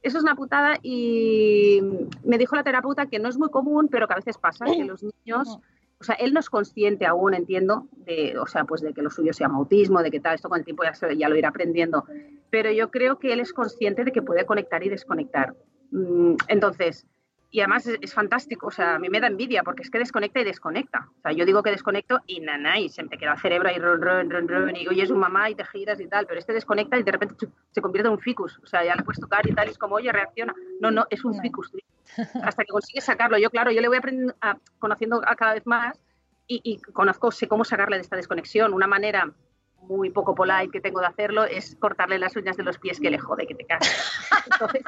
Eso 0.00 0.16
es 0.16 0.24
una 0.24 0.34
putada 0.34 0.78
y 0.82 1.82
me 2.24 2.38
dijo 2.38 2.56
la 2.56 2.62
terapeuta 2.62 3.04
que 3.04 3.18
no 3.18 3.28
es 3.28 3.36
muy 3.36 3.50
común, 3.50 3.88
pero 3.90 4.06
que 4.06 4.14
a 4.14 4.16
veces 4.16 4.38
pasa, 4.38 4.64
que 4.64 4.84
los 4.84 5.02
niños, 5.02 5.58
o 6.00 6.04
sea, 6.04 6.14
él 6.16 6.32
no 6.34 6.40
es 6.40 6.50
consciente 6.50 7.06
aún, 7.06 7.34
entiendo, 7.34 7.88
de, 8.04 8.38
o 8.38 8.46
sea, 8.46 8.64
pues 8.64 8.82
de 8.82 8.92
que 8.92 9.02
lo 9.02 9.10
suyo 9.10 9.32
se 9.32 9.44
llama 9.44 9.56
autismo, 9.58 10.02
de 10.02 10.10
que 10.10 10.20
tal, 10.20 10.34
esto 10.34 10.48
con 10.48 10.58
el 10.58 10.64
tiempo 10.64 10.84
ya, 10.84 10.94
se- 10.94 11.16
ya 11.16 11.28
lo 11.28 11.36
irá 11.36 11.48
aprendiendo, 11.48 12.04
pero 12.50 12.70
yo 12.70 12.90
creo 12.90 13.18
que 13.18 13.32
él 13.32 13.40
es 13.40 13.52
consciente 13.52 14.04
de 14.04 14.12
que 14.12 14.22
puede 14.22 14.44
conectar 14.44 14.82
y 14.84 14.88
desconectar. 14.90 15.54
Mm, 15.90 16.34
Entonces, 16.48 17.06
y 17.56 17.60
además 17.60 17.86
es, 17.86 17.96
es 18.02 18.12
fantástico, 18.12 18.66
o 18.66 18.70
sea, 18.70 18.96
a 18.96 18.98
mí 18.98 19.08
me 19.08 19.18
da 19.18 19.28
envidia 19.28 19.62
porque 19.62 19.82
es 19.82 19.90
que 19.90 19.98
desconecta 19.98 20.40
y 20.40 20.44
desconecta. 20.44 21.08
O 21.18 21.20
sea, 21.22 21.32
yo 21.32 21.46
digo 21.46 21.62
que 21.62 21.70
desconecto 21.70 22.20
y 22.26 22.40
nana, 22.40 22.78
y 22.78 22.90
se 22.90 23.02
me 23.02 23.16
queda 23.16 23.32
el 23.32 23.38
cerebro 23.40 23.68
ahí, 23.70 23.78
run, 23.78 24.02
run, 24.02 24.28
run, 24.30 24.46
run, 24.46 24.76
y 24.76 24.86
oye, 24.86 25.02
es 25.04 25.10
un 25.10 25.18
mamá 25.18 25.48
y 25.48 25.54
te 25.54 25.64
giras 25.64 25.98
y 26.00 26.06
tal, 26.06 26.26
pero 26.26 26.38
este 26.38 26.52
desconecta 26.52 26.98
y 26.98 27.02
de 27.02 27.12
repente 27.12 27.34
chup, 27.36 27.50
se 27.70 27.80
convierte 27.80 28.08
en 28.08 28.12
un 28.12 28.20
ficus. 28.20 28.58
O 28.62 28.66
sea, 28.66 28.84
ya 28.84 28.94
le 28.94 29.02
puedes 29.02 29.18
tocar 29.20 29.48
y 29.48 29.54
tal, 29.54 29.68
y 29.68 29.70
es 29.70 29.78
como, 29.78 29.94
oye, 29.94 30.12
reacciona. 30.12 30.54
No, 30.80 30.90
no, 30.90 31.06
es 31.08 31.24
un 31.24 31.40
ficus. 31.40 31.70
tío. 31.72 31.80
Hasta 32.42 32.62
que 32.64 32.70
consigues 32.72 33.04
sacarlo. 33.04 33.38
Yo, 33.38 33.48
claro, 33.48 33.70
yo 33.70 33.80
le 33.80 33.88
voy 33.88 33.96
aprendiendo, 33.96 34.34
a- 34.42 34.58
conociendo 34.78 35.22
a 35.26 35.34
cada 35.34 35.54
vez 35.54 35.66
más 35.66 35.98
y, 36.46 36.60
y 36.62 36.78
conozco, 36.92 37.30
sé 37.32 37.48
cómo 37.48 37.64
sacarle 37.64 37.96
de 37.96 38.02
esta 38.02 38.16
desconexión. 38.16 38.74
Una 38.74 38.86
manera 38.86 39.32
muy 39.88 40.10
poco 40.10 40.34
polite 40.34 40.70
que 40.70 40.80
tengo 40.80 41.00
de 41.00 41.06
hacerlo 41.06 41.44
es 41.44 41.76
cortarle 41.76 42.18
las 42.18 42.36
uñas 42.36 42.56
de 42.56 42.62
los 42.62 42.78
pies 42.78 43.00
que 43.00 43.10
le 43.10 43.18
jode, 43.18 43.46
que 43.46 43.54
te 43.54 43.64
cagas. 43.64 44.28
Entonces, 44.50 44.82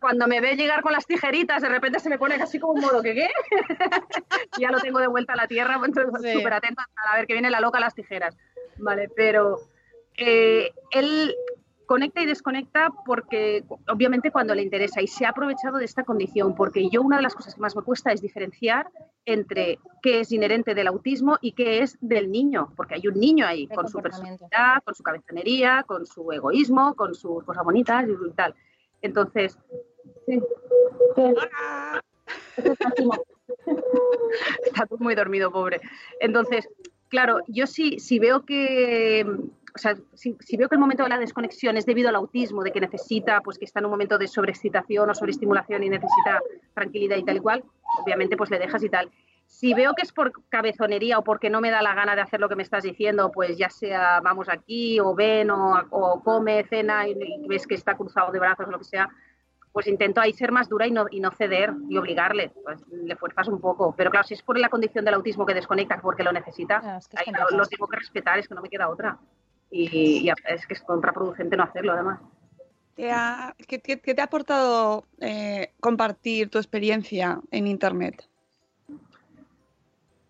cuando 0.00 0.26
me 0.26 0.40
ve 0.40 0.56
llegar 0.56 0.82
con 0.82 0.92
las 0.92 1.06
tijeritas, 1.06 1.62
de 1.62 1.68
repente 1.68 2.00
se 2.00 2.08
me 2.08 2.18
pone 2.18 2.36
así 2.36 2.58
como 2.58 2.74
un 2.74 2.80
modo 2.80 3.02
que 3.02 3.14
qué. 3.14 3.28
Ya 4.58 4.70
lo 4.70 4.80
tengo 4.80 4.98
de 4.98 5.06
vuelta 5.06 5.34
a 5.34 5.36
la 5.36 5.46
tierra, 5.46 5.80
entonces 5.84 6.32
súper 6.32 6.52
atento 6.52 6.82
a 7.10 7.16
ver 7.16 7.26
que 7.26 7.34
viene 7.34 7.50
la 7.50 7.60
loca 7.60 7.78
a 7.78 7.80
las 7.80 7.94
tijeras. 7.94 8.36
Vale, 8.76 9.08
pero 9.14 9.60
eh, 10.16 10.72
él 10.90 11.34
conecta 11.88 12.20
y 12.20 12.26
desconecta 12.26 12.92
porque 13.06 13.64
obviamente 13.88 14.30
cuando 14.30 14.54
le 14.54 14.62
interesa 14.62 15.00
y 15.00 15.06
se 15.06 15.24
ha 15.24 15.30
aprovechado 15.30 15.78
de 15.78 15.86
esta 15.86 16.04
condición 16.04 16.54
porque 16.54 16.90
yo 16.90 17.00
una 17.00 17.16
de 17.16 17.22
las 17.22 17.34
cosas 17.34 17.54
que 17.54 17.62
más 17.62 17.74
me 17.74 17.82
cuesta 17.82 18.12
es 18.12 18.20
diferenciar 18.20 18.90
entre 19.24 19.78
qué 20.02 20.20
es 20.20 20.30
inherente 20.30 20.74
del 20.74 20.86
autismo 20.86 21.38
y 21.40 21.52
qué 21.52 21.82
es 21.82 21.96
del 22.02 22.30
niño, 22.30 22.74
porque 22.76 22.96
hay 22.96 23.08
un 23.08 23.18
niño 23.18 23.46
ahí 23.46 23.66
con 23.68 23.88
su 23.88 24.00
personalidad, 24.00 24.82
con 24.84 24.94
su 24.94 25.02
cabezonería, 25.02 25.82
con 25.86 26.04
su 26.04 26.30
egoísmo, 26.30 26.94
con 26.94 27.14
sus 27.14 27.42
cosas 27.42 27.64
bonitas 27.64 28.04
y 28.06 28.30
tal. 28.32 28.54
Entonces, 29.00 29.58
sí. 30.26 30.42
Está 34.66 34.86
tú 34.86 34.98
muy 34.98 35.14
dormido, 35.14 35.50
pobre. 35.50 35.80
Entonces, 36.20 36.68
claro, 37.08 37.38
yo 37.46 37.66
sí, 37.66 37.98
sí 37.98 38.18
veo 38.18 38.44
que, 38.44 39.24
o 39.74 39.78
sea, 39.78 39.96
si, 40.14 40.36
si 40.40 40.56
veo 40.56 40.68
que 40.68 40.74
el 40.74 40.80
momento 40.80 41.02
de 41.02 41.08
la 41.08 41.18
desconexión 41.18 41.76
es 41.76 41.86
debido 41.86 42.08
al 42.08 42.16
autismo, 42.16 42.62
de 42.62 42.72
que 42.72 42.80
necesita, 42.80 43.40
pues 43.40 43.58
que 43.58 43.64
está 43.64 43.80
en 43.80 43.86
un 43.86 43.90
momento 43.90 44.18
de 44.18 44.28
sobreexcitación 44.28 45.10
o 45.10 45.14
sobreestimulación 45.14 45.82
y 45.84 45.88
necesita 45.88 46.40
tranquilidad 46.74 47.16
y 47.16 47.24
tal 47.24 47.36
y 47.36 47.40
cual, 47.40 47.64
obviamente 48.02 48.36
pues 48.36 48.50
le 48.50 48.58
dejas 48.58 48.82
y 48.82 48.88
tal. 48.88 49.10
Si 49.46 49.72
veo 49.72 49.94
que 49.94 50.02
es 50.02 50.12
por 50.12 50.32
cabezonería 50.50 51.18
o 51.18 51.24
porque 51.24 51.48
no 51.48 51.60
me 51.62 51.70
da 51.70 51.80
la 51.80 51.94
gana 51.94 52.14
de 52.14 52.20
hacer 52.20 52.38
lo 52.38 52.48
que 52.50 52.56
me 52.56 52.62
estás 52.62 52.84
diciendo, 52.84 53.32
pues 53.32 53.56
ya 53.56 53.70
sea 53.70 54.20
vamos 54.20 54.48
aquí 54.48 55.00
o 55.00 55.14
ven 55.14 55.50
o, 55.50 55.86
o 55.90 56.22
come, 56.22 56.64
cena 56.64 57.08
y, 57.08 57.12
y 57.12 57.48
ves 57.48 57.66
que 57.66 57.74
está 57.74 57.96
cruzado 57.96 58.30
de 58.30 58.38
brazos 58.40 58.66
o 58.68 58.70
lo 58.70 58.78
que 58.78 58.84
sea, 58.84 59.08
pues 59.72 59.86
intento 59.86 60.20
ahí 60.20 60.32
ser 60.32 60.50
más 60.52 60.68
dura 60.68 60.86
y 60.86 60.90
no, 60.90 61.06
y 61.10 61.20
no 61.20 61.30
ceder 61.30 61.72
y 61.88 61.96
obligarle. 61.96 62.50
Pues 62.64 62.80
le 62.90 63.16
fuerzas 63.16 63.48
un 63.48 63.60
poco. 63.60 63.94
Pero 63.96 64.10
claro, 64.10 64.26
si 64.26 64.34
es 64.34 64.42
por 64.42 64.58
la 64.58 64.68
condición 64.68 65.04
del 65.04 65.14
autismo 65.14 65.46
que 65.46 65.54
desconecta 65.54 66.00
porque 66.00 66.24
lo 66.24 66.32
necesita, 66.32 66.80
Claro, 66.80 66.98
es 66.98 67.08
que 67.08 67.16
es 67.16 67.20
ahí 67.20 67.32
lo, 67.32 67.38
complicado. 67.38 67.58
lo 67.58 67.66
tengo 67.66 67.86
que 67.86 67.96
respetar, 67.96 68.38
es 68.38 68.48
que 68.48 68.54
no 68.54 68.60
me 68.62 68.68
queda 68.68 68.88
otra. 68.88 69.18
Y, 69.70 70.26
y 70.26 70.30
es 70.30 70.66
que 70.66 70.74
es 70.74 70.82
contraproducente 70.82 71.56
no 71.56 71.64
hacerlo, 71.64 71.92
además. 71.92 72.20
¿Te 72.94 73.10
ha- 73.12 73.54
¿Qué, 73.68 73.80
qué- 73.80 74.00
qué 74.00 74.14
te 74.14 74.20
ha 74.20 74.24
aportado 74.24 75.04
eh, 75.20 75.72
compartir 75.80 76.48
tu 76.50 76.58
experiencia 76.58 77.38
en 77.50 77.66
Internet? 77.66 78.28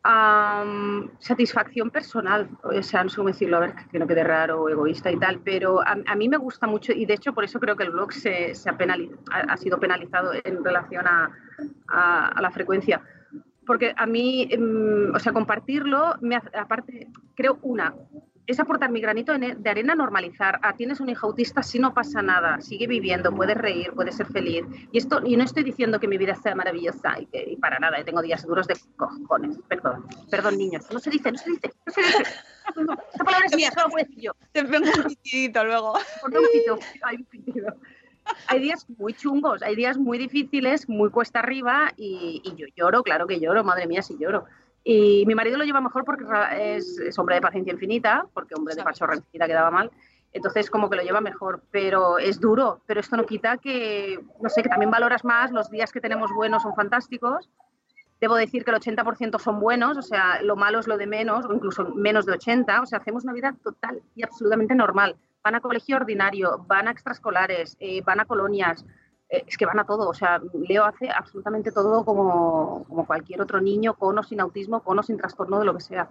Am, 0.02 1.10
satisfacción 1.18 1.90
personal, 1.90 2.48
o 2.62 2.82
sea, 2.82 3.02
no 3.02 3.10
sé 3.10 3.16
cómo 3.16 3.28
decirlo, 3.28 3.56
a 3.58 3.60
ver, 3.60 3.74
que 3.90 3.98
no 3.98 4.06
quede 4.06 4.22
raro 4.24 4.62
o 4.62 4.68
egoísta 4.68 5.10
y 5.10 5.18
tal, 5.18 5.40
pero 5.40 5.80
a, 5.80 5.96
a 6.06 6.14
mí 6.14 6.28
me 6.28 6.36
gusta 6.36 6.66
mucho 6.66 6.92
y 6.92 7.04
de 7.04 7.14
hecho 7.14 7.34
por 7.34 7.44
eso 7.44 7.58
creo 7.60 7.76
que 7.76 7.84
el 7.84 7.90
blog 7.90 8.12
se, 8.12 8.54
se 8.54 8.70
ha, 8.70 8.78
penali- 8.78 9.14
ha, 9.30 9.40
ha 9.52 9.56
sido 9.56 9.78
penalizado 9.78 10.32
en 10.44 10.64
relación 10.64 11.06
a, 11.06 11.30
a- 11.88 12.28
a 12.28 12.40
la 12.40 12.50
frecuencia. 12.50 13.02
Porque 13.66 13.92
a 13.96 14.06
mí, 14.06 14.48
em, 14.50 15.14
o 15.14 15.18
sea, 15.18 15.32
compartirlo, 15.32 16.14
me 16.22 16.36
aparte, 16.36 17.08
creo 17.34 17.58
una, 17.62 17.94
es 18.48 18.58
aportar 18.58 18.90
mi 18.90 19.02
granito 19.02 19.36
de 19.38 19.70
arena, 19.70 19.94
normalizar. 19.94 20.58
Ah, 20.62 20.74
tienes 20.74 21.00
un 21.00 21.10
hijo 21.10 21.26
autista, 21.26 21.62
si 21.62 21.78
no 21.78 21.92
pasa 21.92 22.22
nada, 22.22 22.62
sigue 22.62 22.86
viviendo, 22.86 23.30
puedes 23.30 23.58
reír, 23.58 23.92
puedes 23.94 24.16
ser 24.16 24.26
feliz. 24.26 24.64
Y 24.90 24.96
esto, 24.96 25.20
y 25.22 25.36
no 25.36 25.44
estoy 25.44 25.64
diciendo 25.64 26.00
que 26.00 26.08
mi 26.08 26.16
vida 26.16 26.34
sea 26.34 26.54
maravillosa 26.54 27.20
y, 27.20 27.26
que, 27.26 27.44
y 27.46 27.56
para 27.56 27.78
nada, 27.78 28.00
y 28.00 28.04
tengo 28.04 28.22
días 28.22 28.46
duros 28.46 28.66
de 28.66 28.74
cojones. 28.96 29.58
Perdón, 29.68 30.06
perdón, 30.30 30.56
niños. 30.56 30.90
No 30.90 30.98
se 30.98 31.10
dice, 31.10 31.30
no 31.30 31.36
se 31.36 31.50
dice, 31.50 31.70
no 31.84 31.92
se 31.92 32.00
dice. 32.00 32.22
Esa 32.22 33.24
palabra 33.24 33.46
es 33.46 33.54
mía, 33.54 33.70
solo 33.70 33.90
puedo 33.90 34.06
decir 34.06 34.22
yo. 34.22 34.32
Te 34.52 34.64
pongo 34.64 34.88
un 34.96 35.04
pitidito 35.04 35.64
luego. 35.64 35.98
Por 36.22 36.30
un 36.30 36.46
pito, 36.50 36.78
hay 37.02 37.16
un 37.16 37.24
pitido. 37.24 37.74
Hay 38.46 38.60
días 38.60 38.86
muy 38.96 39.12
chungos, 39.12 39.62
hay 39.62 39.76
días 39.76 39.98
muy 39.98 40.16
difíciles, 40.16 40.88
muy 40.88 41.10
cuesta 41.10 41.40
arriba 41.40 41.92
y, 41.98 42.40
y 42.42 42.54
yo 42.56 42.66
lloro, 42.74 43.02
claro 43.02 43.26
que 43.26 43.40
lloro, 43.40 43.62
madre 43.62 43.86
mía, 43.86 44.00
sí 44.00 44.16
lloro. 44.18 44.46
Y 44.90 45.26
mi 45.26 45.34
marido 45.34 45.58
lo 45.58 45.64
lleva 45.64 45.82
mejor 45.82 46.02
porque 46.02 46.24
es, 46.58 46.98
es 46.98 47.18
hombre 47.18 47.34
de 47.34 47.42
paciencia 47.42 47.74
infinita, 47.74 48.24
porque 48.32 48.54
hombre 48.54 48.74
de 48.74 48.82
pachorra 48.82 49.16
infinita 49.16 49.46
quedaba 49.46 49.70
mal. 49.70 49.90
Entonces, 50.32 50.70
como 50.70 50.88
que 50.88 50.96
lo 50.96 51.02
lleva 51.02 51.20
mejor, 51.20 51.62
pero 51.70 52.16
es 52.18 52.40
duro. 52.40 52.80
Pero 52.86 53.00
esto 53.00 53.14
no 53.14 53.26
quita 53.26 53.58
que, 53.58 54.18
no 54.40 54.48
sé, 54.48 54.62
que 54.62 54.70
también 54.70 54.90
valoras 54.90 55.26
más 55.26 55.50
los 55.50 55.70
días 55.70 55.92
que 55.92 56.00
tenemos 56.00 56.32
buenos 56.32 56.62
son 56.62 56.74
fantásticos. 56.74 57.50
Debo 58.18 58.36
decir 58.36 58.64
que 58.64 58.70
el 58.70 58.78
80% 58.78 59.38
son 59.38 59.60
buenos, 59.60 59.98
o 59.98 60.02
sea, 60.02 60.40
lo 60.40 60.56
malo 60.56 60.80
es 60.80 60.86
lo 60.86 60.96
de 60.96 61.06
menos, 61.06 61.44
o 61.44 61.52
incluso 61.52 61.84
menos 61.94 62.24
de 62.24 62.32
80. 62.32 62.80
O 62.80 62.86
sea, 62.86 63.00
hacemos 63.00 63.24
una 63.24 63.34
vida 63.34 63.54
total 63.62 64.00
y 64.14 64.22
absolutamente 64.22 64.74
normal. 64.74 65.16
Van 65.44 65.54
a 65.54 65.60
colegio 65.60 65.96
ordinario, 65.96 66.64
van 66.66 66.88
a 66.88 66.92
extraescolares, 66.92 67.76
eh, 67.78 68.00
van 68.06 68.20
a 68.20 68.24
colonias, 68.24 68.86
es 69.28 69.56
que 69.56 69.66
van 69.66 69.78
a 69.78 69.84
todo. 69.84 70.08
O 70.08 70.14
sea, 70.14 70.40
Leo 70.66 70.84
hace 70.84 71.10
absolutamente 71.10 71.72
todo 71.72 72.04
como, 72.04 72.84
como 72.88 73.06
cualquier 73.06 73.40
otro 73.40 73.60
niño, 73.60 73.94
con 73.94 74.18
o 74.18 74.22
sin 74.22 74.40
autismo, 74.40 74.82
con 74.82 74.98
o 74.98 75.02
sin 75.02 75.16
trastorno 75.16 75.58
de 75.58 75.64
lo 75.64 75.74
que 75.74 75.82
sea. 75.82 76.08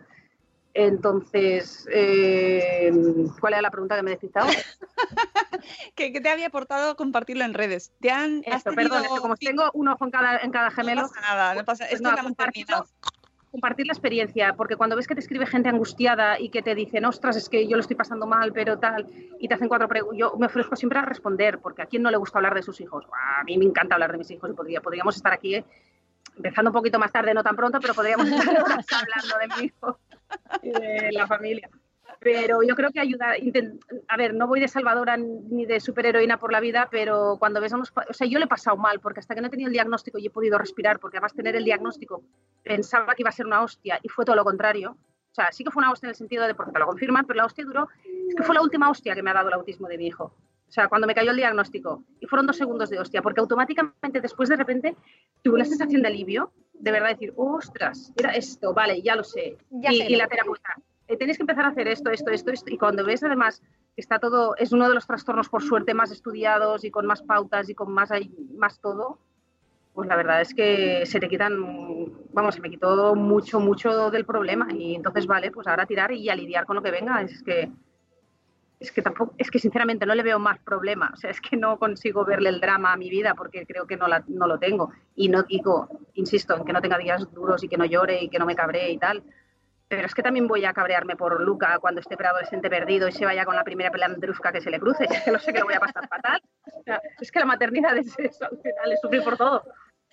Entonces, 0.74 1.88
eh, 1.92 2.92
¿cuál 3.40 3.54
era 3.54 3.64
la 3.64 3.72
pregunta 3.72 3.96
que 3.96 4.04
me 4.04 4.12
he 4.12 4.14
despistado? 4.14 4.48
¿Qué, 5.96 6.14
qué 6.14 6.22
te 6.22 6.30
había 6.30 6.48
aportado 6.48 6.96
compartirlo 6.96 7.44
en 7.46 7.56
redes? 7.56 7.92
¿Te 8.00 8.12
han, 8.12 8.44
Esto, 8.46 8.74
perdón, 8.74 9.02
tenido 9.02 9.16
que 9.16 9.22
como 9.22 9.36
tengo 9.38 9.72
un 9.74 9.88
ojo 9.88 10.06
en 10.06 10.12
cada, 10.12 10.38
en 10.38 10.52
cada 10.52 10.70
gemelo, 10.70 11.02
No 11.02 11.08
pasa 11.08 11.22
nada, 11.22 11.56
no 11.56 11.66
pasa, 11.66 11.86
pues 11.86 11.94
esto 11.94 12.04
nada, 12.04 12.18
es 12.18 12.22
la 12.22 12.28
compartirlo, 12.28 12.78
maternidad. 12.78 13.17
Compartir 13.58 13.88
la 13.88 13.94
experiencia, 13.94 14.54
porque 14.54 14.76
cuando 14.76 14.96
ves 14.96 15.08
que 15.08 15.16
te 15.16 15.20
escribe 15.20 15.48
gente 15.48 15.68
angustiada 15.68 16.40
y 16.40 16.50
que 16.50 16.62
te 16.62 16.76
dicen, 16.76 17.06
ostras, 17.06 17.36
es 17.38 17.50
que 17.50 17.68
yo 17.68 17.76
lo 17.76 17.82
estoy 17.82 17.96
pasando 17.96 18.28
mal, 18.28 18.54
pero 18.54 18.78
tal, 18.78 19.08
y 19.40 19.48
te 19.48 19.56
hacen 19.56 19.68
cuatro 19.68 19.88
preguntas, 19.88 20.20
yo 20.20 20.36
me 20.38 20.46
ofrezco 20.46 20.76
siempre 20.76 21.00
a 21.00 21.02
responder, 21.02 21.58
porque 21.58 21.82
a 21.82 21.88
quién 21.88 22.04
no 22.04 22.12
le 22.12 22.18
gusta 22.18 22.38
hablar 22.38 22.54
de 22.54 22.62
sus 22.62 22.80
hijos. 22.82 23.06
A 23.40 23.44
mí 23.46 23.58
me 23.58 23.66
encanta 23.66 23.96
hablar 23.96 24.12
de 24.12 24.20
mis 24.20 24.30
hijos 24.30 24.48
y 24.48 24.54
podría, 24.54 24.80
podríamos 24.80 25.16
estar 25.16 25.34
aquí, 25.34 25.56
eh, 25.56 25.66
empezando 26.36 26.70
un 26.70 26.76
poquito 26.76 27.00
más 27.00 27.12
tarde, 27.12 27.34
no 27.34 27.42
tan 27.42 27.56
pronto, 27.56 27.80
pero 27.82 27.96
podríamos 27.96 28.28
estar 28.30 28.62
horas 28.62 28.86
hablando 28.92 29.38
de 29.42 29.48
mi 29.56 29.66
hijo 29.66 30.00
y 30.62 30.70
de 30.70 31.12
la 31.14 31.26
familia. 31.26 31.68
Pero 32.20 32.64
yo 32.64 32.76
creo 32.76 32.92
que 32.92 33.00
ayuda, 33.00 33.34
a 34.08 34.18
ver, 34.18 34.34
no 34.34 34.48
voy 34.48 34.60
de 34.60 34.68
salvadora 34.68 35.18
ni 35.18 35.66
de 35.66 35.80
superheroína 35.80 36.40
por 36.40 36.52
la 36.52 36.60
vida, 36.60 36.88
pero 36.90 37.38
cuando 37.40 37.62
ves 37.62 37.74
a 37.74 37.76
unos, 37.76 37.94
o 38.10 38.14
sea, 38.14 38.28
yo 38.28 38.40
le 38.40 38.46
he 38.46 38.50
pasado 38.50 38.78
mal, 38.78 39.00
porque 39.00 39.20
hasta 39.20 39.36
que 39.36 39.42
no 39.42 39.48
he 39.48 39.52
tenido 39.52 39.68
el 39.68 39.74
diagnóstico 39.74 40.18
y 40.18 40.28
he 40.28 40.32
podido 40.32 40.58
respirar, 40.58 41.00
porque 41.00 41.18
además 41.18 41.34
tener 41.34 41.56
el 41.56 41.64
diagnóstico 41.64 42.24
pensaba 42.64 43.14
que 43.14 43.22
iba 43.22 43.30
a 43.30 43.34
ser 43.34 43.46
una 43.46 43.62
hostia 43.62 44.00
y 44.02 44.10
fue 44.10 44.26
todo 44.26 44.36
lo 44.36 44.44
contrario. 44.44 44.98
O 45.32 45.36
sea, 45.36 45.52
sí 45.52 45.64
que 45.64 45.70
fue 45.70 45.82
una 45.82 45.92
hostia 45.92 46.08
en 46.08 46.12
el 46.12 46.16
sentido 46.16 46.48
de, 46.48 46.56
porque 46.56 46.72
te 46.72 46.80
lo 46.80 46.88
confirman, 46.88 47.26
pero 47.26 47.38
la 47.38 47.46
hostia 47.46 47.64
duró, 47.64 47.88
es 48.28 48.36
que 48.36 48.44
fue 48.44 48.56
la 48.56 48.62
última 48.62 48.90
hostia 48.90 49.14
que 49.14 49.22
me 49.22 49.30
ha 49.30 49.34
dado 49.36 49.50
el 49.50 49.54
autismo 49.54 49.88
de 49.88 49.98
mi 49.98 50.08
hijo. 50.08 50.34
O 50.68 50.72
sea, 50.72 50.90
cuando 50.90 51.08
me 51.08 51.16
cayó 51.16 51.32
el 51.32 51.38
diagnóstico. 51.38 52.04
Y 52.20 52.26
fueron 52.26 52.46
dos 52.46 52.58
segundos 52.58 52.90
de 52.90 53.00
hostia, 53.00 53.22
porque 53.22 53.40
automáticamente 53.40 54.20
después 54.20 54.50
de 54.50 54.58
repente 54.58 54.96
tuve 55.42 55.56
una 55.56 55.66
sensación 55.66 56.02
de 56.02 56.08
alivio, 56.10 56.52
de 56.74 56.92
verdad 56.92 57.10
decir, 57.10 57.34
ostras, 57.38 58.12
era 58.18 58.32
esto, 58.32 58.74
vale, 58.74 59.02
ya 59.02 59.16
lo 59.16 59.24
sé. 59.24 59.58
Ya 59.70 59.92
y, 59.92 59.98
sé 59.98 60.12
y 60.12 60.16
la 60.16 60.28
terapeuta, 60.28 60.76
tenéis 61.16 61.38
que 61.38 61.44
empezar 61.44 61.66
a 61.66 61.70
hacer 61.70 61.88
esto, 61.88 62.10
esto, 62.10 62.32
esto, 62.32 62.52
esto. 62.52 62.74
Y 62.74 62.78
cuando 62.78 63.06
ves 63.06 63.24
además 63.24 63.62
que 63.96 64.02
está 64.02 64.20
todo, 64.20 64.56
es 64.58 64.74
uno 64.74 64.90
de 64.90 64.96
los 64.96 65.08
trastornos 65.08 65.48
por 65.48 65.64
suerte 65.64 65.94
más 65.94 66.12
estudiados 66.12 66.84
y 66.84 66.92
con 66.92 67.06
más 67.06 67.22
pautas 67.22 67.70
y 67.70 67.76
con 67.76 67.92
más, 67.94 68.10
más 68.58 68.80
todo, 68.82 69.20
pues 69.98 70.08
la 70.10 70.16
verdad 70.16 70.42
es 70.42 70.54
que 70.54 71.08
se 71.08 71.20
te 71.20 71.28
quitan, 71.28 71.56
vamos, 72.32 72.54
se 72.54 72.62
me 72.62 72.70
quitó 72.70 73.16
mucho, 73.16 73.60
mucho 73.60 74.12
del 74.12 74.26
problema. 74.26 74.68
Y 74.72 74.94
entonces, 74.94 75.26
vale, 75.26 75.50
pues 75.50 75.66
ahora 75.66 75.88
tirar 75.88 76.12
y 76.12 76.30
a 76.30 76.36
lidiar 76.36 76.68
con 76.68 76.76
lo 76.76 76.84
que 76.84 76.92
venga. 76.92 77.20
Es 77.24 77.42
que, 77.42 77.72
es 78.80 78.92
que 78.92 79.02
tampoco, 79.02 79.34
es 79.40 79.50
que 79.50 79.58
sinceramente 79.58 80.06
no 80.06 80.14
le 80.14 80.22
veo 80.22 80.38
más 80.38 80.60
problema. 80.60 81.10
O 81.12 81.18
sea, 81.18 81.32
es 81.32 81.42
que 81.42 81.58
no 81.58 81.80
consigo 81.80 82.26
verle 82.26 82.50
el 82.50 82.62
drama 82.62 82.94
a 82.94 82.96
mi 82.96 83.10
vida 83.10 83.34
porque 83.34 83.66
creo 83.66 83.88
que 83.88 83.98
no, 83.98 84.08
la, 84.08 84.24
no 84.28 84.46
lo 84.46 84.60
tengo. 84.60 84.92
Y 85.16 85.30
no 85.30 85.42
digo, 85.42 85.88
insisto, 86.14 86.56
en 86.56 86.64
que 86.64 86.74
no 86.74 86.82
tenga 86.82 87.00
días 87.00 87.34
duros 87.34 87.64
y 87.64 87.68
que 87.68 87.78
no 87.78 87.86
llore 87.86 88.22
y 88.22 88.30
que 88.30 88.38
no 88.38 88.46
me 88.46 88.56
cabree 88.56 88.92
y 88.92 89.00
tal. 89.00 89.24
Pero 89.88 90.06
es 90.06 90.14
que 90.14 90.22
también 90.22 90.48
voy 90.48 90.66
a 90.66 90.74
cabrearme 90.74 91.16
por 91.16 91.42
Luca 91.42 91.78
cuando 91.80 92.02
esté 92.02 92.18
preadolescente 92.18 92.70
perdido 92.70 93.08
y 93.08 93.12
se 93.14 93.26
vaya 93.26 93.46
con 93.46 93.56
la 93.56 93.64
primera 93.64 93.90
pelandrusca 93.90 94.52
que 94.52 94.62
se 94.62 94.70
le 94.70 94.80
cruce. 94.80 95.06
Es 95.10 95.24
que 95.24 95.32
lo 95.32 95.40
sé 95.40 95.54
que 95.54 95.60
lo 95.60 95.66
voy 95.66 95.76
a 95.76 95.80
pasar 95.80 96.08
fatal. 96.08 96.42
O 96.64 96.82
es 97.22 97.32
que 97.32 97.40
la 97.40 97.46
maternidad 97.46 97.98
es 97.98 98.18
eso, 98.20 98.46
al 98.46 98.58
final 98.58 98.92
es 98.92 99.00
sufrir 99.02 99.24
por 99.24 99.38
todo. 99.38 99.64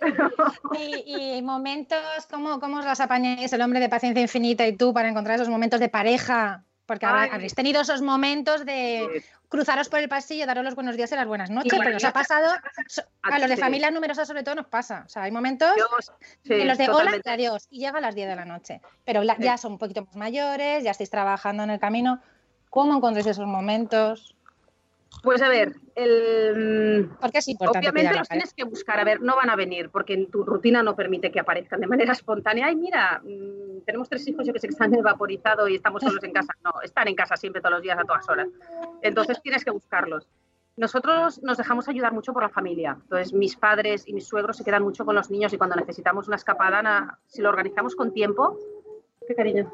Y, 0.76 1.36
y 1.36 1.42
momentos, 1.42 1.98
¿cómo, 2.28 2.58
¿cómo 2.58 2.78
os 2.78 2.84
las 2.84 3.00
apañáis 3.00 3.52
el 3.52 3.62
hombre 3.62 3.78
de 3.78 3.88
paciencia 3.88 4.20
infinita 4.20 4.66
y 4.66 4.76
tú 4.76 4.92
para 4.92 5.08
encontrar 5.08 5.36
esos 5.36 5.48
momentos 5.48 5.78
de 5.78 5.88
pareja? 5.88 6.64
Porque 6.86 7.06
Ay. 7.06 7.30
habréis 7.32 7.54
tenido 7.54 7.80
esos 7.80 8.02
momentos 8.02 8.66
de 8.66 9.24
cruzaros 9.48 9.88
por 9.88 10.00
el 10.00 10.08
pasillo, 10.08 10.46
daros 10.46 10.64
los 10.64 10.74
buenos 10.74 10.96
días 10.96 11.10
y 11.12 11.14
las 11.14 11.26
buenas 11.26 11.48
noches, 11.48 11.72
pero 11.78 11.92
nos 11.92 12.04
ha 12.04 12.12
pasado, 12.12 12.52
a 13.22 13.38
los 13.38 13.48
de 13.48 13.56
familias 13.56 13.92
numerosas 13.92 14.28
sobre 14.28 14.42
todo 14.42 14.56
nos 14.56 14.66
pasa. 14.66 15.04
O 15.06 15.08
sea, 15.08 15.22
hay 15.22 15.30
momentos 15.30 15.70
sí, 16.42 16.52
en 16.52 16.68
los 16.68 16.76
de 16.76 16.84
hola 16.84 16.98
totalmente. 16.98 17.30
y 17.30 17.32
adiós 17.32 17.66
y 17.70 17.78
llega 17.78 17.98
a 17.98 18.00
las 18.00 18.14
10 18.14 18.28
de 18.28 18.36
la 18.36 18.44
noche. 18.44 18.80
Pero 19.04 19.22
ya 19.22 19.56
son 19.56 19.72
un 19.72 19.78
poquito 19.78 20.04
más 20.04 20.16
mayores, 20.16 20.84
ya 20.84 20.90
estáis 20.90 21.10
trabajando 21.10 21.62
en 21.62 21.70
el 21.70 21.80
camino. 21.80 22.20
¿Cómo 22.68 22.94
encontráis 22.96 23.26
esos 23.26 23.46
momentos? 23.46 24.34
Pues 25.22 25.40
a 25.40 25.48
ver, 25.48 25.74
el, 25.94 27.10
Porque 27.20 27.38
es 27.38 27.48
importante 27.48 27.88
Obviamente 27.88 28.18
los 28.18 28.28
tienes 28.28 28.52
que 28.52 28.64
buscar, 28.64 29.00
a 29.00 29.04
ver, 29.04 29.20
no 29.22 29.36
van 29.36 29.48
a 29.48 29.56
venir 29.56 29.88
porque 29.90 30.12
en 30.14 30.30
tu 30.30 30.44
rutina 30.44 30.82
no 30.82 30.94
permite 30.94 31.30
que 31.32 31.40
aparezcan 31.40 31.80
de 31.80 31.86
manera 31.86 32.12
espontánea. 32.20 32.66
Ay, 32.66 32.76
mira, 32.76 33.22
mm, 33.24 33.80
tenemos 33.86 34.08
tres 34.08 34.26
hijos, 34.28 34.46
yo 34.46 34.52
que 34.52 34.58
sé 34.58 34.68
que 34.68 34.72
están 34.72 34.90
vaporizados 35.02 35.70
y 35.70 35.76
estamos 35.76 36.02
solos 36.02 36.22
en 36.24 36.32
casa. 36.32 36.52
No, 36.62 36.72
están 36.82 37.08
en 37.08 37.14
casa 37.14 37.36
siempre, 37.36 37.62
todos 37.62 37.74
los 37.74 37.82
días, 37.82 37.98
a 37.98 38.04
todas 38.04 38.28
horas. 38.28 38.48
Entonces 39.02 39.40
tienes 39.42 39.64
que 39.64 39.70
buscarlos. 39.70 40.28
Nosotros 40.76 41.40
nos 41.42 41.56
dejamos 41.56 41.88
ayudar 41.88 42.12
mucho 42.12 42.32
por 42.32 42.42
la 42.42 42.48
familia. 42.48 42.98
Entonces 43.00 43.32
mis 43.32 43.56
padres 43.56 44.06
y 44.08 44.12
mis 44.12 44.26
suegros 44.26 44.56
se 44.56 44.64
quedan 44.64 44.82
mucho 44.82 45.04
con 45.04 45.14
los 45.14 45.30
niños 45.30 45.52
y 45.52 45.56
cuando 45.58 45.76
necesitamos 45.76 46.26
una 46.26 46.36
escapada, 46.36 46.82
na- 46.82 47.18
si 47.26 47.40
lo 47.42 47.48
organizamos 47.48 47.94
con 47.94 48.12
tiempo, 48.12 48.58
qué 49.26 49.34
cariño. 49.34 49.70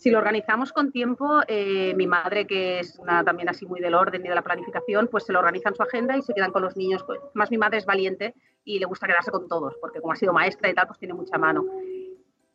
Si 0.00 0.10
lo 0.10 0.16
organizamos 0.16 0.72
con 0.72 0.92
tiempo, 0.92 1.42
eh, 1.46 1.92
mi 1.94 2.06
madre, 2.06 2.46
que 2.46 2.78
es 2.78 2.98
una, 2.98 3.22
también 3.22 3.50
así 3.50 3.66
muy 3.66 3.80
del 3.80 3.92
orden 3.92 4.24
y 4.24 4.30
de 4.30 4.34
la 4.34 4.40
planificación, 4.40 5.08
pues 5.08 5.24
se 5.24 5.32
lo 5.34 5.40
organiza 5.40 5.68
en 5.68 5.74
su 5.74 5.82
agenda 5.82 6.16
y 6.16 6.22
se 6.22 6.32
quedan 6.32 6.52
con 6.52 6.62
los 6.62 6.74
niños. 6.74 7.04
Pues, 7.04 7.20
más 7.34 7.50
mi 7.50 7.58
madre 7.58 7.76
es 7.76 7.84
valiente 7.84 8.34
y 8.64 8.78
le 8.78 8.86
gusta 8.86 9.06
quedarse 9.06 9.30
con 9.30 9.46
todos, 9.46 9.76
porque 9.78 10.00
como 10.00 10.14
ha 10.14 10.16
sido 10.16 10.32
maestra 10.32 10.70
y 10.70 10.74
tal, 10.74 10.86
pues 10.86 10.98
tiene 10.98 11.12
mucha 11.12 11.36
mano. 11.36 11.66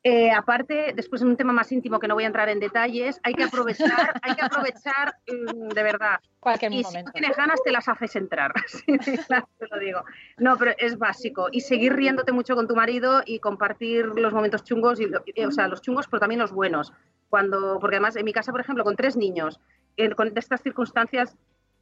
Eh, 0.07 0.29
aparte, 0.31 0.93
después 0.95 1.23
en 1.23 1.29
un 1.29 1.35
tema 1.35 1.51
más 1.51 1.71
íntimo 1.71 1.99
que 1.99 2.07
no 2.07 2.13
voy 2.13 2.25
a 2.25 2.27
entrar 2.27 2.47
en 2.49 2.59
detalles, 2.59 3.19
hay 3.23 3.33
que 3.33 3.43
aprovechar, 3.43 4.13
hay 4.21 4.35
que 4.35 4.45
aprovechar 4.45 5.15
mm, 5.27 5.69
de 5.69 5.81
verdad. 5.83 6.19
Cualquier 6.39 6.71
Y 6.73 6.77
si 6.77 6.83
momento. 6.83 7.07
no 7.07 7.11
tienes 7.13 7.35
ganas, 7.35 7.59
te 7.63 7.71
las 7.71 7.87
haces 7.89 8.15
entrar. 8.15 8.53
Te 8.85 9.67
lo 9.71 9.79
digo. 9.79 10.03
No, 10.37 10.57
pero 10.57 10.73
es 10.77 10.99
básico. 10.99 11.47
Y 11.51 11.61
seguir 11.61 11.95
riéndote 11.95 12.31
mucho 12.31 12.53
con 12.55 12.67
tu 12.67 12.75
marido 12.75 13.23
y 13.25 13.39
compartir 13.39 14.05
los 14.05 14.31
momentos 14.31 14.63
chungos, 14.63 14.99
y, 14.99 15.05
o 15.43 15.51
sea, 15.51 15.67
los 15.67 15.81
chungos, 15.81 16.07
pero 16.07 16.19
también 16.19 16.39
los 16.39 16.51
buenos. 16.51 16.93
Cuando, 17.31 17.79
porque 17.79 17.95
además 17.95 18.15
en 18.15 18.25
mi 18.25 18.31
casa, 18.33 18.51
por 18.51 18.61
ejemplo, 18.61 18.83
con 18.83 18.95
tres 18.95 19.17
niños 19.17 19.59
en- 19.97 20.13
con 20.13 20.31
estas 20.37 20.61
circunstancias, 20.61 21.35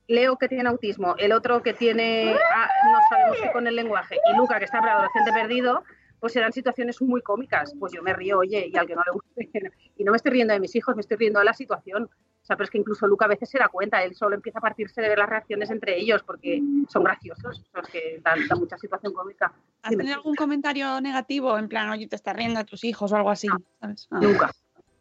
Leo 0.08 0.38
que 0.38 0.48
tiene 0.48 0.68
autismo, 0.70 1.16
el 1.18 1.32
otro 1.34 1.62
que 1.62 1.74
tiene, 1.74 2.36
ah, 2.56 2.70
no 2.92 3.00
sabemos 3.10 3.38
qué 3.42 3.52
con 3.52 3.68
el 3.68 3.76
lenguaje, 3.76 4.18
y 4.32 4.38
Luca 4.38 4.60
que 4.60 4.66
está 4.66 4.80
adolescente 4.80 5.32
perdido, 5.34 5.84
pues 6.24 6.32
serán 6.32 6.54
situaciones 6.54 7.02
muy 7.02 7.22
cómicas. 7.22 7.76
Pues 7.78 7.92
yo 7.92 8.02
me 8.02 8.14
río, 8.14 8.40
oye, 8.40 8.70
y 8.72 8.78
al 8.78 8.88
que 8.88 8.96
no 8.96 9.02
le 9.06 9.12
guste. 9.12 9.72
Y 9.98 10.06
no 10.06 10.14
me 10.14 10.16
estoy 10.16 10.32
riendo 10.32 10.54
de 10.54 10.62
mis 10.62 10.74
hijos, 10.74 10.96
me 10.96 11.02
estoy 11.02 11.18
riendo 11.18 11.40
de 11.40 11.44
la 11.44 11.54
situación. 11.54 12.04
O 12.06 12.46
sea, 12.46 12.56
pero 12.56 12.64
es 12.64 12.70
que 12.72 12.78
incluso 12.78 13.06
Luca 13.08 13.26
a 13.26 13.28
veces 13.28 13.50
se 13.50 13.60
da 13.60 13.68
cuenta, 13.68 14.02
él 14.02 14.16
solo 14.16 14.34
empieza 14.34 14.60
a 14.60 14.62
partirse 14.62 15.02
de 15.02 15.10
ver 15.10 15.18
las 15.18 15.28
reacciones 15.28 15.70
entre 15.70 16.00
ellos 16.00 16.24
porque 16.24 16.62
son 16.88 17.04
graciosos, 17.04 17.62
son 17.74 17.84
que 17.92 18.22
dan, 18.24 18.40
dan 18.48 18.58
mucha 18.58 18.78
situación 18.78 19.12
cómica. 19.12 19.52
¿Has 19.82 19.98
tenido 19.98 20.16
algún 20.16 20.36
comentario 20.36 21.02
negativo 21.02 21.58
en 21.58 21.68
plan, 21.68 21.90
oye, 21.90 22.08
te 22.08 22.16
estás 22.16 22.38
riendo 22.38 22.60
de 22.60 22.64
tus 22.64 22.86
hijos 22.86 23.12
o 23.12 23.18
algo 23.18 23.30
así? 23.30 23.50
¿sabes? 23.82 24.08
Ah. 24.10 24.20
Nunca. 24.22 24.50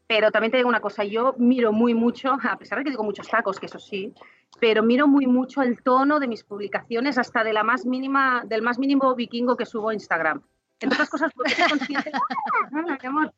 Pero 0.09 0.33
también 0.33 0.51
te 0.51 0.57
digo 0.57 0.69
una 0.69 0.81
cosa, 0.81 1.05
yo 1.05 1.37
miro 1.39 1.73
muy 1.73 1.95
mucho, 1.95 2.33
a 2.33 2.59
pesar 2.59 2.79
de 2.79 2.85
que 2.85 2.91
digo 2.91 3.05
muchos 3.05 3.29
tacos, 3.29 3.61
que 3.61 3.67
eso 3.67 3.79
sí, 3.79 4.13
pero 4.59 4.83
miro 4.83 5.07
muy 5.07 5.29
mucho 5.29 5.63
el 5.63 5.85
tono 5.85 6.19
de 6.19 6.27
mis 6.27 6.43
publicaciones, 6.43 7.17
hasta 7.17 7.45
de 7.45 7.53
la 7.53 7.63
más 7.63 7.87
mínima, 7.87 8.43
del 8.45 8.63
más 8.63 8.81
mínimo 8.81 9.15
vikingo 9.15 9.57
que 9.57 9.67
subo 9.67 9.91
a 9.91 9.95
Instagram. 9.95 10.43
Entre 10.83 10.97
otras 10.97 11.11
cosas, 11.11 11.33
porque 11.35 11.53
soy 11.53 11.69
consciente. 11.69 12.13
Hola, 12.73 12.99
mi 13.01 13.09
amor. 13.09 13.33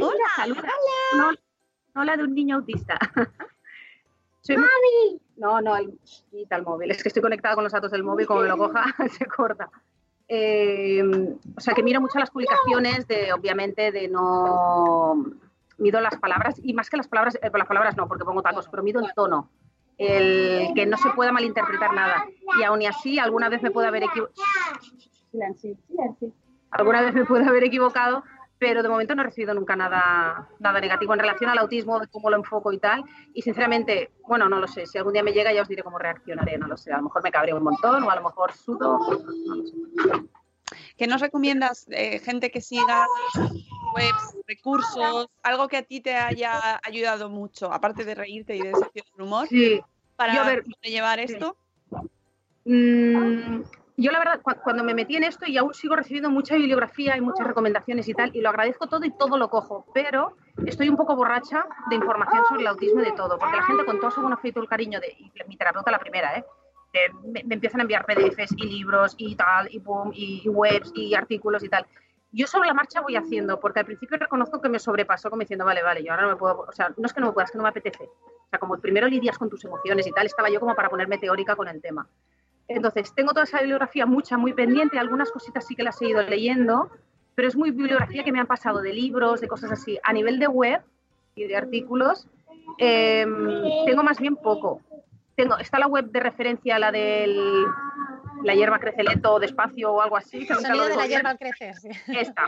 Hola, 0.00 0.24
saluda. 0.36 0.62
No, 1.16 1.32
no 1.94 2.04
la 2.04 2.16
de 2.16 2.24
un 2.24 2.34
niño 2.34 2.56
autista. 2.56 2.98
Soy 4.40 4.56
muy- 4.56 5.20
No, 5.36 5.60
no, 5.60 5.76
el, 5.76 5.98
quita 6.30 6.56
el 6.56 6.62
móvil. 6.62 6.90
Es 6.90 7.02
que 7.02 7.08
estoy 7.08 7.22
conectada 7.22 7.54
con 7.54 7.64
los 7.64 7.72
datos 7.72 7.90
del 7.90 8.02
móvil, 8.02 8.26
como 8.26 8.40
me 8.40 8.48
lo 8.48 8.56
coja, 8.56 8.84
se 9.18 9.26
corta. 9.26 9.68
Eh, 10.26 11.02
o 11.56 11.60
sea, 11.60 11.74
que 11.74 11.82
miro 11.82 12.00
mucho 12.00 12.18
las 12.18 12.30
publicaciones 12.30 13.06
de, 13.08 13.32
obviamente, 13.32 13.92
de 13.92 14.08
no... 14.08 15.24
Mido 15.78 16.00
las 16.00 16.16
palabras, 16.16 16.56
y 16.62 16.72
más 16.74 16.90
que 16.90 16.96
las 16.96 17.06
palabras, 17.06 17.36
eh, 17.40 17.50
las 17.52 17.68
palabras 17.68 17.96
no, 17.96 18.08
porque 18.08 18.24
pongo 18.24 18.42
tacos, 18.42 18.68
pero 18.68 18.82
mido 18.82 19.00
el 19.00 19.12
tono. 19.14 19.48
El 19.96 20.72
que 20.74 20.86
no 20.86 20.96
se 20.96 21.10
pueda 21.10 21.30
malinterpretar 21.30 21.92
nada. 21.92 22.24
Y 22.58 22.62
aún 22.64 22.82
y 22.82 22.86
así, 22.86 23.18
alguna 23.18 23.48
vez 23.48 23.62
me 23.62 23.70
puedo 23.70 23.86
haber 23.86 24.04
equivocado. 24.04 24.42
Silencio, 25.30 25.76
silencio. 25.86 26.32
Alguna 26.70 27.02
vez 27.02 27.14
me 27.14 27.24
puedo 27.24 27.44
haber 27.48 27.64
equivocado, 27.64 28.22
pero 28.58 28.82
de 28.82 28.88
momento 28.88 29.14
no 29.14 29.22
he 29.22 29.26
recibido 29.26 29.54
nunca 29.54 29.76
nada, 29.76 30.48
nada 30.58 30.80
negativo 30.80 31.12
en 31.14 31.20
relación 31.20 31.48
al 31.50 31.58
autismo, 31.58 32.00
de 32.00 32.08
cómo 32.08 32.28
lo 32.30 32.36
enfoco 32.36 32.72
y 32.72 32.78
tal. 32.78 33.04
Y 33.34 33.42
sinceramente, 33.42 34.10
bueno, 34.26 34.48
no 34.48 34.58
lo 34.58 34.66
sé. 34.66 34.86
Si 34.86 34.98
algún 34.98 35.12
día 35.12 35.22
me 35.22 35.32
llega, 35.32 35.52
ya 35.52 35.62
os 35.62 35.68
diré 35.68 35.82
cómo 35.82 35.98
reaccionaré. 35.98 36.58
No 36.58 36.66
lo 36.66 36.76
sé. 36.76 36.92
A 36.92 36.96
lo 36.98 37.04
mejor 37.04 37.22
me 37.22 37.30
cabreo 37.30 37.56
un 37.56 37.64
montón 37.64 38.02
o 38.02 38.10
a 38.10 38.16
lo 38.16 38.22
mejor 38.22 38.52
sudo. 38.52 38.98
No 38.98 39.54
lo 39.54 39.66
sé. 39.66 39.76
¿Qué 40.96 41.06
nos 41.06 41.20
recomiendas? 41.20 41.86
eh, 41.90 42.18
gente 42.18 42.50
que 42.50 42.60
siga 42.60 43.06
webs, 43.94 44.36
recursos, 44.46 45.28
algo 45.42 45.68
que 45.68 45.78
a 45.78 45.82
ti 45.82 46.00
te 46.00 46.14
haya 46.14 46.78
ayudado 46.84 47.30
mucho, 47.30 47.72
aparte 47.72 48.04
de 48.04 48.14
reírte 48.14 48.54
y 48.56 48.60
de 48.62 48.74
sentido 48.74 49.06
del 49.16 49.26
humor, 49.26 49.48
Sí. 49.48 49.80
para 50.16 50.34
Yo, 50.34 50.44
ver, 50.44 50.64
llevar 50.82 51.18
sí. 51.20 51.32
esto. 51.32 51.56
Mm, 52.64 53.62
yo 53.98 54.10
la 54.12 54.18
verdad, 54.20 54.40
cu- 54.40 54.54
cuando 54.62 54.82
me 54.84 54.94
metí 54.94 55.16
en 55.16 55.24
esto 55.24 55.44
y 55.46 55.58
aún 55.58 55.74
sigo 55.74 55.94
recibiendo 55.96 56.30
mucha 56.30 56.54
bibliografía 56.54 57.16
y 57.16 57.20
muchas 57.20 57.46
recomendaciones 57.46 58.08
y 58.08 58.14
tal, 58.14 58.30
y 58.34 58.40
lo 58.40 58.48
agradezco 58.48 58.86
todo 58.86 59.04
y 59.04 59.10
todo 59.10 59.36
lo 59.36 59.50
cojo, 59.50 59.84
pero 59.92 60.36
estoy 60.64 60.88
un 60.88 60.96
poco 60.96 61.14
borracha 61.16 61.66
de 61.90 61.96
información 61.96 62.44
sobre 62.46 62.62
el 62.62 62.68
autismo 62.68 63.00
y 63.02 63.04
de 63.04 63.12
todo, 63.12 63.38
porque 63.38 63.56
la 63.56 63.64
gente 63.64 63.84
con 63.84 64.00
todo 64.00 64.10
su 64.10 64.20
buen 64.22 64.32
afecto 64.32 64.60
el 64.60 64.68
cariño 64.68 65.00
de, 65.00 65.08
y 65.18 65.30
mi 65.48 65.56
terapeuta 65.56 65.90
la 65.90 65.98
primera, 65.98 66.36
¿eh? 66.38 66.44
me, 67.24 67.42
me 67.44 67.54
empiezan 67.56 67.80
a 67.80 67.82
enviar 67.82 68.06
PDFs 68.06 68.52
y 68.56 68.66
libros 68.66 69.14
y 69.18 69.34
tal, 69.36 69.68
y 69.70 69.78
boom, 69.78 70.10
y, 70.14 70.42
y 70.44 70.48
webs 70.48 70.90
y 70.94 71.14
artículos 71.14 71.62
y 71.62 71.68
tal. 71.68 71.86
Yo 72.30 72.46
sobre 72.46 72.68
la 72.68 72.74
marcha 72.74 73.00
voy 73.00 73.16
haciendo, 73.16 73.58
porque 73.58 73.80
al 73.80 73.86
principio 73.86 74.16
reconozco 74.18 74.60
que 74.60 74.68
me 74.68 74.78
sobrepasó 74.78 75.28
como 75.30 75.40
diciendo, 75.40 75.64
vale, 75.64 75.82
vale, 75.82 76.02
yo 76.04 76.12
ahora 76.12 76.24
no 76.24 76.28
me 76.30 76.36
puedo, 76.36 76.60
o 76.60 76.72
sea, 76.72 76.90
no 76.96 77.06
es 77.06 77.12
que 77.12 77.20
no 77.20 77.26
me 77.28 77.32
pueda, 77.32 77.44
es 77.46 77.50
que 77.50 77.58
no 77.58 77.62
me 77.64 77.70
apetece. 77.70 78.04
O 78.04 78.48
sea, 78.50 78.58
como 78.58 78.78
primero 78.78 79.06
lidias 79.06 79.38
con 79.38 79.48
tus 79.50 79.64
emociones 79.64 80.06
y 80.06 80.12
tal, 80.12 80.26
estaba 80.26 80.48
yo 80.50 80.60
como 80.60 80.74
para 80.74 80.88
ponerme 80.88 81.18
teórica 81.18 81.56
con 81.56 81.68
el 81.68 81.80
tema. 81.82 82.06
Entonces, 82.68 83.14
tengo 83.14 83.32
toda 83.32 83.44
esa 83.44 83.58
bibliografía 83.60 84.06
mucha, 84.06 84.36
muy 84.36 84.52
pendiente, 84.52 84.98
algunas 84.98 85.30
cositas 85.30 85.66
sí 85.66 85.74
que 85.74 85.82
las 85.82 86.00
he 86.02 86.08
ido 86.08 86.22
leyendo, 86.22 86.90
pero 87.34 87.48
es 87.48 87.56
muy 87.56 87.70
bibliografía 87.70 88.24
que 88.24 88.32
me 88.32 88.40
han 88.40 88.46
pasado 88.46 88.82
de 88.82 88.92
libros, 88.92 89.40
de 89.40 89.48
cosas 89.48 89.72
así. 89.72 89.98
A 90.02 90.12
nivel 90.12 90.38
de 90.38 90.48
web 90.48 90.82
y 91.34 91.44
de 91.44 91.56
artículos, 91.56 92.26
eh, 92.78 93.26
tengo 93.86 94.02
más 94.02 94.20
bien 94.20 94.36
poco. 94.36 94.82
Tengo, 95.34 95.56
está 95.58 95.78
la 95.78 95.86
web 95.86 96.10
de 96.10 96.20
referencia, 96.20 96.78
la 96.78 96.92
del 96.92 97.64
La 98.42 98.54
hierba 98.54 98.78
crece 98.78 99.02
lento 99.02 99.32
o 99.32 99.40
despacio 99.40 99.92
o 99.92 100.00
algo 100.00 100.16
así. 100.16 100.46
El 100.48 100.56
sonido 100.56 100.84
de 100.84 100.96
la 100.96 101.06
bien. 101.06 101.10
hierba 101.10 101.30
al 101.30 101.38
crecer. 101.38 101.74
Esta, 102.08 102.42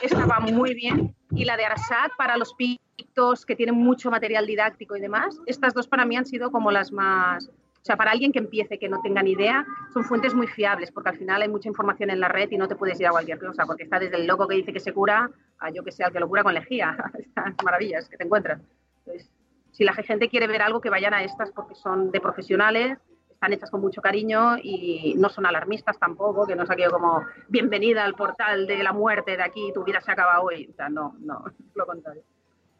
esta 0.00 0.26
va 0.26 0.40
muy 0.40 0.74
bien. 0.74 1.14
Y 1.30 1.44
la 1.44 1.56
de 1.56 1.64
Arasat 1.64 2.12
para 2.16 2.36
los 2.36 2.54
pictos, 2.54 3.44
que 3.44 3.56
tienen 3.56 3.74
mucho 3.74 4.10
material 4.10 4.46
didáctico 4.46 4.96
y 4.96 5.00
demás. 5.00 5.38
Estas 5.46 5.74
dos 5.74 5.86
para 5.86 6.04
mí 6.04 6.16
han 6.16 6.26
sido 6.26 6.50
como 6.50 6.70
las 6.70 6.92
más... 6.92 7.50
Sea, 7.86 7.96
para 7.96 8.10
alguien 8.10 8.32
que 8.32 8.40
empiece, 8.40 8.80
que 8.80 8.88
no 8.88 9.00
tenga 9.00 9.22
ni 9.22 9.30
idea, 9.30 9.64
son 9.94 10.02
fuentes 10.02 10.34
muy 10.34 10.48
fiables, 10.48 10.90
porque 10.90 11.10
al 11.10 11.18
final 11.18 11.40
hay 11.40 11.48
mucha 11.48 11.68
información 11.68 12.10
en 12.10 12.18
la 12.18 12.26
red 12.26 12.50
y 12.50 12.58
no 12.58 12.66
te 12.66 12.74
puedes 12.74 12.98
ir 12.98 13.06
a 13.06 13.12
cualquier 13.12 13.38
cosa, 13.38 13.64
porque 13.64 13.84
está 13.84 14.00
desde 14.00 14.16
el 14.16 14.26
loco 14.26 14.48
que 14.48 14.56
dice 14.56 14.72
que 14.72 14.80
se 14.80 14.92
cura 14.92 15.30
a 15.60 15.70
yo 15.70 15.84
que 15.84 15.92
sé, 15.92 16.02
al 16.02 16.12
que 16.12 16.18
lo 16.18 16.26
cura 16.26 16.42
con 16.42 16.52
lejía. 16.52 16.96
Estas 17.16 17.54
maravillas 17.64 18.08
que 18.08 18.16
te 18.16 18.24
encuentras. 18.24 18.60
Entonces, 19.04 19.30
si 19.70 19.84
la 19.84 19.92
gente 19.92 20.28
quiere 20.28 20.48
ver 20.48 20.62
algo, 20.62 20.80
que 20.80 20.90
vayan 20.90 21.14
a 21.14 21.22
estas 21.22 21.52
porque 21.52 21.76
son 21.76 22.10
de 22.10 22.20
profesionales, 22.20 22.98
están 23.30 23.52
hechas 23.52 23.70
con 23.70 23.80
mucho 23.80 24.02
cariño 24.02 24.56
y 24.60 25.14
no 25.16 25.28
son 25.28 25.46
alarmistas 25.46 25.96
tampoco, 25.96 26.44
que 26.44 26.56
no 26.56 26.64
es 26.64 26.70
aquello 26.70 26.90
como 26.90 27.22
bienvenida 27.46 28.04
al 28.04 28.16
portal 28.16 28.66
de 28.66 28.82
la 28.82 28.92
muerte 28.92 29.36
de 29.36 29.44
aquí, 29.44 29.70
tu 29.72 29.84
vida 29.84 30.00
se 30.00 30.10
acaba 30.10 30.40
hoy. 30.40 30.68
O 30.72 30.74
sea, 30.74 30.88
no, 30.88 31.14
no, 31.20 31.44
lo 31.76 31.86
contrario. 31.86 32.24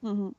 Ujú. 0.02 0.34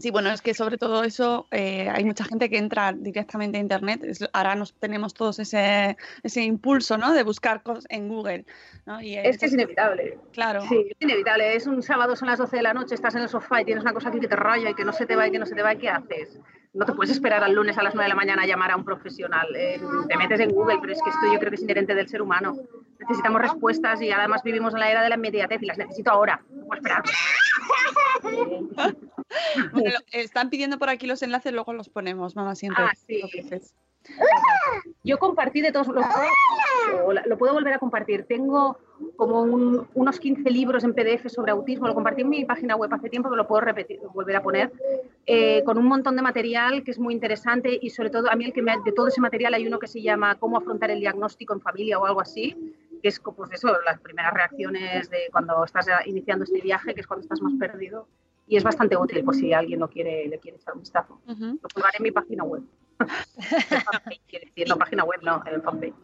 Sí, 0.00 0.10
bueno, 0.10 0.30
es 0.30 0.42
que 0.42 0.54
sobre 0.54 0.78
todo 0.78 1.02
eso 1.04 1.46
eh, 1.50 1.88
hay 1.92 2.04
mucha 2.04 2.24
gente 2.24 2.48
que 2.50 2.58
entra 2.58 2.92
directamente 2.92 3.58
a 3.58 3.60
Internet. 3.60 4.04
es- 4.04 4.28
ahora 4.32 4.54
nos 4.54 4.74
tenemos 4.74 5.14
todos 5.14 5.38
ese, 5.38 5.96
ese 6.22 6.42
impulso, 6.42 6.98
¿no? 6.98 7.12
De 7.12 7.22
buscar 7.22 7.62
cosas 7.62 7.86
en 7.88 8.08
Google. 8.08 8.44
¿no? 8.86 9.00
Y 9.00 9.16
Es 9.16 9.38
que 9.38 9.46
es 9.46 9.52
inevitable. 9.52 10.18
Claro. 10.32 10.62
Sí, 10.68 10.86
es 10.90 10.96
inevitable. 11.00 11.54
Es 11.56 11.66
un 11.66 11.82
sábado, 11.82 12.16
son 12.16 12.28
las 12.28 12.38
12 12.38 12.56
de 12.56 12.62
la 12.62 12.74
noche, 12.74 12.94
estás 12.94 13.14
en 13.14 13.22
el 13.22 13.28
sofá 13.28 13.60
y 13.60 13.64
tienes 13.64 13.82
una 13.84 13.92
cosa 13.92 14.08
aquí 14.10 14.20
que 14.20 14.28
te 14.28 14.36
raya 14.36 14.70
y 14.70 14.74
que 14.74 14.84
no 14.84 14.92
se 14.92 15.06
te 15.06 15.16
va 15.16 15.26
y 15.26 15.30
que 15.30 15.38
no 15.38 15.46
se 15.46 15.54
te 15.54 15.62
va, 15.62 15.74
¿y 15.74 15.78
qué 15.78 15.88
haces? 15.90 16.38
No 16.74 16.84
te 16.84 16.92
puedes 16.92 17.10
esperar 17.12 17.42
al 17.42 17.54
lunes 17.54 17.76
a 17.78 17.82
las 17.82 17.94
9 17.94 18.04
de 18.04 18.08
la 18.10 18.14
mañana 18.14 18.42
a 18.42 18.46
llamar 18.46 18.70
a 18.70 18.76
un 18.76 18.84
profesional. 18.84 19.46
Eh, 19.56 19.80
te 20.08 20.16
metes 20.16 20.38
en 20.40 20.50
Google, 20.50 20.78
pero 20.80 20.92
es 20.92 21.02
que 21.02 21.10
esto 21.10 21.32
yo 21.32 21.38
creo 21.38 21.50
que 21.50 21.56
es 21.56 21.62
inherente 21.62 21.94
del 21.94 22.08
ser 22.08 22.20
humano. 22.22 22.56
Necesitamos 23.00 23.40
respuestas 23.40 24.00
y 24.02 24.10
además 24.10 24.42
vivimos 24.42 24.74
en 24.74 24.80
la 24.80 24.90
era 24.90 25.02
de 25.02 25.08
la 25.08 25.14
inmediatez 25.16 25.62
y 25.62 25.66
las 25.66 25.78
necesito 25.78 26.10
ahora. 26.10 26.40
No 26.50 26.66
puedo 26.66 26.80
esperar. 26.80 27.02
Bueno, 29.72 29.90
están 30.12 30.50
pidiendo 30.50 30.78
por 30.78 30.88
aquí 30.88 31.06
los 31.06 31.22
enlaces, 31.22 31.52
luego 31.52 31.72
los 31.72 31.88
ponemos, 31.88 32.34
mamá, 32.36 32.54
siempre. 32.54 32.84
Ah, 32.86 32.92
sí. 32.94 33.20
Yo 35.04 35.18
compartí 35.18 35.60
de 35.60 35.72
todos 35.72 35.88
los 35.88 36.04
la- 37.12 37.22
lo 37.26 37.36
puedo 37.36 37.52
volver 37.52 37.74
a 37.74 37.78
compartir. 37.78 38.24
Tengo 38.24 38.78
como 39.16 39.42
un- 39.42 39.86
unos 39.94 40.18
15 40.18 40.50
libros 40.50 40.84
en 40.84 40.94
PDF 40.94 41.28
sobre 41.28 41.52
autismo, 41.52 41.86
lo 41.86 41.94
compartí 41.94 42.22
en 42.22 42.28
mi 42.30 42.44
página 42.44 42.76
web 42.76 42.92
hace 42.94 43.10
tiempo, 43.10 43.28
pero 43.28 43.36
lo 43.42 43.46
puedo 43.46 43.60
repetir, 43.60 44.00
volver 44.14 44.36
a 44.36 44.42
poner, 44.42 44.72
eh, 45.26 45.62
con 45.64 45.76
un 45.76 45.84
montón 45.86 46.16
de 46.16 46.22
material 46.22 46.82
que 46.84 46.90
es 46.92 46.98
muy 46.98 47.12
interesante 47.12 47.78
y 47.82 47.90
sobre 47.90 48.08
todo 48.10 48.30
a 48.30 48.36
mí 48.36 48.46
el 48.46 48.52
que 48.52 48.62
me, 48.62 48.72
de 48.84 48.92
todo 48.92 49.08
ese 49.08 49.20
material 49.20 49.52
hay 49.54 49.66
uno 49.66 49.78
que 49.78 49.88
se 49.88 50.00
llama 50.00 50.36
Cómo 50.36 50.56
afrontar 50.56 50.90
el 50.90 51.00
diagnóstico 51.00 51.52
en 51.52 51.60
familia 51.60 51.98
o 51.98 52.06
algo 52.06 52.20
así, 52.20 52.56
que 53.02 53.08
es 53.08 53.20
pues 53.20 53.50
eso, 53.52 53.68
las 53.84 54.00
primeras 54.00 54.32
reacciones 54.32 55.10
de 55.10 55.28
cuando 55.32 55.62
estás 55.64 55.86
iniciando 56.06 56.44
este 56.44 56.60
viaje, 56.60 56.94
que 56.94 57.00
es 57.00 57.06
cuando 57.06 57.22
estás 57.24 57.40
más 57.42 57.52
perdido. 57.58 58.06
Y 58.48 58.56
es 58.56 58.64
bastante 58.64 58.96
útil 58.96 59.22
por 59.24 59.34
si 59.34 59.52
alguien 59.52 59.78
lo 59.80 59.88
quiere, 59.88 60.26
le 60.26 60.38
quiere 60.38 60.56
echar 60.56 60.74
un 60.74 60.80
vistazo. 60.80 61.20
Ujú. 61.26 61.58
Lo 61.62 61.68
colgaré 61.72 61.98
en 61.98 62.02
mi 62.02 62.10
página 62.10 62.44
web. 62.44 62.62
Quiere 64.28 64.46
decir, 64.46 64.68
no 64.68 64.76
página 64.76 65.04
web, 65.04 65.20
no, 65.22 65.42
en 65.46 65.54
el 65.54 65.62
fanpage. 65.62 65.94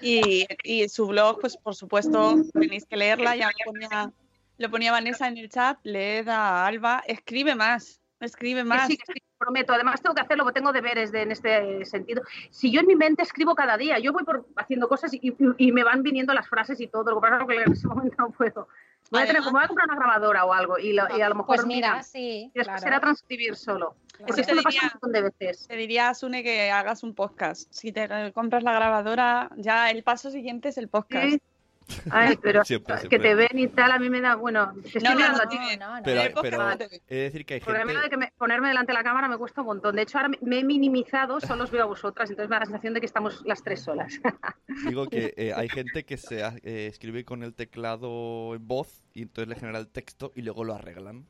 Y, 0.00 0.46
y 0.62 0.88
su 0.88 1.06
blog, 1.06 1.40
pues 1.40 1.56
por 1.56 1.74
supuesto, 1.74 2.36
tenéis 2.52 2.86
que 2.86 2.96
leerla. 2.96 3.34
Ya 3.36 3.48
lo 3.48 3.72
ponía, 3.72 4.12
lo 4.58 4.70
ponía 4.70 4.92
Vanessa 4.92 5.26
en 5.28 5.38
el 5.38 5.48
chat. 5.48 5.78
Leed 5.82 6.28
a 6.28 6.66
Alba. 6.66 7.02
Escribe 7.06 7.54
más. 7.54 8.00
Escribe 8.20 8.64
más. 8.64 8.86
sí, 8.86 8.98
sí, 9.06 9.14
prometo. 9.38 9.72
Además 9.72 10.00
tengo 10.02 10.14
que 10.14 10.20
hacerlo, 10.22 10.44
porque 10.44 10.58
tengo 10.60 10.72
deberes 10.72 11.10
de, 11.10 11.22
en 11.22 11.32
este 11.32 11.84
sentido. 11.84 12.22
Si 12.50 12.70
yo 12.70 12.80
en 12.80 12.86
mi 12.86 12.96
mente 12.96 13.22
escribo 13.22 13.54
cada 13.54 13.76
día, 13.76 13.98
yo 13.98 14.12
voy 14.12 14.24
por, 14.24 14.46
haciendo 14.56 14.88
cosas 14.88 15.14
y, 15.14 15.20
y- 15.22 15.36
y 15.56 15.72
me 15.72 15.84
van 15.84 16.02
viniendo 16.02 16.34
las 16.34 16.48
frases 16.48 16.80
y 16.80 16.86
todo. 16.88 17.10
Lo 17.12 17.20
que 17.20 17.28
pasa 17.28 17.42
es 17.42 17.48
que 17.48 17.62
en 17.62 17.72
ese 17.72 17.86
momento 17.88 18.16
no 18.18 18.30
puedo. 18.30 18.68
Voy 19.10 19.22
a, 19.22 19.26
tener, 19.26 19.42
Además- 19.42 19.52
voy 19.52 19.64
a 19.64 19.66
comprar 19.68 19.88
una 19.88 19.96
grabadora 19.98 20.44
o 20.44 20.52
algo 20.52 20.78
y, 20.78 20.92
lo- 20.92 21.16
y 21.16 21.20
a 21.22 21.28
lo 21.28 21.34
mejor 21.34 21.56
Pues 21.56 21.66
mira, 21.66 21.92
mira, 21.92 22.02
sí. 22.02 22.18
y 22.18 22.44
después 22.46 22.64
claro. 22.66 22.80
será 22.82 23.00
transcribir 23.00 23.56
solo. 23.56 23.94
Claro. 24.16 24.34
Eso 24.34 24.42
te 24.42 24.54
me 24.54 24.62
pasa 24.62 24.68
diría- 24.74 24.82
un 24.82 24.90
montón 25.00 25.12
de 25.12 25.22
veces. 25.22 25.66
Te 25.68 25.76
diría 25.76 26.08
a 26.10 26.14
Sune 26.14 26.42
que 26.42 26.70
hagas 26.70 27.02
un 27.02 27.14
podcast. 27.14 27.68
Si 27.72 27.92
te 27.92 28.32
compras 28.32 28.62
la 28.64 28.72
grabadora, 28.72 29.50
ya 29.56 29.90
el 29.90 30.02
paso 30.02 30.30
siguiente 30.30 30.68
es 30.70 30.78
el 30.78 30.88
podcast. 30.88 31.28
Sí. 31.30 31.40
Ay, 32.10 32.36
pero 32.42 32.64
Siempre, 32.64 32.96
que 33.08 33.18
te 33.18 33.34
ven 33.34 33.58
y 33.58 33.68
tal, 33.68 33.92
a 33.92 33.98
mí 33.98 34.10
me 34.10 34.20
da, 34.20 34.34
bueno, 34.36 34.72
te 34.82 34.98
estoy 34.98 35.02
No, 35.02 35.10
no, 35.10 35.16
mirando 35.16 35.38
no, 35.38 35.44
a 35.44 35.48
ti. 35.48 35.56
No, 35.78 35.96
no, 35.96 36.02
Pero, 36.04 36.20
el 36.22 37.00
he 37.08 37.14
de 37.16 37.22
decir 37.22 37.46
que 37.46 37.54
hay 37.54 37.60
gente... 37.60 37.92
lo 37.94 38.00
de 38.00 38.08
que 38.10 38.16
me- 38.16 38.32
ponerme 38.36 38.68
delante 38.68 38.92
de 38.92 38.98
la 38.98 39.04
cámara 39.04 39.28
me 39.28 39.36
cuesta 39.38 39.60
un 39.62 39.68
montón. 39.68 39.96
De 39.96 40.02
hecho, 40.02 40.18
ahora 40.18 40.30
me- 40.40 40.58
he 40.58 40.64
minimizado, 40.64 41.40
solo 41.40 41.64
os 41.64 41.70
veo 41.70 41.82
a 41.82 41.86
vosotras, 41.86 42.30
entonces 42.30 42.48
me 42.50 42.56
da 42.56 42.60
la 42.60 42.66
sensación 42.66 42.94
de 42.94 43.00
que 43.00 43.06
estamos 43.06 43.42
las 43.44 43.62
tres 43.62 43.80
solas. 43.82 44.12
Digo 44.86 45.06
que 45.08 45.34
eh, 45.36 45.52
hay 45.54 45.68
gente 45.68 46.04
que 46.04 46.16
se 46.16 46.42
ha- 46.44 46.54
eh, 46.62 46.86
escribe 46.90 47.24
con 47.24 47.42
el 47.42 47.54
teclado 47.54 48.54
en 48.54 48.66
voz 48.66 49.02
y 49.14 49.22
entonces 49.22 49.48
le 49.48 49.56
genera 49.56 49.78
el 49.78 49.88
texto 49.88 50.32
y 50.34 50.42
luego 50.42 50.64
lo 50.64 50.74
arreglan. 50.74 51.26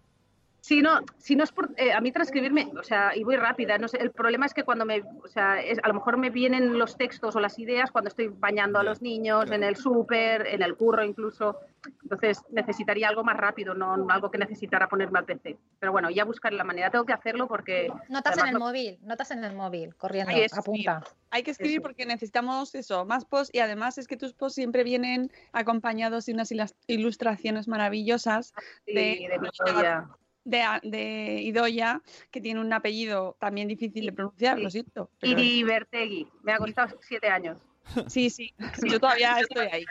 Si 0.69 0.83
no, 0.83 1.01
si 1.17 1.35
no 1.35 1.45
es 1.45 1.51
por, 1.53 1.71
eh, 1.79 1.95
a 1.95 2.01
mí 2.03 2.13
transcribirme, 2.13 2.69
o 2.79 2.83
sea, 2.83 3.17
y 3.17 3.25
voy 3.25 3.37
rápida, 3.37 3.79
no 3.79 3.89
sé, 3.89 3.97
el 4.03 4.11
problema 4.11 4.45
es 4.45 4.53
que 4.53 4.65
cuando 4.65 4.85
me, 4.85 5.01
o 5.01 5.27
sea, 5.27 5.63
es, 5.63 5.79
a 5.83 5.89
lo 5.89 5.95
mejor 5.95 6.19
me 6.19 6.29
vienen 6.29 6.79
los 6.79 6.99
textos 6.99 7.35
o 7.35 7.41
las 7.41 7.59
ideas 7.59 7.91
cuando 7.91 8.09
estoy 8.09 8.29
bañando 8.29 8.79
a 8.79 8.83
los 8.83 9.01
niños, 9.01 9.51
en 9.51 9.63
el 9.65 9.77
súper, 9.77 10.47
en 10.47 10.61
el 10.61 10.77
curro 10.77 11.03
incluso, 11.03 11.57
entonces 12.03 12.43
necesitaría 12.51 13.09
algo 13.09 13.25
más 13.25 13.39
rápido, 13.39 13.73
no 13.73 13.95
algo 14.11 14.31
que 14.31 14.37
necesitara 14.37 14.91
ponerme 14.91 15.21
al 15.21 15.25
PC. 15.25 15.57
Pero 15.79 15.91
bueno, 15.93 16.11
ya 16.11 16.27
buscaré 16.27 16.55
la 16.55 16.65
manera, 16.65 16.91
tengo 16.91 17.07
que 17.07 17.15
hacerlo 17.15 17.49
porque... 17.49 17.89
Notas 18.11 18.37
en 18.37 18.49
el 18.49 18.53
no- 18.53 18.59
móvil, 18.61 18.99
notas 19.01 19.31
en 19.31 19.45
el 19.45 19.55
móvil, 19.57 19.95
corriendo, 19.97 20.33
Hay 20.35 20.47
que 20.47 20.55
apunta. 20.55 21.03
Hay 21.31 21.45
que 21.45 21.53
escribir 21.53 21.77
Eso. 21.79 21.83
porque 21.85 22.05
necesitamos 22.05 22.75
eso, 22.75 23.07
más 23.07 23.25
posts 23.25 23.55
y 23.55 23.61
además 23.61 23.97
es 23.97 24.07
que 24.07 24.19
tus 24.19 24.35
posts 24.35 24.57
siempre 24.57 24.85
vienen 24.85 25.33
acompañados 25.55 26.27
de 26.27 26.35
unas 26.35 26.53
ilustraciones 26.89 27.69
maravillosas 27.69 28.53
Sí, 28.85 28.93
de- 28.93 29.29
de. 29.31 30.03
De, 30.49 30.65
de 30.83 31.43
Idoya, 31.43 32.01
que 32.31 32.41
tiene 32.41 32.61
un 32.61 32.73
apellido 32.73 33.37
también 33.39 33.69
difícil 33.69 34.07
de 34.07 34.13
pronunciar, 34.13 34.57
Sí. 34.57 34.63
lo 34.63 34.71
siento. 34.71 35.11
pero- 35.21 35.33
Iri 35.41 35.63
Bertegui, 35.63 36.27
me 36.43 36.53
ha 36.53 36.59
costado 36.59 36.99
siete 37.03 37.29
años. 37.29 37.59
Sí, 38.07 38.29
sí, 38.31 38.55
yo 38.87 38.99
todavía 39.01 39.37
estoy 39.41 39.67
ahí. 39.73 39.85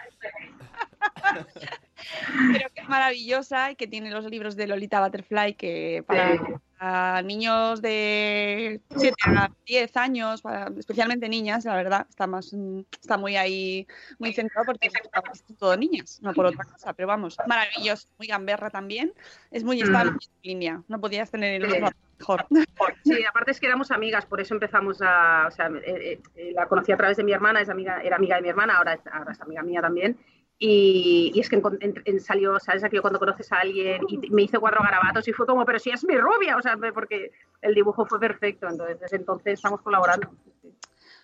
Pero 2.54 2.70
que 2.74 2.82
es 2.82 2.90
maravillosa 2.90 3.72
y 3.72 3.76
que 3.76 3.88
tiene 3.88 4.12
los 4.12 4.26
libros 4.26 4.56
de 4.56 4.68
Lolita 4.68 5.02
Butterfly 5.04 5.54
que 5.56 6.04
para, 6.06 6.38
Sí. 6.38 6.44
Para 6.78 7.22
niños 7.22 7.82
de 7.82 8.82
7 8.96 9.16
a 9.26 9.50
10 9.66 9.98
años, 9.98 10.42
para, 10.42 10.72
especialmente 10.78 11.28
niñas, 11.30 11.66
la 11.66 11.76
verdad, 11.76 12.06
está 12.10 12.28
más 12.28 12.54
mm, 12.54 12.82
está 13.02 13.18
muy 13.18 13.36
ahí, 13.36 13.88
muy 14.20 14.34
centrado 14.34 14.66
porque 14.66 14.90
son 14.90 15.56
todo 15.58 15.76
niñas, 15.78 16.20
no 16.22 16.34
por 16.34 16.46
otra 16.46 16.64
cosa, 16.66 16.94
pero 16.94 17.08
vamos, 17.08 17.38
maravilloso, 17.48 18.08
muy 18.18 18.28
gamberra 18.28 18.70
también, 18.70 19.14
es 19.52 19.64
muy 19.64 19.82
estable 19.82 20.12
en 20.12 20.18
línea, 20.44 20.84
no 20.88 21.00
podías 21.00 21.32
tener 21.32 21.64
el 21.64 21.84
otro 21.84 21.98
mejor. 22.20 22.46
Sí, 23.04 23.24
aparte 23.24 23.52
es 23.52 23.60
que 23.60 23.68
éramos 23.68 23.90
amigas, 23.92 24.26
por 24.26 24.42
eso 24.42 24.54
empezamos 24.54 25.02
a, 25.02 25.46
o 25.48 25.52
sea, 25.52 25.68
eh, 25.86 26.20
eh, 26.36 26.52
la 26.54 26.68
conocí 26.68 26.92
a 26.92 26.98
través 26.98 27.16
de 27.16 27.24
mi 27.24 27.32
hermana, 27.32 27.62
es 27.62 27.70
amiga, 27.70 28.02
era 28.04 28.18
amiga 28.18 28.36
de 28.36 28.42
mi 28.42 28.50
hermana, 28.50 28.78
ahora 28.78 28.94
es, 28.96 29.08
ahora 29.08 29.32
es 29.32 29.40
amiga 29.40 29.64
mía 29.64 29.82
también. 29.82 30.18
Y, 30.60 31.32
y 31.36 31.40
es 31.40 31.50
que 31.50 31.56
en- 31.58 31.78
en- 31.82 32.02
en- 32.06 32.20
salió, 32.20 32.60
¿sabes? 32.60 32.84
Aquello 32.84 33.02
cuando 33.04 33.20
conoces 33.20 33.52
a 33.52 33.58
alguien 33.60 34.02
y 34.08 34.18
me 34.32 34.42
hizo 34.44 34.60
cuatro 34.60 34.82
garabatos 34.84 35.28
y 35.28 35.34
fue 35.34 35.46
como, 35.46 35.64
pero 35.66 35.78
si 35.78 35.92
es 35.92 36.04
mi 36.04 36.18
rubia, 36.18 36.58
o 36.58 36.62
sea, 36.62 36.76
porque 36.94 37.32
el 37.62 37.76
dibujo 37.76 38.06
fue 38.08 38.20
perfecto, 38.20 38.68
entonces 38.68 39.00
desde 39.00 39.18
entonces 39.18 39.54
estamos 39.54 39.82
colaborando. 39.82 40.30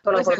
Todo 0.03 0.21
Pues, 0.21 0.37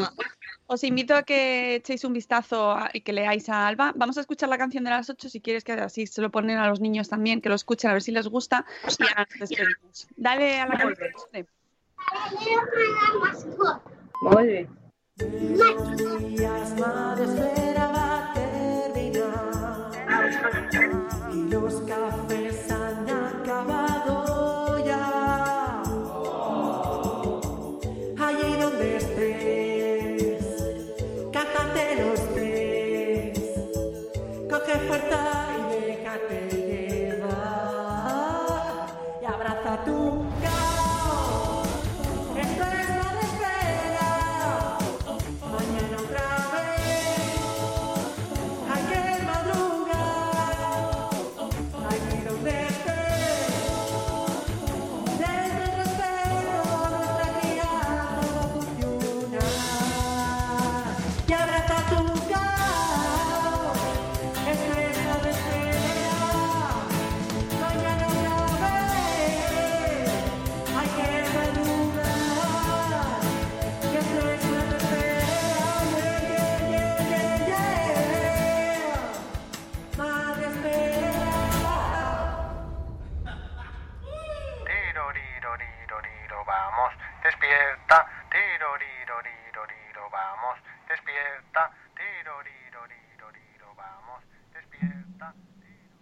Os 0.68 0.84
invito 0.84 1.16
a 1.16 1.24
que 1.24 1.76
echéis 1.76 2.04
un 2.04 2.12
vistazo 2.14 2.78
y 2.94 3.02
que 3.02 3.14
leáis 3.14 3.48
a 3.50 3.66
Alba. 3.66 3.94
Vamos 3.96 4.18
a 4.18 4.22
escuchar 4.22 4.50
la 4.50 4.58
canción 4.58 4.84
de 4.84 4.90
las 4.90 5.10
8 5.10 5.30
si 5.30 5.40
quieres 5.42 5.64
que 5.64 5.72
así 5.74 6.06
se 6.06 6.22
lo 6.22 6.30
ponen 6.32 6.58
a 6.58 6.68
los 6.68 6.80
niños 6.82 7.08
también, 7.10 7.40
que 7.42 7.48
lo 7.50 7.56
escuchen 7.56 7.90
a 7.90 7.94
ver 7.94 8.02
si 8.02 8.12
les 8.12 8.28
gusta 8.28 8.66
y 9.00 9.04
ahora 9.04 9.26
nos 9.40 9.50
despedimos. 9.50 10.08
Dale 10.18 10.60
a 10.60 10.68
la 10.68 10.76
Muy 10.76 10.94
canción. 10.96 11.14
bien. 11.32 11.48
Sole. 14.22 14.36
Muy 14.36 14.48
bien. 14.48 14.68
Y 21.34 21.50
los 21.50 21.82
cafés 21.82 22.53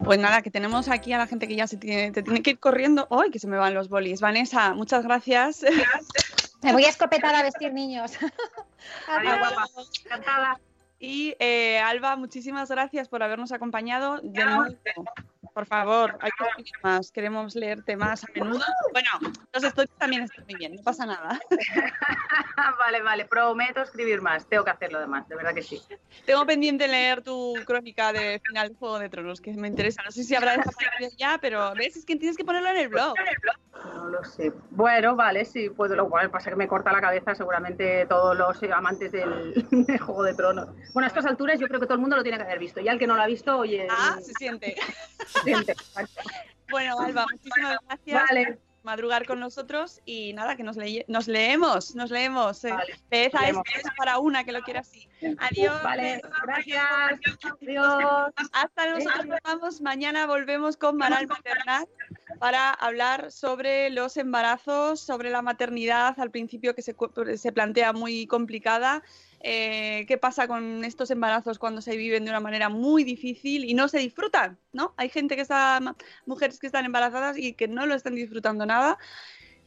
Pues 0.03 0.19
nada, 0.19 0.41
que 0.41 0.51
tenemos 0.51 0.89
aquí 0.89 1.13
a 1.13 1.17
la 1.17 1.27
gente 1.27 1.47
que 1.47 1.55
ya 1.55 1.67
se 1.67 1.77
tiene, 1.77 2.11
te 2.11 2.23
tiene 2.23 2.41
que 2.41 2.51
ir 2.51 2.59
corriendo. 2.59 3.07
¡Ay, 3.11 3.29
que 3.29 3.39
se 3.39 3.47
me 3.47 3.57
van 3.57 3.73
los 3.73 3.89
bolis! 3.89 4.21
Vanessa, 4.21 4.73
muchas 4.73 5.03
gracias. 5.03 5.63
Me 6.61 6.73
voy 6.73 6.85
a 6.85 6.89
escopetar 6.89 7.33
a 7.35 7.43
vestir 7.43 7.73
niños. 7.73 8.13
Adiós, 9.07 9.39
guapa. 9.39 9.67
Encantada. 10.05 10.59
Y 10.99 11.35
eh, 11.39 11.79
Alba, 11.79 12.15
muchísimas 12.15 12.69
gracias 12.69 13.09
por 13.09 13.23
habernos 13.23 13.51
acompañado. 13.51 14.19
De 14.21 14.45
nuevo, 14.45 14.65
por 15.53 15.65
favor, 15.65 16.17
hay 16.21 16.31
que 16.31 16.43
escribir 16.43 16.73
más. 16.83 17.11
Queremos 17.11 17.55
leerte 17.55 17.95
más 17.95 18.23
a 18.23 18.27
menudo. 18.33 18.65
Bueno, 18.91 19.09
los 19.53 19.63
stories 19.63 19.97
también 19.97 20.23
están 20.23 20.45
muy 20.45 20.55
bien, 20.55 20.75
no 20.75 20.83
pasa 20.83 21.05
nada. 21.05 21.39
vale, 22.79 23.01
vale, 23.01 23.25
prometo 23.25 23.81
escribir 23.81 24.21
más. 24.21 24.47
Tengo 24.47 24.63
que 24.63 24.71
hacerlo 24.71 24.97
además, 24.99 25.27
de 25.27 25.35
verdad 25.35 25.53
que 25.53 25.63
sí. 25.63 25.81
Tengo 26.25 26.45
pendiente 26.45 26.87
leer 26.87 27.21
tu 27.21 27.55
crónica 27.65 28.13
de 28.13 28.41
final 28.45 28.69
de 28.69 28.75
Juego 28.75 28.99
de 28.99 29.09
Tronos, 29.09 29.41
que 29.41 29.53
me 29.53 29.67
interesa. 29.67 30.01
No 30.03 30.11
sé 30.11 30.23
si 30.23 30.35
habrá 30.35 30.57
desaparecido 30.57 31.11
ya, 31.17 31.37
pero 31.41 31.73
ves, 31.75 31.97
es 31.97 32.05
que 32.05 32.15
tienes 32.15 32.37
que 32.37 32.45
ponerlo 32.45 32.69
en 32.69 32.77
el 32.77 32.89
blog. 32.89 33.15
No 33.85 34.09
lo 34.09 34.23
sé. 34.23 34.51
Bueno, 34.69 35.15
vale, 35.15 35.45
sí, 35.45 35.69
puedo. 35.69 35.95
Lo 35.95 36.09
cual 36.09 36.29
pasa 36.29 36.49
que 36.49 36.55
me 36.55 36.67
corta 36.67 36.91
la 36.91 37.01
cabeza 37.01 37.35
seguramente 37.35 38.05
todos 38.05 38.37
los 38.37 38.61
eh, 38.63 38.71
amantes 38.71 39.11
del, 39.11 39.53
del 39.71 39.99
Juego 39.99 40.23
de 40.23 40.33
Tronos. 40.33 40.69
Bueno, 40.93 41.05
a 41.05 41.07
estas 41.07 41.25
alturas 41.25 41.59
yo 41.59 41.67
creo 41.67 41.79
que 41.79 41.85
todo 41.85 41.95
el 41.95 42.01
mundo 42.01 42.15
lo 42.15 42.23
tiene 42.23 42.37
que 42.37 42.43
haber 42.43 42.59
visto. 42.59 42.79
Y 42.79 42.87
al 42.87 42.99
que 42.99 43.07
no 43.07 43.15
lo 43.15 43.21
ha 43.21 43.27
visto, 43.27 43.57
oye. 43.57 43.87
Ah, 43.89 44.17
se 44.21 44.33
siente. 44.33 44.75
Bueno, 46.69 46.99
Alba, 46.99 47.25
muchísimas 47.31 47.77
gracias. 47.87 48.23
Vale. 48.29 48.45
por 48.53 48.71
Madrugar 48.83 49.27
con 49.27 49.39
nosotros 49.39 49.99
y 50.05 50.33
nada, 50.33 50.55
que 50.55 50.63
nos, 50.63 50.75
leye- 50.75 51.05
nos 51.07 51.27
leemos, 51.27 51.93
nos 51.93 52.09
leemos. 52.09 52.63
Eh. 52.63 52.71
Vale, 52.71 52.99
leemos. 53.11 53.63
este 53.75 53.89
para 53.95 54.17
una 54.17 54.43
que 54.43 54.51
lo 54.51 54.61
quiera 54.61 54.79
así. 54.79 55.07
Adiós. 55.37 55.83
Vale, 55.83 56.19
gracias. 56.43 56.83
Adiós. 57.61 58.33
Hasta 58.53 58.89
nosotros 58.89 59.25
nos 59.27 59.39
vamos. 59.43 59.81
Mañana 59.81 60.25
volvemos 60.25 60.77
con 60.77 60.97
Maral 60.97 61.27
Maternal 61.27 61.87
para 62.39 62.71
hablar 62.71 63.31
sobre 63.31 63.91
los 63.91 64.17
embarazos, 64.17 64.99
sobre 64.99 65.29
la 65.29 65.43
maternidad 65.43 66.19
al 66.19 66.31
principio 66.31 66.73
que 66.73 66.81
se, 66.81 66.95
se 67.37 67.51
plantea 67.51 67.93
muy 67.93 68.25
complicada. 68.25 69.03
Eh, 69.43 70.05
qué 70.07 70.17
pasa 70.17 70.47
con 70.47 70.83
estos 70.83 71.11
embarazos 71.11 71.59
cuando 71.59 71.81
se 71.81 71.97
viven 71.97 72.25
de 72.25 72.31
una 72.31 72.39
manera 72.39 72.69
muy 72.69 73.03
difícil 73.03 73.65
y 73.65 73.73
no 73.73 73.87
se 73.87 73.99
disfrutan, 73.99 74.57
¿no? 74.71 74.93
Hay 74.97 75.09
gente 75.09 75.35
que 75.35 75.41
está, 75.41 75.79
mujeres 76.25 76.59
que 76.59 76.67
están 76.67 76.85
embarazadas 76.85 77.37
y 77.37 77.53
que 77.53 77.67
no 77.67 77.85
lo 77.85 77.95
están 77.95 78.15
disfrutando 78.15 78.65
nada. 78.65 78.97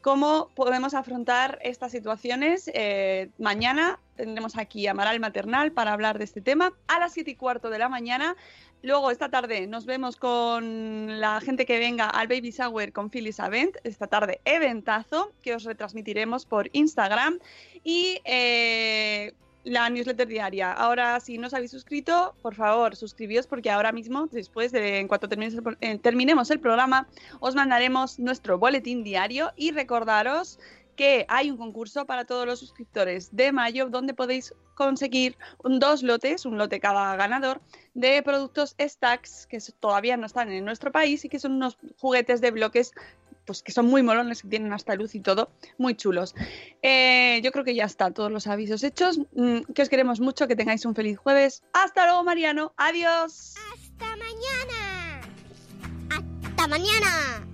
¿Cómo 0.05 0.51
podemos 0.55 0.93
afrontar 0.93 1.59
estas 1.63 1.91
situaciones? 1.91 2.71
Eh, 2.75 3.31
mañana 3.39 3.99
tendremos 4.17 4.59
aquí 4.59 4.87
a 4.87 4.93
Maral 4.93 5.19
Maternal 5.19 5.73
para 5.73 5.95
hablar 5.95 6.19
de 6.19 6.25
este 6.25 6.43
tema 6.43 6.75
a 6.89 6.99
las 6.99 7.15
7 7.15 7.31
y 7.31 7.37
cuarto 7.37 7.71
de 7.71 7.79
la 7.79 7.89
mañana. 7.89 8.37
Luego, 8.83 9.11
esta 9.11 9.31
tarde, 9.31 9.67
nos 9.67 9.87
vemos 9.87 10.17
con 10.17 11.19
la 11.19 11.41
gente 11.41 11.65
que 11.65 11.79
venga 11.79 12.11
al 12.11 12.29
Baby 12.29 12.51
Shower 12.51 12.93
con 12.93 13.09
Phyllis 13.09 13.41
Avent. 13.41 13.77
Esta 13.83 14.07
tarde, 14.07 14.43
eventazo, 14.45 15.33
que 15.41 15.55
os 15.55 15.65
retransmitiremos 15.65 16.45
por 16.45 16.69
Instagram. 16.75 17.39
Y 17.83 18.21
eh, 18.27 19.33
la 19.65 19.89
newsletter 19.91 20.29
diaria. 20.29 20.73
Ahora, 20.73 21.19
si 21.21 21.39
no 21.39 21.47
os 21.49 21.55
habéis 21.55 21.71
suscrito, 21.71 22.35
por 22.43 22.55
favor, 22.55 22.97
suscribíos 22.97 23.47
porque 23.47 23.71
ahora 23.71 23.93
mismo, 23.93 24.27
después 24.27 24.73
de 24.73 25.01
en 25.01 25.09
cuanto 25.09 25.29
termines 25.29 25.55
el 25.55 25.77
eh, 25.81 25.99
terminemos 25.99 26.51
el 26.51 26.61
programa, 26.61 27.09
os 27.41 27.55
mandaremos 27.55 28.19
nuestro 28.19 28.59
boletín 28.59 29.03
diario 29.03 29.53
y 29.57 29.73
recordaros 29.73 30.59
que 30.95 31.27
hay 31.29 31.51
un 31.51 31.57
concurso 31.57 32.07
para 32.07 32.25
todos 32.25 32.47
los 32.47 32.61
suscriptores 32.61 33.35
de 33.35 33.53
mayo 33.53 33.89
donde 33.89 34.15
podéis 34.15 34.55
conseguir 34.75 35.37
dos 35.63 36.03
lotes, 36.03 36.47
un 36.47 36.59
lote 36.59 36.81
cada 36.81 37.17
ganador, 37.17 37.61
de 37.95 38.23
productos 38.23 38.75
Stacks 38.81 39.47
que 39.47 39.59
todavía 39.79 40.17
no 40.17 40.27
están 40.27 40.51
en 40.51 40.65
nuestro 40.65 40.93
país 40.93 41.25
y 41.25 41.29
que 41.29 41.39
son 41.39 41.53
unos 41.53 41.79
juguetes 41.99 42.41
de 42.41 42.51
bloques 42.51 42.93
pues 43.45 43.63
que 43.63 43.73
son 43.73 43.87
muy 43.87 44.03
molones, 44.03 44.43
que 44.43 44.49
tienen 44.49 44.73
hasta 44.73 44.95
luz 44.95 45.15
y 45.15 45.21
todo, 45.21 45.51
muy 45.79 45.95
chulos. 45.95 46.35
Eh, 46.83 47.41
yo 47.43 47.53
creo 47.53 47.65
que 47.65 47.75
ya 47.75 47.85
está, 47.85 48.11
todos 48.11 48.31
los 48.31 48.47
avisos 48.47 48.83
hechos. 48.83 49.19
Mm, 49.35 49.61
que 49.75 49.83
os 49.83 49.89
queremos 49.89 50.21
mucho, 50.21 50.49
que 50.49 50.57
tengáis 50.57 50.85
un 50.85 50.95
feliz 50.95 51.19
jueves. 51.19 51.63
Hasta 51.73 52.07
luego, 52.07 52.25
Mariano. 52.25 52.73
Adiós. 52.77 53.55
Hasta 53.73 54.17
mañana. 54.17 55.21
Hasta 56.11 56.69
mañana. 56.69 57.54